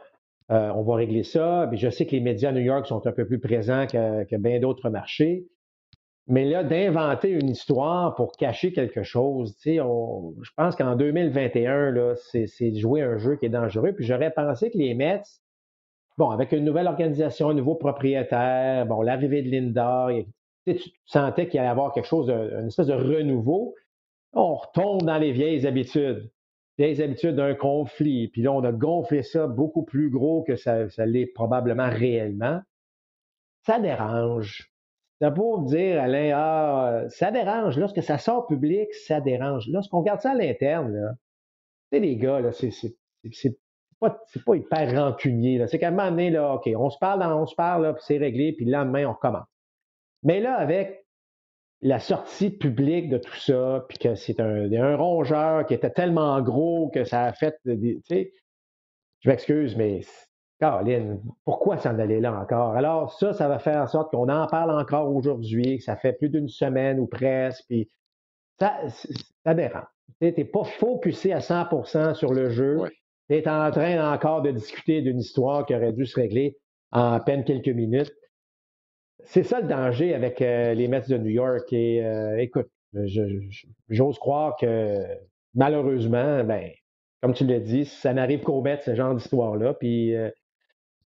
euh, 0.50 0.72
on 0.74 0.82
va 0.82 0.96
régler 0.96 1.22
ça. 1.22 1.70
je 1.72 1.90
sais 1.90 2.06
que 2.06 2.12
les 2.12 2.20
médias 2.20 2.48
à 2.48 2.52
New 2.52 2.60
York 2.60 2.86
sont 2.86 3.06
un 3.06 3.12
peu 3.12 3.24
plus 3.24 3.38
présents 3.38 3.86
que, 3.86 4.36
bien 4.36 4.58
d'autres 4.58 4.90
marchés. 4.90 5.46
Mais 6.26 6.44
là, 6.44 6.64
d'inventer 6.64 7.30
une 7.30 7.48
histoire 7.48 8.14
pour 8.14 8.32
cacher 8.32 8.72
quelque 8.72 9.02
chose, 9.02 9.56
sais, 9.58 9.76
je 9.76 10.50
pense 10.56 10.76
qu'en 10.76 10.96
2021, 10.96 12.14
c'est 12.16 12.74
jouer 12.74 13.02
un 13.02 13.16
jeu 13.18 13.36
qui 13.36 13.46
est 13.46 13.50
dangereux. 13.50 13.92
Puis 13.92 14.04
j'aurais 14.04 14.30
pensé 14.30 14.70
que 14.70 14.78
les 14.78 14.94
Mets, 14.94 15.22
bon, 16.18 16.30
avec 16.30 16.52
une 16.52 16.64
nouvelle 16.64 16.86
organisation, 16.86 17.50
un 17.50 17.54
nouveau 17.54 17.74
propriétaire, 17.74 18.86
bon, 18.86 19.02
l'arrivée 19.02 19.42
de 19.42 19.48
Linda, 19.48 20.08
tu 20.66 20.78
sentais 21.04 21.48
qu'il 21.48 21.58
allait 21.60 21.68
y 21.68 21.70
avoir 21.70 21.92
quelque 21.92 22.06
chose, 22.06 22.28
une 22.28 22.66
espèce 22.66 22.88
de 22.88 22.94
renouveau. 22.94 23.74
On 24.32 24.54
retombe 24.54 25.02
dans 25.02 25.18
les 25.18 25.32
vieilles 25.32 25.66
habitudes. 25.66 26.30
Vieilles 26.80 27.02
habitudes 27.02 27.36
d'un 27.36 27.54
conflit. 27.54 28.28
Puis 28.28 28.42
là, 28.42 28.52
on 28.52 28.64
a 28.64 28.72
gonflé 28.72 29.22
ça 29.22 29.46
beaucoup 29.46 29.84
plus 29.84 30.10
gros 30.10 30.42
que 30.42 30.56
ça, 30.56 30.86
l'est 30.98 31.26
probablement 31.26 31.90
réellement. 31.90 32.60
Ça 33.66 33.78
dérange. 33.78 34.72
C'est 35.20 35.34
pour 35.34 35.62
dire, 35.64 36.00
Alain, 36.00 36.32
ah, 36.34 37.04
ça 37.08 37.30
dérange. 37.30 37.78
Lorsque 37.78 38.02
ça 38.02 38.16
sort 38.16 38.46
public, 38.46 38.92
ça 38.94 39.20
dérange. 39.20 39.68
Lorsqu'on 39.68 40.00
regarde 40.00 40.20
ça 40.20 40.30
à 40.30 40.34
l'interne, 40.34 40.92
là, 40.94 41.12
sais, 41.92 42.00
les 42.00 42.16
gars, 42.16 42.40
là, 42.40 42.52
c'est, 42.52 42.70
c'est, 42.70 43.58
pas, 43.98 44.18
c'est 44.28 44.44
pas 44.44 44.56
hyper 44.56 44.94
rancunier. 44.94 45.64
C'est 45.68 45.78
qu'à 45.78 45.88
un 45.88 45.90
moment 45.90 46.10
donné, 46.10 46.30
là, 46.30 46.54
OK, 46.54 46.68
on 46.74 46.90
se 46.90 46.98
parle, 46.98 47.22
on 47.22 47.46
se 47.46 47.54
parle, 47.54 47.94
puis 47.94 48.04
c'est 48.06 48.18
réglé, 48.18 48.52
puis 48.52 48.64
le 48.64 48.72
lendemain, 48.72 49.06
on 49.06 49.12
recommence. 49.12 49.46
Mais 50.22 50.40
là, 50.40 50.56
avec 50.56 50.99
la 51.82 51.98
sortie 51.98 52.50
publique 52.50 53.08
de 53.08 53.18
tout 53.18 53.36
ça, 53.36 53.84
puis 53.88 53.98
que 53.98 54.14
c'est 54.14 54.40
un, 54.40 54.70
un 54.72 54.96
rongeur 54.96 55.66
qui 55.66 55.74
était 55.74 55.90
tellement 55.90 56.40
gros 56.42 56.90
que 56.90 57.04
ça 57.04 57.24
a 57.24 57.32
fait 57.32 57.56
des. 57.64 58.00
Tu 58.06 58.14
sais, 58.14 58.32
je 59.20 59.30
m'excuse, 59.30 59.76
mais 59.76 60.00
Caroline, 60.60 61.22
pourquoi 61.44 61.78
s'en 61.78 61.98
aller 61.98 62.20
là 62.20 62.38
encore? 62.38 62.74
Alors, 62.74 63.12
ça, 63.18 63.32
ça 63.32 63.48
va 63.48 63.58
faire 63.58 63.82
en 63.82 63.86
sorte 63.86 64.10
qu'on 64.10 64.28
en 64.28 64.46
parle 64.46 64.78
encore 64.78 65.14
aujourd'hui, 65.14 65.78
que 65.78 65.84
ça 65.84 65.96
fait 65.96 66.12
plus 66.12 66.28
d'une 66.28 66.48
semaine 66.48 67.00
ou 67.00 67.06
presque, 67.06 67.64
puis 67.68 67.90
ça, 68.58 68.78
ça 69.44 69.54
dérange. 69.54 69.86
Tu 70.20 70.32
n'es 70.32 70.44
pas 70.44 70.64
focusé 70.64 71.32
à 71.32 71.38
100% 71.38 72.14
sur 72.14 72.34
le 72.34 72.50
jeu. 72.50 72.78
Tu 73.28 73.36
es 73.36 73.48
en 73.48 73.70
train 73.70 74.12
encore 74.12 74.42
de 74.42 74.50
discuter 74.50 75.00
d'une 75.00 75.20
histoire 75.20 75.64
qui 75.64 75.74
aurait 75.74 75.92
dû 75.92 76.04
se 76.04 76.20
régler 76.20 76.58
en 76.92 77.12
à 77.12 77.20
peine 77.20 77.44
quelques 77.44 77.68
minutes. 77.68 78.12
C'est 79.24 79.42
ça 79.42 79.60
le 79.60 79.66
danger 79.68 80.14
avec 80.14 80.42
euh, 80.42 80.74
les 80.74 80.88
Mets 80.88 81.02
de 81.08 81.18
New 81.18 81.30
York. 81.30 81.72
Et 81.72 82.04
euh, 82.04 82.38
écoute, 82.38 82.68
j'ose 83.88 84.18
croire 84.18 84.56
que 84.56 85.04
malheureusement, 85.54 86.44
ben, 86.44 86.70
comme 87.22 87.34
tu 87.34 87.46
l'as 87.46 87.60
dit, 87.60 87.84
ça 87.84 88.12
n'arrive 88.12 88.42
qu'aux 88.42 88.62
Mets, 88.62 88.80
ce 88.84 88.94
genre 88.94 89.14
d'histoire-là. 89.14 89.74
Puis 89.74 90.14
euh, 90.14 90.30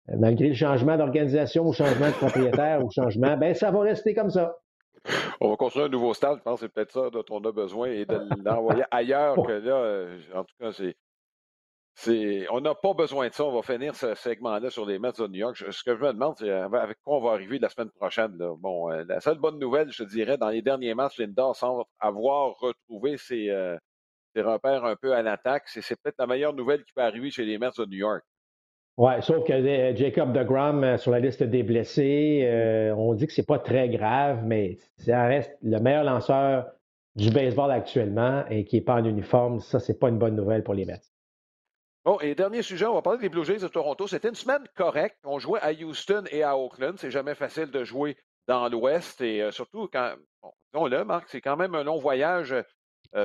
malgré 0.07 0.49
le 0.49 0.55
changement 0.55 0.97
d'organisation, 0.97 1.67
ou 1.67 1.73
changement 1.73 2.07
de 2.07 2.13
propriétaire, 2.13 2.83
ou 2.83 2.89
changement, 2.91 3.37
ben 3.37 3.53
ça 3.53 3.71
va 3.71 3.81
rester 3.81 4.13
comme 4.13 4.29
ça. 4.29 4.57
On 5.39 5.49
va 5.49 5.55
construire 5.55 5.85
un 5.85 5.89
nouveau 5.89 6.13
stade, 6.13 6.37
je 6.39 6.43
pense 6.43 6.59
que 6.59 6.65
c'est 6.65 6.73
peut-être 6.73 6.91
ça 6.91 7.09
dont 7.09 7.23
on 7.29 7.39
a 7.41 7.51
besoin 7.51 7.89
et 7.89 8.05
de 8.05 8.19
l'envoyer 8.43 8.83
ailleurs 8.91 9.35
que 9.35 9.51
là. 9.51 10.07
En 10.33 10.43
tout 10.43 10.55
cas, 10.59 10.71
c'est. 10.71 10.95
On 12.07 12.61
n'a 12.61 12.75
pas 12.75 12.93
besoin 12.93 13.27
de 13.27 13.33
ça. 13.33 13.45
On 13.45 13.51
va 13.51 13.61
finir 13.61 13.95
ce 13.95 14.13
segment-là 14.15 14.69
sur 14.69 14.85
les 14.85 14.99
Mets 14.99 15.13
de 15.17 15.27
New 15.27 15.39
York. 15.39 15.57
ce 15.57 15.83
que 15.83 15.95
je 15.95 16.01
me 16.01 16.13
demande, 16.13 16.35
c'est 16.37 16.51
avec 16.51 16.97
quoi 17.03 17.17
on 17.17 17.21
va 17.21 17.31
arriver 17.31 17.59
la 17.59 17.69
semaine 17.69 17.91
prochaine. 17.91 18.37
Bon, 18.59 18.91
euh, 18.91 19.03
la 19.07 19.19
seule 19.19 19.39
bonne 19.39 19.59
nouvelle, 19.59 19.91
je 19.91 20.03
dirais, 20.03 20.37
dans 20.37 20.49
les 20.49 20.61
derniers 20.61 20.93
matchs, 20.93 21.19
Linda 21.19 21.53
semble 21.53 21.83
avoir 21.99 22.57
retrouvé 22.59 23.17
ses, 23.17 23.49
euh, 23.49 23.77
ses 24.35 24.41
repères 24.41 24.85
un 24.85 24.95
peu 24.95 25.13
à 25.13 25.21
l'attaque. 25.21 25.63
C'est 25.67 25.99
peut-être 26.01 26.19
la 26.19 26.27
meilleure 26.27 26.53
nouvelle 26.53 26.83
qui 26.83 26.93
peut 26.93 27.01
arriver 27.01 27.31
chez 27.31 27.45
les 27.45 27.57
Mets 27.57 27.71
de 27.77 27.85
New 27.85 27.97
York. 27.97 28.23
Oui, 28.97 29.11
sauf 29.21 29.43
que 29.45 29.53
euh, 29.53 29.95
Jacob 29.95 30.33
de 30.33 30.43
Grom 30.43 30.83
euh, 30.83 30.97
sur 30.97 31.11
la 31.11 31.19
liste 31.19 31.43
des 31.43 31.61
blessés, 31.61 32.41
euh, 32.45 32.95
on 32.95 33.13
dit 33.13 33.27
que 33.27 33.33
c'est 33.33 33.45
pas 33.45 33.59
très 33.59 33.89
grave, 33.89 34.43
mais 34.43 34.79
ça 34.97 35.25
reste 35.25 35.55
le 35.61 35.79
meilleur 35.79 36.03
lanceur 36.03 36.65
du 37.15 37.29
baseball 37.29 37.69
actuellement 37.69 38.43
et 38.49 38.65
qui 38.65 38.77
n'est 38.77 38.81
pas 38.81 38.95
en 38.95 39.05
uniforme. 39.05 39.59
Ça, 39.59 39.79
c'est 39.79 39.99
pas 39.99 40.09
une 40.09 40.17
bonne 40.17 40.35
nouvelle 40.35 40.63
pour 40.63 40.73
les 40.73 40.85
Mets. 40.85 40.99
Bon, 42.07 42.17
et 42.21 42.35
dernier 42.35 42.61
sujet, 42.61 42.85
on 42.85 42.93
va 42.93 43.01
parler 43.01 43.19
des 43.19 43.27
Blue 43.27 43.43
Jays 43.43 43.57
de 43.57 43.67
Toronto. 43.67 44.07
C'était 44.07 44.29
une 44.29 44.35
semaine 44.35 44.63
correcte. 44.77 45.17
On 45.25 45.39
jouait 45.39 45.59
à 45.61 45.73
Houston 45.73 46.23
et 46.31 46.41
à 46.41 46.57
Oakland. 46.57 46.95
C'est 46.97 47.11
jamais 47.11 47.35
facile 47.35 47.69
de 47.69 47.83
jouer 47.83 48.15
dans 48.47 48.69
l'Ouest 48.69 49.19
et 49.19 49.51
surtout 49.51 49.89
quand, 49.91 50.15
bon, 50.41 50.53
disons-le, 50.71 51.03
Marc, 51.03 51.27
c'est 51.27 51.41
quand 51.41 51.57
même 51.57 51.75
un 51.75 51.83
long 51.83 51.97
voyage. 51.97 52.55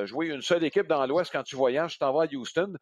jouer 0.03 0.31
une 0.31 0.43
seule 0.43 0.65
équipe 0.65 0.89
dans 0.89 1.07
l'Ouest 1.07 1.31
quand 1.31 1.45
tu 1.45 1.55
voyages, 1.55 1.93
tu 1.93 1.99
t'en 2.01 2.13
vas 2.13 2.25
à 2.25 2.35
Houston. 2.35 2.75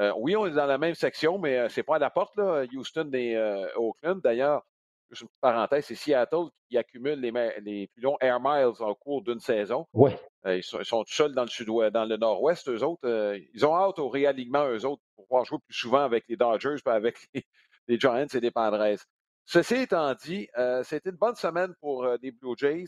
Euh, 0.00 0.12
oui, 0.16 0.36
on 0.36 0.46
est 0.46 0.52
dans 0.52 0.66
la 0.66 0.78
même 0.78 0.94
section, 0.94 1.38
mais 1.38 1.58
euh, 1.58 1.68
c'est 1.68 1.82
pas 1.82 1.96
à 1.96 1.98
la 1.98 2.10
porte, 2.10 2.36
là, 2.36 2.64
Houston 2.72 3.10
et 3.12 3.36
euh, 3.36 3.66
Oakland. 3.74 4.20
D'ailleurs, 4.22 4.62
juste 5.10 5.22
une 5.22 5.28
parenthèse, 5.40 5.86
c'est 5.86 5.96
Seattle 5.96 6.50
qui 6.68 6.78
accumule 6.78 7.18
les, 7.18 7.32
les, 7.62 7.88
plus 7.88 8.02
longs 8.02 8.16
air 8.20 8.38
miles 8.40 8.74
en 8.78 8.94
cours 8.94 9.22
d'une 9.22 9.40
saison. 9.40 9.86
Oui. 9.92 10.12
Ils, 10.46 10.62
sont, 10.62 11.04
seuls 11.06 11.34
dans 11.34 11.42
le 11.42 11.48
sud-ouest, 11.48 11.92
dans 11.92 12.04
le 12.04 12.16
nord-ouest, 12.16 12.68
eux 12.68 12.82
autres. 12.82 13.36
ils 13.54 13.66
ont 13.66 13.74
hâte 13.74 13.98
au 13.98 14.08
réalignement, 14.08 14.68
eux 14.68 14.84
autres, 14.86 15.02
pour 15.16 15.26
pouvoir 15.26 15.44
jouer 15.44 15.58
plus 15.66 15.74
souvent 15.74 16.02
avec 16.02 16.24
les 16.28 16.36
Dodgers, 16.36 16.76
pas 16.84 16.94
avec 16.94 17.16
les, 17.34 17.98
Giants 17.98 18.26
et 18.26 18.40
les 18.40 18.50
Padres. 18.50 18.96
Ceci 19.44 19.74
étant 19.76 20.14
dit, 20.14 20.48
c'était 20.84 21.10
une 21.10 21.16
bonne 21.16 21.34
semaine 21.34 21.74
pour 21.80 22.06
les 22.22 22.30
Blue 22.30 22.54
Jays. 22.56 22.86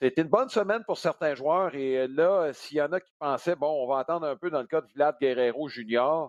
C'était 0.00 0.22
une 0.22 0.28
bonne 0.28 0.48
semaine 0.48 0.84
pour 0.84 0.98
certains 0.98 1.34
joueurs. 1.34 1.74
Et 1.74 1.98
euh, 1.98 2.06
là, 2.08 2.52
s'il 2.52 2.78
y 2.78 2.82
en 2.82 2.92
a 2.92 3.00
qui 3.00 3.12
pensaient, 3.18 3.56
bon, 3.56 3.84
on 3.84 3.86
va 3.86 4.00
attendre 4.00 4.26
un 4.26 4.36
peu 4.36 4.50
dans 4.50 4.60
le 4.60 4.66
cas 4.66 4.80
de 4.80 4.88
Vlad 4.94 5.16
Guerrero 5.20 5.68
Jr., 5.68 6.28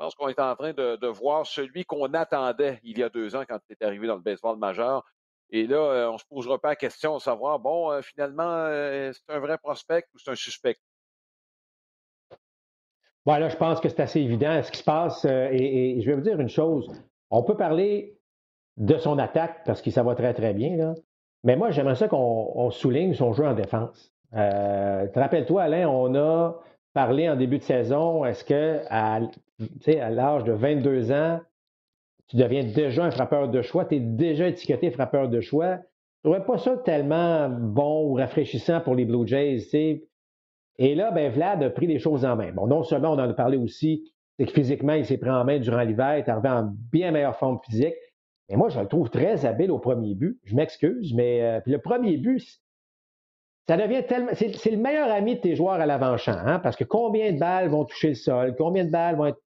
je 0.00 0.04
pense 0.04 0.14
qu'on 0.14 0.28
est 0.28 0.38
en 0.38 0.54
train 0.54 0.72
de, 0.72 1.06
voir 1.08 1.44
celui 1.44 1.84
qu'on 1.84 2.12
attendait 2.14 2.78
il 2.84 2.98
y 2.98 3.02
a 3.02 3.08
deux 3.08 3.34
ans 3.34 3.44
quand 3.48 3.58
il 3.68 3.72
est 3.72 3.84
arrivé 3.84 4.06
dans 4.06 4.14
le 4.14 4.20
baseball 4.20 4.56
majeur. 4.56 5.04
Et 5.50 5.66
là, 5.66 5.76
euh, 5.76 6.08
on 6.10 6.14
ne 6.14 6.18
se 6.18 6.26
posera 6.26 6.58
pas 6.58 6.70
la 6.70 6.76
question 6.76 7.16
de 7.16 7.22
savoir, 7.22 7.58
bon, 7.58 7.90
euh, 7.90 8.02
finalement, 8.02 8.66
c'est 9.12 9.32
un 9.32 9.38
vrai 9.38 9.58
prospect 9.58 10.04
ou 10.14 10.18
c'est 10.18 10.30
un 10.30 10.34
suspect? 10.34 10.76
Bon, 13.24 13.36
là, 13.36 13.48
je 13.48 13.56
pense 13.56 13.80
que 13.80 13.88
c'est 13.88 14.00
assez 14.00 14.20
évident 14.20 14.62
ce 14.62 14.70
qui 14.70 14.78
se 14.78 14.84
passe. 14.84 15.24
et, 15.24 16.00
je 16.00 16.06
vais 16.06 16.14
vous 16.14 16.22
dire 16.22 16.40
une 16.40 16.48
chose. 16.48 16.90
On 17.30 17.42
peut 17.42 17.56
parler 17.56 18.18
de 18.76 18.96
son 18.96 19.18
attaque 19.18 19.64
parce 19.64 19.82
que 19.82 19.90
ça 19.90 20.02
va 20.02 20.14
très, 20.14 20.32
très 20.34 20.54
bien. 20.54 20.94
Mais 21.44 21.56
moi, 21.56 21.70
j'aimerais 21.70 21.94
ça 21.94 22.08
qu'on 22.08 22.70
souligne 22.70 23.14
son 23.14 23.32
jeu 23.32 23.46
en 23.46 23.54
défense. 23.54 24.12
Euh, 24.34 25.06
te 25.08 25.18
rappelles-toi, 25.18 25.62
Alain, 25.62 25.88
on 25.88 26.14
a 26.14 26.60
parlé 26.94 27.28
en 27.28 27.36
début 27.36 27.58
de 27.58 27.62
saison, 27.62 28.24
est-ce 28.24 28.44
que 28.44 28.80
à, 28.90 29.16
à 29.16 30.10
l'âge 30.10 30.44
de 30.44 30.52
22 30.52 31.12
ans, 31.12 31.40
tu 32.28 32.36
deviens 32.36 32.62
déjà 32.62 33.04
un 33.04 33.10
frappeur 33.10 33.48
de 33.48 33.62
choix, 33.62 33.84
tu 33.84 33.96
es 33.96 34.00
déjà 34.00 34.48
étiqueté 34.48 34.90
frappeur 34.90 35.28
de 35.28 35.40
choix. 35.40 35.78
Je 36.22 36.30
trouvais 36.30 36.44
pas 36.44 36.58
ça 36.58 36.76
tellement 36.76 37.48
bon 37.48 38.10
ou 38.10 38.14
rafraîchissant 38.14 38.80
pour 38.80 38.94
les 38.94 39.04
Blue 39.04 39.26
Jays. 39.26 40.02
Et 40.78 40.94
là, 40.94 41.10
ben, 41.10 41.32
Vlad 41.32 41.62
a 41.62 41.70
pris 41.70 41.86
les 41.86 41.98
choses 41.98 42.24
en 42.24 42.36
main. 42.36 42.52
Bon, 42.52 42.66
non 42.66 42.82
seulement 42.82 43.12
on 43.12 43.18
en 43.18 43.30
a 43.30 43.32
parlé 43.32 43.56
aussi, 43.56 44.12
c'est 44.38 44.46
que 44.46 44.52
physiquement, 44.52 44.92
il 44.92 45.06
s'est 45.06 45.18
pris 45.18 45.30
en 45.30 45.44
main 45.44 45.58
durant 45.58 45.82
l'hiver, 45.82 46.16
il 46.16 46.20
est 46.20 46.28
arrivé 46.28 46.48
en 46.48 46.70
bien 46.92 47.10
meilleure 47.10 47.36
forme 47.36 47.58
physique. 47.64 47.94
Et 48.48 48.56
moi, 48.56 48.68
je 48.68 48.78
le 48.78 48.86
trouve 48.86 49.10
très 49.10 49.44
habile 49.44 49.70
au 49.70 49.78
premier 49.78 50.14
but. 50.14 50.38
Je 50.44 50.54
m'excuse, 50.54 51.12
mais 51.14 51.42
euh, 51.42 51.60
puis 51.60 51.72
le 51.72 51.78
premier 51.78 52.16
but, 52.16 52.42
ça 53.68 53.76
devient 53.76 54.04
tellement. 54.06 54.30
C'est 54.34 54.70
le 54.70 54.76
meilleur 54.76 55.10
ami 55.10 55.36
de 55.36 55.40
tes 55.40 55.54
joueurs 55.54 55.80
à 55.80 55.86
l'avant-champ, 55.86 56.36
hein, 56.36 56.58
parce 56.58 56.76
que 56.76 56.84
combien 56.84 57.32
de 57.32 57.38
balles 57.38 57.68
vont 57.68 57.84
toucher 57.84 58.08
le 58.10 58.14
sol, 58.14 58.54
combien 58.56 58.84
de 58.84 58.90
balles 58.90 59.16
vont 59.16 59.26
être 59.26 59.40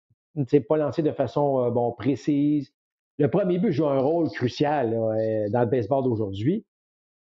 pas 0.68 0.76
lancées 0.76 1.02
de 1.02 1.12
façon 1.12 1.64
euh, 1.64 1.70
bon, 1.70 1.92
précise. 1.92 2.72
Le 3.18 3.28
premier 3.28 3.58
but 3.58 3.72
joue 3.72 3.86
un 3.86 4.00
rôle 4.00 4.30
crucial 4.30 4.94
euh, 4.94 5.48
dans 5.50 5.60
le 5.60 5.66
baseball 5.66 6.04
d'aujourd'hui. 6.04 6.64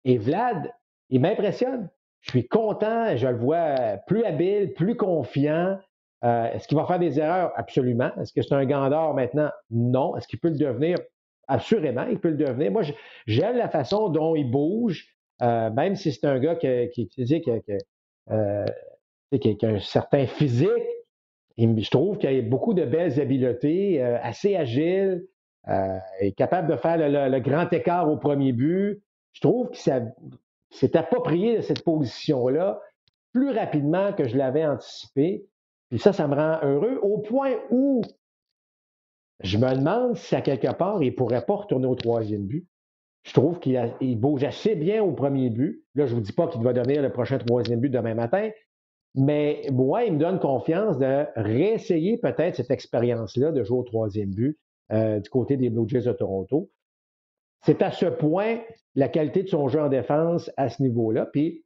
Et 0.05 0.17
Vlad, 0.17 0.71
il 1.09 1.21
m'impressionne. 1.21 1.89
Je 2.21 2.31
suis 2.31 2.47
content, 2.47 3.15
je 3.15 3.27
le 3.27 3.37
vois 3.37 3.97
plus 4.07 4.23
habile, 4.23 4.73
plus 4.73 4.95
confiant. 4.95 5.79
Est-ce 6.21 6.67
qu'il 6.67 6.77
va 6.77 6.85
faire 6.85 6.99
des 6.99 7.17
erreurs? 7.17 7.53
Absolument. 7.55 8.11
Est-ce 8.19 8.33
que 8.33 8.41
c'est 8.41 8.53
un 8.53 8.65
gandard 8.65 9.13
maintenant? 9.13 9.49
Non. 9.71 10.17
Est-ce 10.17 10.27
qu'il 10.27 10.39
peut 10.39 10.49
le 10.49 10.57
devenir? 10.57 10.97
Assurément, 11.47 12.05
il 12.05 12.19
peut 12.19 12.29
le 12.29 12.37
devenir. 12.37 12.71
Moi, 12.71 12.83
j'aime 13.25 13.57
la 13.57 13.69
façon 13.69 14.09
dont 14.09 14.35
il 14.35 14.51
bouge, 14.51 15.15
euh, 15.41 15.69
même 15.71 15.95
si 15.95 16.11
c'est 16.11 16.27
un 16.27 16.37
gars 16.39 16.55
qui, 16.55 16.89
qui, 16.89 17.09
euh, 18.31 18.65
qui, 19.39 19.65
a 19.65 19.67
un 19.67 19.79
certain 19.79 20.27
physique. 20.27 20.69
Je 21.59 21.89
trouve 21.89 22.17
qu'il 22.17 22.29
a 22.29 22.41
beaucoup 22.41 22.73
de 22.73 22.85
belles 22.85 23.19
habiletés, 23.19 24.01
euh, 24.01 24.17
assez 24.21 24.55
agile, 24.55 25.25
est 26.19 26.31
capable 26.31 26.71
de 26.71 26.77
faire 26.77 26.97
le, 26.97 27.39
grand 27.39 27.71
écart 27.71 28.09
au 28.09 28.17
premier 28.17 28.53
but. 28.53 29.03
Je 29.33 29.41
trouve 29.41 29.69
qu'il 29.69 29.93
s'est 30.71 30.97
approprié 30.97 31.57
de 31.57 31.61
cette 31.61 31.83
position-là 31.83 32.79
plus 33.33 33.51
rapidement 33.51 34.13
que 34.13 34.27
je 34.27 34.35
l'avais 34.35 34.65
anticipé. 34.65 35.45
Puis 35.89 35.99
ça, 35.99 36.13
ça 36.13 36.27
me 36.27 36.33
rend 36.33 36.59
heureux 36.63 36.99
au 37.03 37.19
point 37.19 37.55
où 37.69 38.01
je 39.41 39.57
me 39.57 39.73
demande 39.75 40.15
si 40.15 40.35
à 40.35 40.41
quelque 40.41 40.71
part, 40.73 41.01
il 41.01 41.11
ne 41.11 41.15
pourrait 41.15 41.45
pas 41.45 41.55
retourner 41.55 41.87
au 41.87 41.95
troisième 41.95 42.45
but. 42.45 42.67
Je 43.23 43.33
trouve 43.33 43.59
qu'il 43.59 44.19
bouge 44.19 44.43
assez 44.43 44.75
bien 44.75 45.03
au 45.03 45.11
premier 45.11 45.49
but. 45.49 45.83
Là, 45.95 46.05
je 46.05 46.11
ne 46.11 46.15
vous 46.15 46.21
dis 46.21 46.31
pas 46.33 46.47
qu'il 46.47 46.61
va 46.61 46.73
donner 46.73 46.99
le 46.99 47.11
prochain 47.11 47.37
troisième 47.37 47.79
but 47.79 47.89
demain 47.89 48.15
matin, 48.15 48.49
mais 49.15 49.63
moi, 49.71 50.03
il 50.03 50.13
me 50.13 50.19
donne 50.19 50.39
confiance 50.39 50.97
de 50.97 51.25
réessayer 51.35 52.17
peut-être 52.17 52.55
cette 52.55 52.71
expérience-là 52.71 53.51
de 53.51 53.63
jouer 53.63 53.79
au 53.79 53.83
troisième 53.83 54.29
but 54.29 54.59
euh, 54.91 55.19
du 55.19 55.29
côté 55.29 55.57
des 55.57 55.69
Blue 55.69 55.87
Jays 55.87 56.03
de 56.03 56.13
Toronto. 56.13 56.69
C'est 57.65 57.81
à 57.81 57.91
ce 57.91 58.05
point 58.05 58.59
la 58.95 59.09
qualité 59.09 59.43
de 59.43 59.49
son 59.49 59.67
jeu 59.67 59.81
en 59.81 59.89
défense 59.89 60.51
à 60.57 60.69
ce 60.69 60.81
niveau-là. 60.81 61.25
Puis 61.25 61.65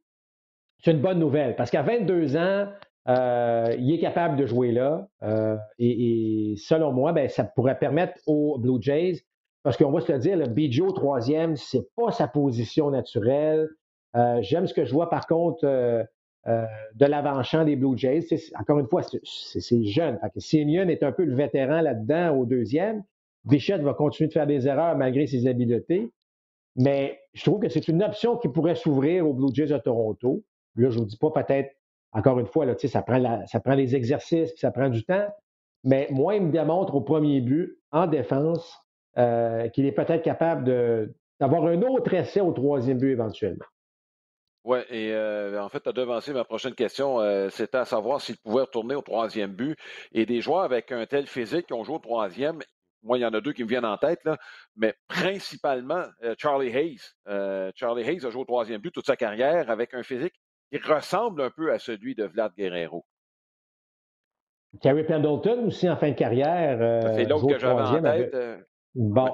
c'est 0.82 0.92
une 0.92 1.00
bonne 1.00 1.18
nouvelle 1.18 1.54
parce 1.56 1.70
qu'à 1.70 1.82
22 1.82 2.36
ans, 2.36 2.68
euh, 3.08 3.76
il 3.78 3.92
est 3.92 4.00
capable 4.00 4.36
de 4.36 4.46
jouer 4.46 4.72
là. 4.72 5.06
Euh, 5.22 5.56
et, 5.78 6.54
selon 6.56 6.92
moi, 6.92 7.12
ben, 7.12 7.28
ça 7.28 7.44
pourrait 7.44 7.78
permettre 7.78 8.14
aux 8.26 8.58
Blue 8.58 8.80
Jays, 8.80 9.20
parce 9.62 9.76
qu'on 9.76 9.90
va 9.90 10.00
se 10.00 10.10
le 10.10 10.18
dire, 10.18 10.36
le 10.36 10.46
Bijo 10.46 10.90
troisième, 10.92 11.56
c'est 11.56 11.86
pas 11.94 12.10
sa 12.10 12.26
position 12.26 12.90
naturelle. 12.90 13.68
J'aime 14.40 14.66
ce 14.66 14.74
que 14.74 14.84
je 14.84 14.92
vois 14.92 15.10
par 15.10 15.26
contre 15.26 16.06
de 16.46 17.06
l'avant-champ 17.06 17.64
des 17.64 17.76
Blue 17.76 17.96
Jays. 17.96 18.26
encore 18.58 18.78
une 18.78 18.86
fois, 18.86 19.02
c'est 19.02 19.84
jeune. 19.84 20.18
Simeon 20.36 20.88
est 20.88 21.02
un 21.02 21.12
peu 21.12 21.24
le 21.24 21.34
vétéran 21.34 21.80
là-dedans 21.80 22.36
au 22.36 22.44
deuxième. 22.44 23.02
Bichette 23.44 23.82
va 23.82 23.94
continuer 23.94 24.28
de 24.28 24.32
faire 24.32 24.46
des 24.46 24.66
erreurs 24.66 24.96
malgré 24.96 25.26
ses 25.26 25.46
habiletés. 25.46 26.10
Mais 26.76 27.20
je 27.34 27.44
trouve 27.44 27.60
que 27.60 27.68
c'est 27.68 27.88
une 27.88 28.02
option 28.02 28.36
qui 28.36 28.48
pourrait 28.48 28.74
s'ouvrir 28.74 29.26
aux 29.28 29.32
Blue 29.32 29.54
Jays 29.54 29.66
de 29.66 29.78
Toronto. 29.78 30.42
Là, 30.76 30.90
je 30.90 30.96
ne 30.96 31.00
vous 31.00 31.08
dis 31.08 31.16
pas 31.16 31.30
peut-être 31.30 31.70
encore 32.14 32.38
une 32.38 32.46
fois, 32.46 32.64
là, 32.64 32.74
ça, 32.78 33.02
prend 33.02 33.44
ça 33.46 33.60
prend 33.60 33.76
des 33.76 33.96
exercices, 33.96 34.52
ça 34.56 34.70
prend 34.70 34.88
du 34.88 35.04
temps. 35.04 35.26
Mais 35.82 36.08
moi, 36.10 36.36
il 36.36 36.42
me 36.42 36.52
démontre 36.52 36.94
au 36.94 37.00
premier 37.00 37.40
but, 37.40 37.78
en 37.90 38.06
défense, 38.06 38.80
euh, 39.18 39.68
qu'il 39.68 39.84
est 39.84 39.92
peut-être 39.92 40.22
capable 40.22 40.64
d'avoir 41.40 41.66
un 41.66 41.82
autre 41.82 42.14
essai 42.14 42.40
au 42.40 42.52
troisième 42.52 42.98
but 42.98 43.10
éventuellement. 43.10 43.64
Oui, 44.64 44.78
et 44.88 45.12
euh, 45.12 45.62
en 45.62 45.68
fait, 45.68 45.80
tu 45.80 45.88
as 45.88 45.92
devancé 45.92 46.32
ma 46.32 46.44
prochaine 46.44 46.74
question. 46.74 47.20
Euh, 47.20 47.48
c'était 47.50 47.78
à 47.78 47.84
savoir 47.84 48.20
s'il 48.20 48.38
pouvait 48.38 48.62
retourner 48.62 48.94
au 48.94 49.02
troisième 49.02 49.52
but. 49.52 49.78
Et 50.12 50.26
des 50.26 50.40
joueurs 50.40 50.62
avec 50.62 50.90
un 50.90 51.04
tel 51.06 51.26
physique 51.26 51.66
qui 51.66 51.74
ont 51.74 51.84
joué 51.84 51.96
au 51.96 52.00
troisième, 52.00 52.60
moi, 53.02 53.18
il 53.18 53.20
y 53.20 53.26
en 53.26 53.34
a 53.34 53.40
deux 53.42 53.52
qui 53.52 53.62
me 53.62 53.68
viennent 53.68 53.84
en 53.84 53.98
tête, 53.98 54.24
là, 54.24 54.38
mais 54.76 54.94
principalement 55.08 56.04
Charlie 56.38 56.74
Hayes. 56.74 57.02
Charlie 57.74 58.02
Hayes 58.02 58.24
a 58.24 58.30
joué 58.30 58.40
au 58.40 58.46
troisième 58.46 58.80
but 58.80 58.92
toute 58.92 59.06
sa 59.06 59.16
carrière 59.16 59.68
avec 59.68 59.92
un 59.92 60.02
physique 60.02 60.34
qui 60.72 60.78
ressemble 60.78 61.42
un 61.42 61.50
peu 61.50 61.70
à 61.70 61.78
celui 61.78 62.14
de 62.14 62.24
Vlad 62.24 62.52
Guerrero. 62.56 63.04
Terry 64.80 65.04
Pendleton 65.04 65.66
aussi 65.66 65.88
en 65.88 65.96
fin 65.96 66.10
de 66.10 66.14
carrière. 66.14 66.78
Euh, 66.80 67.00
c'est 67.14 67.24
l'autre 67.24 67.46
que 67.46 67.58
j'avais 67.58 67.80
en 67.80 68.02
tête. 68.02 68.34
Euh, 68.34 68.58
bon. 68.94 69.30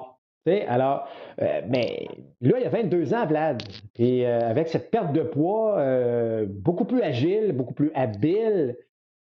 Alors, 0.47 1.07
euh, 1.43 1.61
mais 1.69 2.09
là, 2.41 2.59
il 2.59 2.63
y 2.63 2.67
a 2.67 2.71
22 2.71 3.15
ans, 3.15 3.27
Vlad. 3.27 3.63
Et 3.99 4.27
avec 4.27 4.69
cette 4.69 4.91
perte 4.91 5.13
de 5.13 5.23
poids, 5.23 5.83
beaucoup 6.47 6.85
plus 6.85 7.03
agile, 7.03 7.53
beaucoup 7.53 7.75
plus 7.75 7.93
habile. 7.95 8.77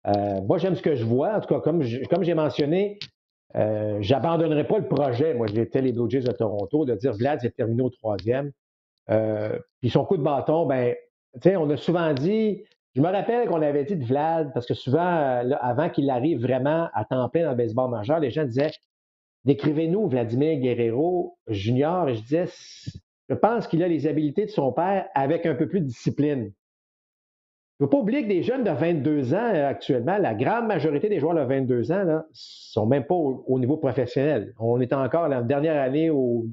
moi, 0.05 0.57
j'aime 0.57 0.75
ce 0.75 0.81
que 0.81 0.95
je 0.95 1.05
vois. 1.05 1.35
En 1.35 1.39
tout 1.39 1.53
cas, 1.53 1.61
comme, 1.61 1.81
j'ai 1.81 2.33
mentionné, 2.33 2.99
j'abandonnerai 3.53 4.65
pas 4.65 4.77
le 4.77 4.87
projet. 4.87 5.33
Moi, 5.33 5.47
j'étais 5.47 5.81
les 5.81 5.93
Blue 5.93 6.09
Jays 6.09 6.21
de 6.21 6.31
Toronto, 6.31 6.85
de 6.85 6.95
dire 6.95 7.13
Vlad, 7.13 7.39
c'est 7.41 7.55
terminé 7.55 7.81
au 7.81 7.89
troisième. 7.89 8.51
puis 9.07 9.89
son 9.89 10.05
coup 10.05 10.17
de 10.17 10.23
bâton, 10.23 10.65
ben, 10.65 10.95
on 11.45 11.69
a 11.69 11.77
souvent 11.77 12.13
dit, 12.13 12.63
je 12.95 13.01
me 13.01 13.09
rappelle 13.09 13.47
qu'on 13.49 13.61
avait 13.61 13.83
dit 13.83 13.97
de 13.97 14.05
Vlad, 14.05 14.53
parce 14.53 14.65
que 14.65 14.73
souvent, 14.73 15.05
euh, 15.05 15.51
avant 15.59 15.89
qu'il 15.89 16.09
arrive 16.09 16.41
vraiment 16.41 16.87
à 16.93 17.03
temps 17.03 17.27
plein 17.27 17.43
dans 17.43 17.49
le 17.51 17.57
baseball 17.57 17.91
majeur, 17.91 18.19
les 18.19 18.31
gens 18.31 18.45
disaient 18.45 18.71
Décrivez-nous 19.45 20.07
Vladimir 20.07 20.59
Guerrero 20.59 21.37
Junior. 21.47 22.09
Et 22.09 22.15
je 22.15 22.21
disais 22.21 22.45
Je 23.29 23.35
pense 23.35 23.67
qu'il 23.67 23.83
a 23.83 23.87
les 23.87 24.07
habiletés 24.07 24.45
de 24.45 24.51
son 24.51 24.73
père 24.73 25.07
avec 25.13 25.45
un 25.45 25.55
peu 25.55 25.67
plus 25.67 25.81
de 25.81 25.85
discipline. 25.85 26.51
Il 27.79 27.83
ne 27.83 27.87
faut 27.87 27.91
pas 27.91 27.97
oublier 27.97 28.23
que 28.23 28.29
des 28.29 28.41
jeunes 28.41 28.63
de 28.63 28.71
22 28.71 29.33
ans 29.33 29.51
euh, 29.53 29.67
actuellement, 29.67 30.17
la 30.17 30.33
grande 30.33 30.65
majorité 30.65 31.09
des 31.09 31.19
joueurs 31.19 31.35
de 31.35 31.41
22 31.41 31.91
ans 31.91 32.05
ne 32.05 32.19
sont 32.31 32.85
même 32.85 33.05
pas 33.05 33.15
au, 33.15 33.59
niveau 33.59 33.75
professionnel. 33.75 34.53
On 34.59 34.79
est 34.79 34.93
encore 34.93 35.27
la 35.27 35.41
dernière 35.41 35.81
année 35.81 36.09
au 36.09 36.45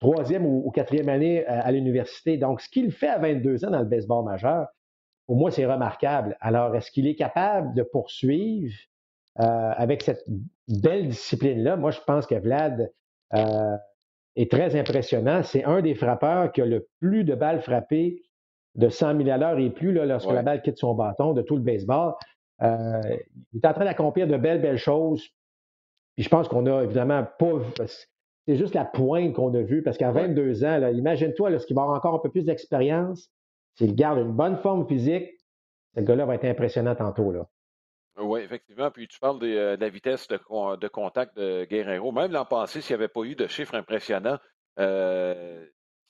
troisième 0.00 0.44
ou, 0.44 0.68
quatrième 0.72 1.08
année 1.08 1.46
à, 1.46 1.70
l'université. 1.70 2.36
Donc, 2.36 2.60
ce 2.60 2.68
qu'il 2.68 2.90
fait 2.90 3.08
à 3.08 3.18
22 3.18 3.64
ans 3.64 3.70
dans 3.70 3.78
le 3.78 3.84
baseball 3.84 4.24
majeur, 4.24 4.66
pour 5.28 5.36
moi, 5.36 5.52
c'est 5.52 5.66
remarquable. 5.66 6.36
Alors, 6.40 6.74
est-ce 6.74 6.90
qu'il 6.90 7.06
est 7.06 7.14
capable 7.14 7.72
de 7.74 7.84
poursuivre 7.84 8.74
euh, 9.38 9.70
avec 9.76 10.02
cette 10.02 10.24
belle 10.68 11.08
discipline-là? 11.08 11.76
Moi, 11.76 11.90
je 11.90 12.00
pense 12.06 12.26
que 12.26 12.34
Vlad 12.34 12.92
euh, 13.34 13.76
est 14.36 14.50
très 14.50 14.78
impressionnant. 14.78 15.42
C'est 15.42 15.64
un 15.64 15.80
des 15.80 15.94
frappeurs 15.94 16.52
qui 16.52 16.62
a 16.62 16.66
le 16.66 16.88
plus 17.00 17.24
de 17.24 17.34
balles 17.34 17.60
frappées 17.60 18.22
de 18.74 18.88
100 18.88 19.16
000 19.18 19.30
à 19.30 19.38
l'heure 19.38 19.58
et 19.58 19.70
plus 19.70 19.92
là, 19.92 20.04
lorsque 20.04 20.30
la 20.30 20.42
balle 20.42 20.62
quitte 20.62 20.78
son 20.78 20.94
bâton 20.94 21.32
de 21.32 21.42
tout 21.42 21.56
le 21.56 21.62
baseball. 21.62 22.14
il 22.60 22.66
est 22.66 23.66
en 23.66 23.72
train 23.72 23.84
d'accomplir 23.84 24.26
de 24.26 24.36
belles, 24.36 24.60
belles 24.60 24.78
choses. 24.78 25.22
Puis 26.14 26.24
je 26.24 26.28
pense 26.28 26.48
qu'on 26.48 26.66
a 26.66 26.82
évidemment 26.82 27.26
pas 27.38 27.60
c'est 28.46 28.56
juste 28.56 28.74
la 28.74 28.84
pointe 28.84 29.32
qu'on 29.32 29.52
a 29.54 29.62
vue, 29.62 29.82
parce 29.82 29.98
qu'à 29.98 30.12
22 30.12 30.64
ans, 30.64 30.88
imagine-toi, 30.88 31.50
lorsqu'il 31.50 31.74
va 31.74 31.82
avoir 31.82 31.96
encore 31.96 32.14
un 32.14 32.18
peu 32.20 32.30
plus 32.30 32.44
d'expérience, 32.44 33.28
s'il 33.74 33.94
garde 33.94 34.18
une 34.20 34.32
bonne 34.32 34.56
forme 34.58 34.86
physique, 34.86 35.28
ce 35.96 36.00
gars-là 36.00 36.26
va 36.26 36.36
être 36.36 36.44
impressionnant 36.44 36.94
tantôt. 36.94 37.32
Là. 37.32 37.48
Oui, 38.18 38.40
effectivement. 38.40 38.90
Puis 38.90 39.08
tu 39.08 39.18
parles 39.18 39.38
euh, 39.42 39.76
de, 39.76 39.80
la 39.80 39.88
vitesse 39.90 40.26
de, 40.28 40.88
contact 40.88 41.36
de 41.36 41.64
Guerrero. 41.64 42.12
Même 42.12 42.32
l'an 42.32 42.46
passé, 42.46 42.80
s'il 42.80 42.96
n'y 42.96 43.02
avait 43.02 43.12
pas 43.12 43.22
eu 43.22 43.34
de 43.34 43.46
chiffres 43.46 43.74
impressionnants, 43.74 44.38
euh, 44.78 45.66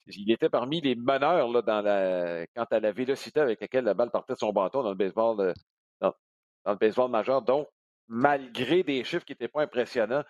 il 0.07 0.31
était 0.31 0.49
parmi 0.49 0.81
les 0.81 0.95
meneurs 0.95 1.49
là, 1.49 1.63
dans 1.63 1.81
la, 1.81 2.47
quant 2.55 2.67
à 2.71 2.81
la 2.81 2.93
vélocité 2.93 3.41
avec 3.41 3.61
laquelle 3.61 3.85
la 3.85 3.95
balle 3.95 4.11
partait 4.11 4.35
de 4.35 4.39
son 4.39 4.53
bâton 4.53 4.83
dans 4.83 4.91
le 4.91 4.97
baseball, 4.97 5.41
euh, 5.41 5.53
dans 6.01 6.73
le 6.73 6.77
baseball 6.77 7.11
majeur. 7.11 7.43
Donc, 7.43 7.67
malgré 8.07 8.85
des 8.85 9.03
chiffres 9.03 9.25
qui 9.25 9.33
n'étaient 9.33 9.49
pas 9.49 9.63
impressionnants, 9.63 10.23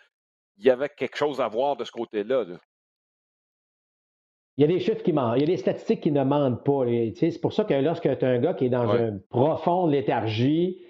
il 0.57 0.65
y 0.65 0.71
avait 0.71 0.89
quelque 0.89 1.17
chose 1.17 1.43
à 1.43 1.49
voir 1.49 1.77
de 1.77 1.85
ce 1.85 1.93
côté-là. 1.93 2.47
Il 4.57 4.63
y 4.63 4.65
a 4.65 4.67
des 4.67 4.81
chiffres 4.81 5.03
qui 5.03 5.13
mentent. 5.13 5.37
Il 5.37 5.41
y 5.41 5.45
a 5.45 5.47
des 5.47 5.59
statistiques 5.59 6.01
qui 6.01 6.11
ne 6.11 6.25
mentent 6.25 6.65
pas. 6.65 6.87
C'est 7.17 7.39
pour 7.43 7.53
ça 7.53 7.65
que 7.65 7.75
lorsque 7.75 8.05
tu 8.19 8.25
as 8.25 8.29
un 8.29 8.39
gars 8.39 8.55
qui 8.55 8.65
est 8.65 8.71
dans 8.71 8.97
une 8.97 9.21
profonde 9.29 9.91
léthargie 9.91 10.81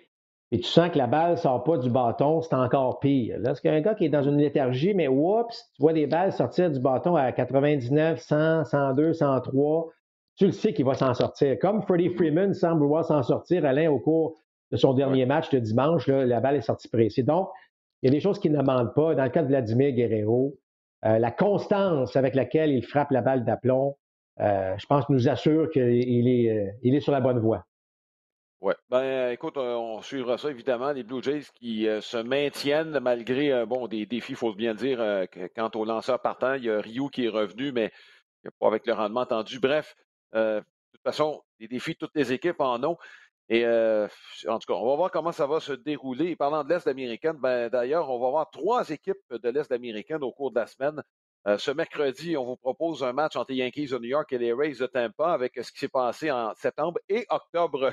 et 0.53 0.59
tu 0.61 0.68
sens 0.68 0.90
que 0.90 0.99
la 0.99 1.07
balle 1.07 1.32
ne 1.32 1.36
sort 1.36 1.64
pas 1.64 1.76
du 1.76 1.90
bâton, 1.90 2.40
c'est 2.40 2.55
encore 2.55 3.01
pire. 3.01 3.36
Lorsqu'il 3.40 3.70
y 3.70 3.74
a 3.74 3.76
un 3.76 3.80
gars 3.80 3.94
qui 3.94 4.05
est 4.05 4.09
dans 4.09 4.22
une 4.22 4.38
léthargie, 4.38 4.94
mais 4.94 5.09
oups, 5.09 5.70
tu 5.74 5.82
vois 5.82 5.92
des 5.92 6.07
balles 6.07 6.32
sortir 6.32 6.70
du 6.70 6.78
bâton 6.78 7.16
à 7.16 7.32
99, 7.32 8.20
100, 8.20 8.64
102, 8.64 9.12
103, 9.12 9.88
tu 10.36 10.47
le 10.47 10.53
sais 10.53 10.72
qu'il 10.72 10.84
va 10.84 10.94
s'en 10.94 11.14
sortir. 11.14 11.59
Comme 11.59 11.82
Freddie 11.82 12.11
Freeman 12.11 12.55
semble 12.55 12.80
vouloir 12.80 13.05
s'en 13.05 13.22
sortir, 13.22 13.64
Alain, 13.64 13.90
au 13.90 13.99
cours 13.99 14.38
de 14.70 14.76
son 14.76 14.94
dernier 14.94 15.26
match 15.26 15.51
de 15.51 15.59
dimanche, 15.59 16.07
la 16.07 16.40
balle 16.40 16.57
est 16.57 16.61
sortie 16.61 16.88
précise. 16.88 17.24
Donc, 17.24 17.49
il 18.03 18.07
y 18.07 18.11
a 18.11 18.12
des 18.12 18.20
choses 18.20 18.38
qui 18.38 18.51
ne 18.51 18.62
mentent 18.62 18.94
pas. 18.94 19.14
Dans 19.14 19.24
le 19.24 19.30
cas 19.30 19.42
de 19.42 19.49
Vladimir 19.49 19.92
Guerrero, 19.92 20.55
euh, 21.05 21.18
la 21.18 21.30
constance 21.30 22.14
avec 22.16 22.34
laquelle 22.34 22.70
il 22.70 22.84
frappe 22.84 23.11
la 23.11 23.22
balle 23.22 23.44
d'aplomb, 23.44 23.97
euh, 24.40 24.74
je 24.76 24.86
pense, 24.86 25.09
nous 25.09 25.28
assure 25.28 25.70
qu'il 25.70 26.28
est, 26.28 26.51
euh, 26.51 26.70
il 26.82 26.94
est 26.94 27.01
sur 27.01 27.12
la 27.12 27.20
bonne 27.20 27.38
voie. 27.38 27.64
Oui. 28.61 28.72
Ben, 28.88 29.30
écoute, 29.32 29.57
on 29.59 30.00
suivra 30.02 30.38
ça 30.38 30.50
évidemment. 30.50 30.92
Les 30.92 31.02
Blue 31.02 31.22
Jays 31.22 31.44
qui 31.54 31.86
se 32.00 32.16
maintiennent 32.16 32.98
malgré 33.00 33.66
bon, 33.66 33.86
des 33.86 34.07
défis, 34.07 34.32
il 34.32 34.36
faut 34.36 34.54
bien 34.54 34.74
dire. 34.74 34.98
quant 35.54 35.70
aux 35.74 35.84
lanceurs 35.84 36.20
partants, 36.20 36.54
il 36.54 36.64
y 36.64 36.70
a 36.70 36.80
Ryu 36.80 37.11
qui 37.11 37.26
est 37.26 37.28
revenu, 37.28 37.72
mais 37.72 37.92
pas 38.59 38.68
avec 38.68 38.86
le 38.86 38.94
rendement 38.94 39.20
attendu. 39.20 39.61
Bref, 39.61 39.94
de 40.32 40.62
toute 40.92 41.02
façon, 41.02 41.42
les 41.61 41.68
défis, 41.68 41.96
toutes 41.96 42.14
les 42.14 42.32
équipes 42.32 42.61
en 42.61 42.82
ont. 42.82 42.96
Et 43.48 43.64
euh, 43.64 44.09
en 44.48 44.59
tout 44.59 44.66
cas, 44.66 44.78
on 44.78 44.88
va 44.88 44.96
voir 44.96 45.11
comment 45.11 45.32
ça 45.32 45.46
va 45.46 45.61
se 45.61 45.72
dérouler. 45.72 46.30
Et 46.30 46.36
parlant 46.36 46.64
de 46.64 46.68
l'Est 46.68 46.86
américaine, 46.88 47.36
ben, 47.40 47.68
d'ailleurs, 47.68 48.11
on 48.11 48.18
va 48.18 48.30
voir 48.30 48.50
trois 48.50 48.88
équipes 48.90 49.22
de 49.30 49.48
l'Est 49.48 49.70
américaine 49.70 50.22
au 50.22 50.32
cours 50.32 50.50
de 50.50 50.59
la 50.59 50.66
semaine. 50.66 51.02
Euh, 51.46 51.59
ce 51.59 51.70
mercredi, 51.70 52.36
on 52.36 52.44
vous 52.44 52.57
propose 52.57 53.04
un 53.04 53.12
match 53.12 53.36
entre 53.36 53.52
les 53.52 53.59
Yankees 53.59 53.88
de 53.88 53.98
New 53.98 54.09
York 54.09 54.32
et 54.32 54.38
les 54.38 54.52
Rays 54.52 54.74
de 54.80 54.86
Tampa 54.86 55.32
avec 55.32 55.52
ce 55.62 55.70
qui 55.70 55.78
s'est 55.78 55.88
passé 55.88 56.30
en 56.32 56.52
septembre 56.57 56.98
et 57.09 57.24
octobre 57.28 57.92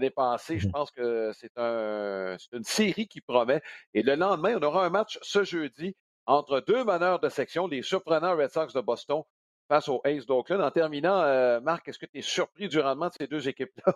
Je 0.00 0.68
mmh 0.68 0.72
pense 0.72 0.90
que 0.90 1.32
c'est 1.34 1.56
un, 1.56 2.36
une 2.52 2.64
série 2.64 3.08
qui 3.08 3.20
promet. 3.20 3.60
Et 3.94 4.02
le 4.02 4.14
lendemain, 4.14 4.56
on 4.58 4.62
aura 4.62 4.86
un 4.86 4.90
match 4.90 5.18
ce 5.22 5.44
jeudi 5.44 5.94
entre 6.26 6.60
deux 6.60 6.84
meneurs 6.84 7.20
de 7.20 7.28
section, 7.28 7.66
les 7.66 7.82
surprenants 7.82 8.36
Red 8.36 8.50
Sox 8.50 8.72
de 8.74 8.80
Boston 8.80 9.22
face 9.68 9.88
aux 9.88 10.00
Aces 10.04 10.26
d'Oakland. 10.26 10.60
En 10.60 10.70
terminant, 10.70 11.20
euh, 11.20 11.60
Marc, 11.60 11.88
est-ce 11.88 11.98
que 11.98 12.06
tu 12.06 12.18
es 12.18 12.22
surpris 12.22 12.68
du 12.68 12.78
rendement 12.78 13.08
de 13.08 13.14
ces 13.18 13.26
deux 13.26 13.48
équipes-là? 13.48 13.94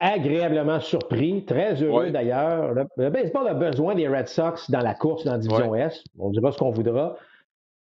agréablement 0.00 0.80
surpris, 0.80 1.44
très 1.44 1.82
heureux 1.82 2.10
d'ailleurs. 2.10 2.74
Le, 2.96 3.10
baseball 3.10 3.48
a 3.48 3.54
besoin 3.54 3.94
des 3.94 4.06
Red 4.06 4.28
Sox 4.28 4.70
dans 4.70 4.80
la 4.80 4.94
course 4.94 5.24
dans 5.24 5.32
la 5.32 5.38
division 5.38 5.74
S. 5.74 6.02
On 6.18 6.30
dira 6.30 6.52
ce 6.52 6.58
qu'on 6.58 6.70
voudra. 6.70 7.16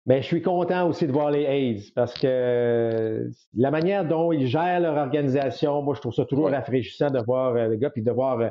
Mais 0.07 0.23
je 0.23 0.27
suis 0.27 0.43
content 0.43 0.89
aussi 0.89 1.07
de 1.07 1.13
voir 1.13 1.31
les 1.31 1.47
A's 1.47 1.91
parce 1.91 2.15
que 2.15 3.31
la 3.55 3.71
manière 3.71 4.07
dont 4.07 4.33
ils 4.33 4.47
gèrent 4.47 4.81
leur 4.81 4.97
organisation, 4.97 5.83
moi, 5.83 5.95
je 5.95 6.01
trouve 6.01 6.15
ça 6.15 6.25
toujours 6.25 6.51
rafraîchissant 6.51 7.11
de 7.11 7.21
voir 7.21 7.55
euh, 7.55 7.69
le 7.69 7.77
gars 7.77 7.91
puis 7.91 8.03
de 8.03 8.11
voir 8.11 8.41
euh, 8.41 8.49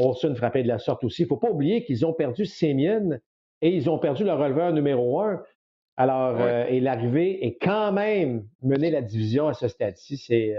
Olson 0.00 0.34
frapper 0.34 0.62
de 0.62 0.68
la 0.68 0.78
sorte 0.78 1.04
aussi. 1.04 1.22
Il 1.22 1.24
ne 1.26 1.28
faut 1.28 1.36
pas 1.36 1.50
oublier 1.50 1.84
qu'ils 1.84 2.04
ont 2.04 2.12
perdu 2.12 2.46
Semyon 2.46 3.18
et 3.62 3.70
ils 3.70 3.88
ont 3.88 3.98
perdu 3.98 4.24
leur 4.24 4.38
releveur 4.38 4.72
numéro 4.72 5.20
un. 5.20 5.42
Alors, 5.96 6.40
et 6.68 6.78
l'arrivée 6.78 7.44
est 7.44 7.58
quand 7.60 7.90
même 7.90 8.46
mener 8.62 8.92
la 8.92 9.02
division 9.02 9.48
à 9.48 9.54
ce 9.54 9.66
stade-ci. 9.66 10.16
C'est, 10.16 10.54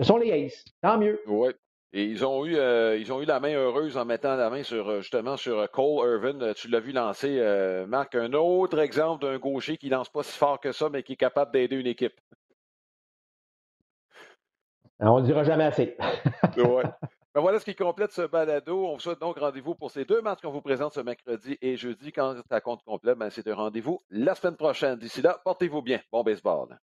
ce 0.00 0.04
sont 0.04 0.16
les 0.16 0.32
Aces. 0.32 0.64
Tant 0.82 0.98
mieux. 0.98 1.20
Oui. 1.28 1.50
Et 1.96 2.04
ils 2.06 2.26
ont 2.26 2.44
eu 2.44 2.56
ils 2.98 3.12
ont 3.12 3.22
eu 3.22 3.24
la 3.24 3.38
main 3.38 3.54
heureuse 3.54 3.96
en 3.96 4.04
mettant 4.04 4.34
la 4.34 4.50
main 4.50 4.64
sur 4.64 5.00
justement 5.00 5.36
sur 5.36 5.70
Cole 5.70 6.06
Irvin. 6.10 6.52
Tu 6.54 6.66
l'as 6.66 6.80
vu 6.80 6.90
lancer, 6.90 7.40
Marc, 7.86 8.16
un 8.16 8.32
autre 8.32 8.80
exemple 8.80 9.24
d'un 9.24 9.38
gaucher 9.38 9.76
qui 9.76 9.88
lance 9.88 10.08
pas 10.08 10.24
si 10.24 10.36
fort 10.36 10.58
que 10.58 10.72
ça, 10.72 10.88
mais 10.88 11.04
qui 11.04 11.12
est 11.12 11.16
capable 11.16 11.52
d'aider 11.52 11.76
une 11.76 11.86
équipe. 11.86 12.20
On 14.98 15.20
ne 15.20 15.24
dira 15.24 15.44
jamais 15.44 15.64
assez. 15.64 15.96
ouais. 16.56 16.84
Ben 17.34 17.40
voilà 17.40 17.58
ce 17.58 17.64
qui 17.64 17.74
complète 17.74 18.12
ce 18.12 18.22
balado. 18.22 18.86
On 18.86 18.94
vous 18.94 19.00
souhaite 19.00 19.18
donc 19.18 19.38
rendez-vous 19.38 19.74
pour 19.74 19.90
ces 19.90 20.04
deux 20.04 20.22
matchs 20.22 20.40
qu'on 20.40 20.52
vous 20.52 20.62
présente 20.62 20.92
ce 20.92 21.00
mercredi 21.00 21.58
et 21.60 21.76
jeudi. 21.76 22.12
Quand 22.12 22.36
ça 22.48 22.60
compte 22.60 22.84
complet, 22.84 23.16
ben 23.16 23.28
c'est 23.28 23.48
un 23.48 23.56
rendez-vous 23.56 24.02
la 24.10 24.36
semaine 24.36 24.56
prochaine. 24.56 24.96
D'ici 24.96 25.20
là, 25.20 25.40
portez-vous 25.44 25.82
bien. 25.82 26.00
Bon 26.12 26.22
baseball. 26.22 26.78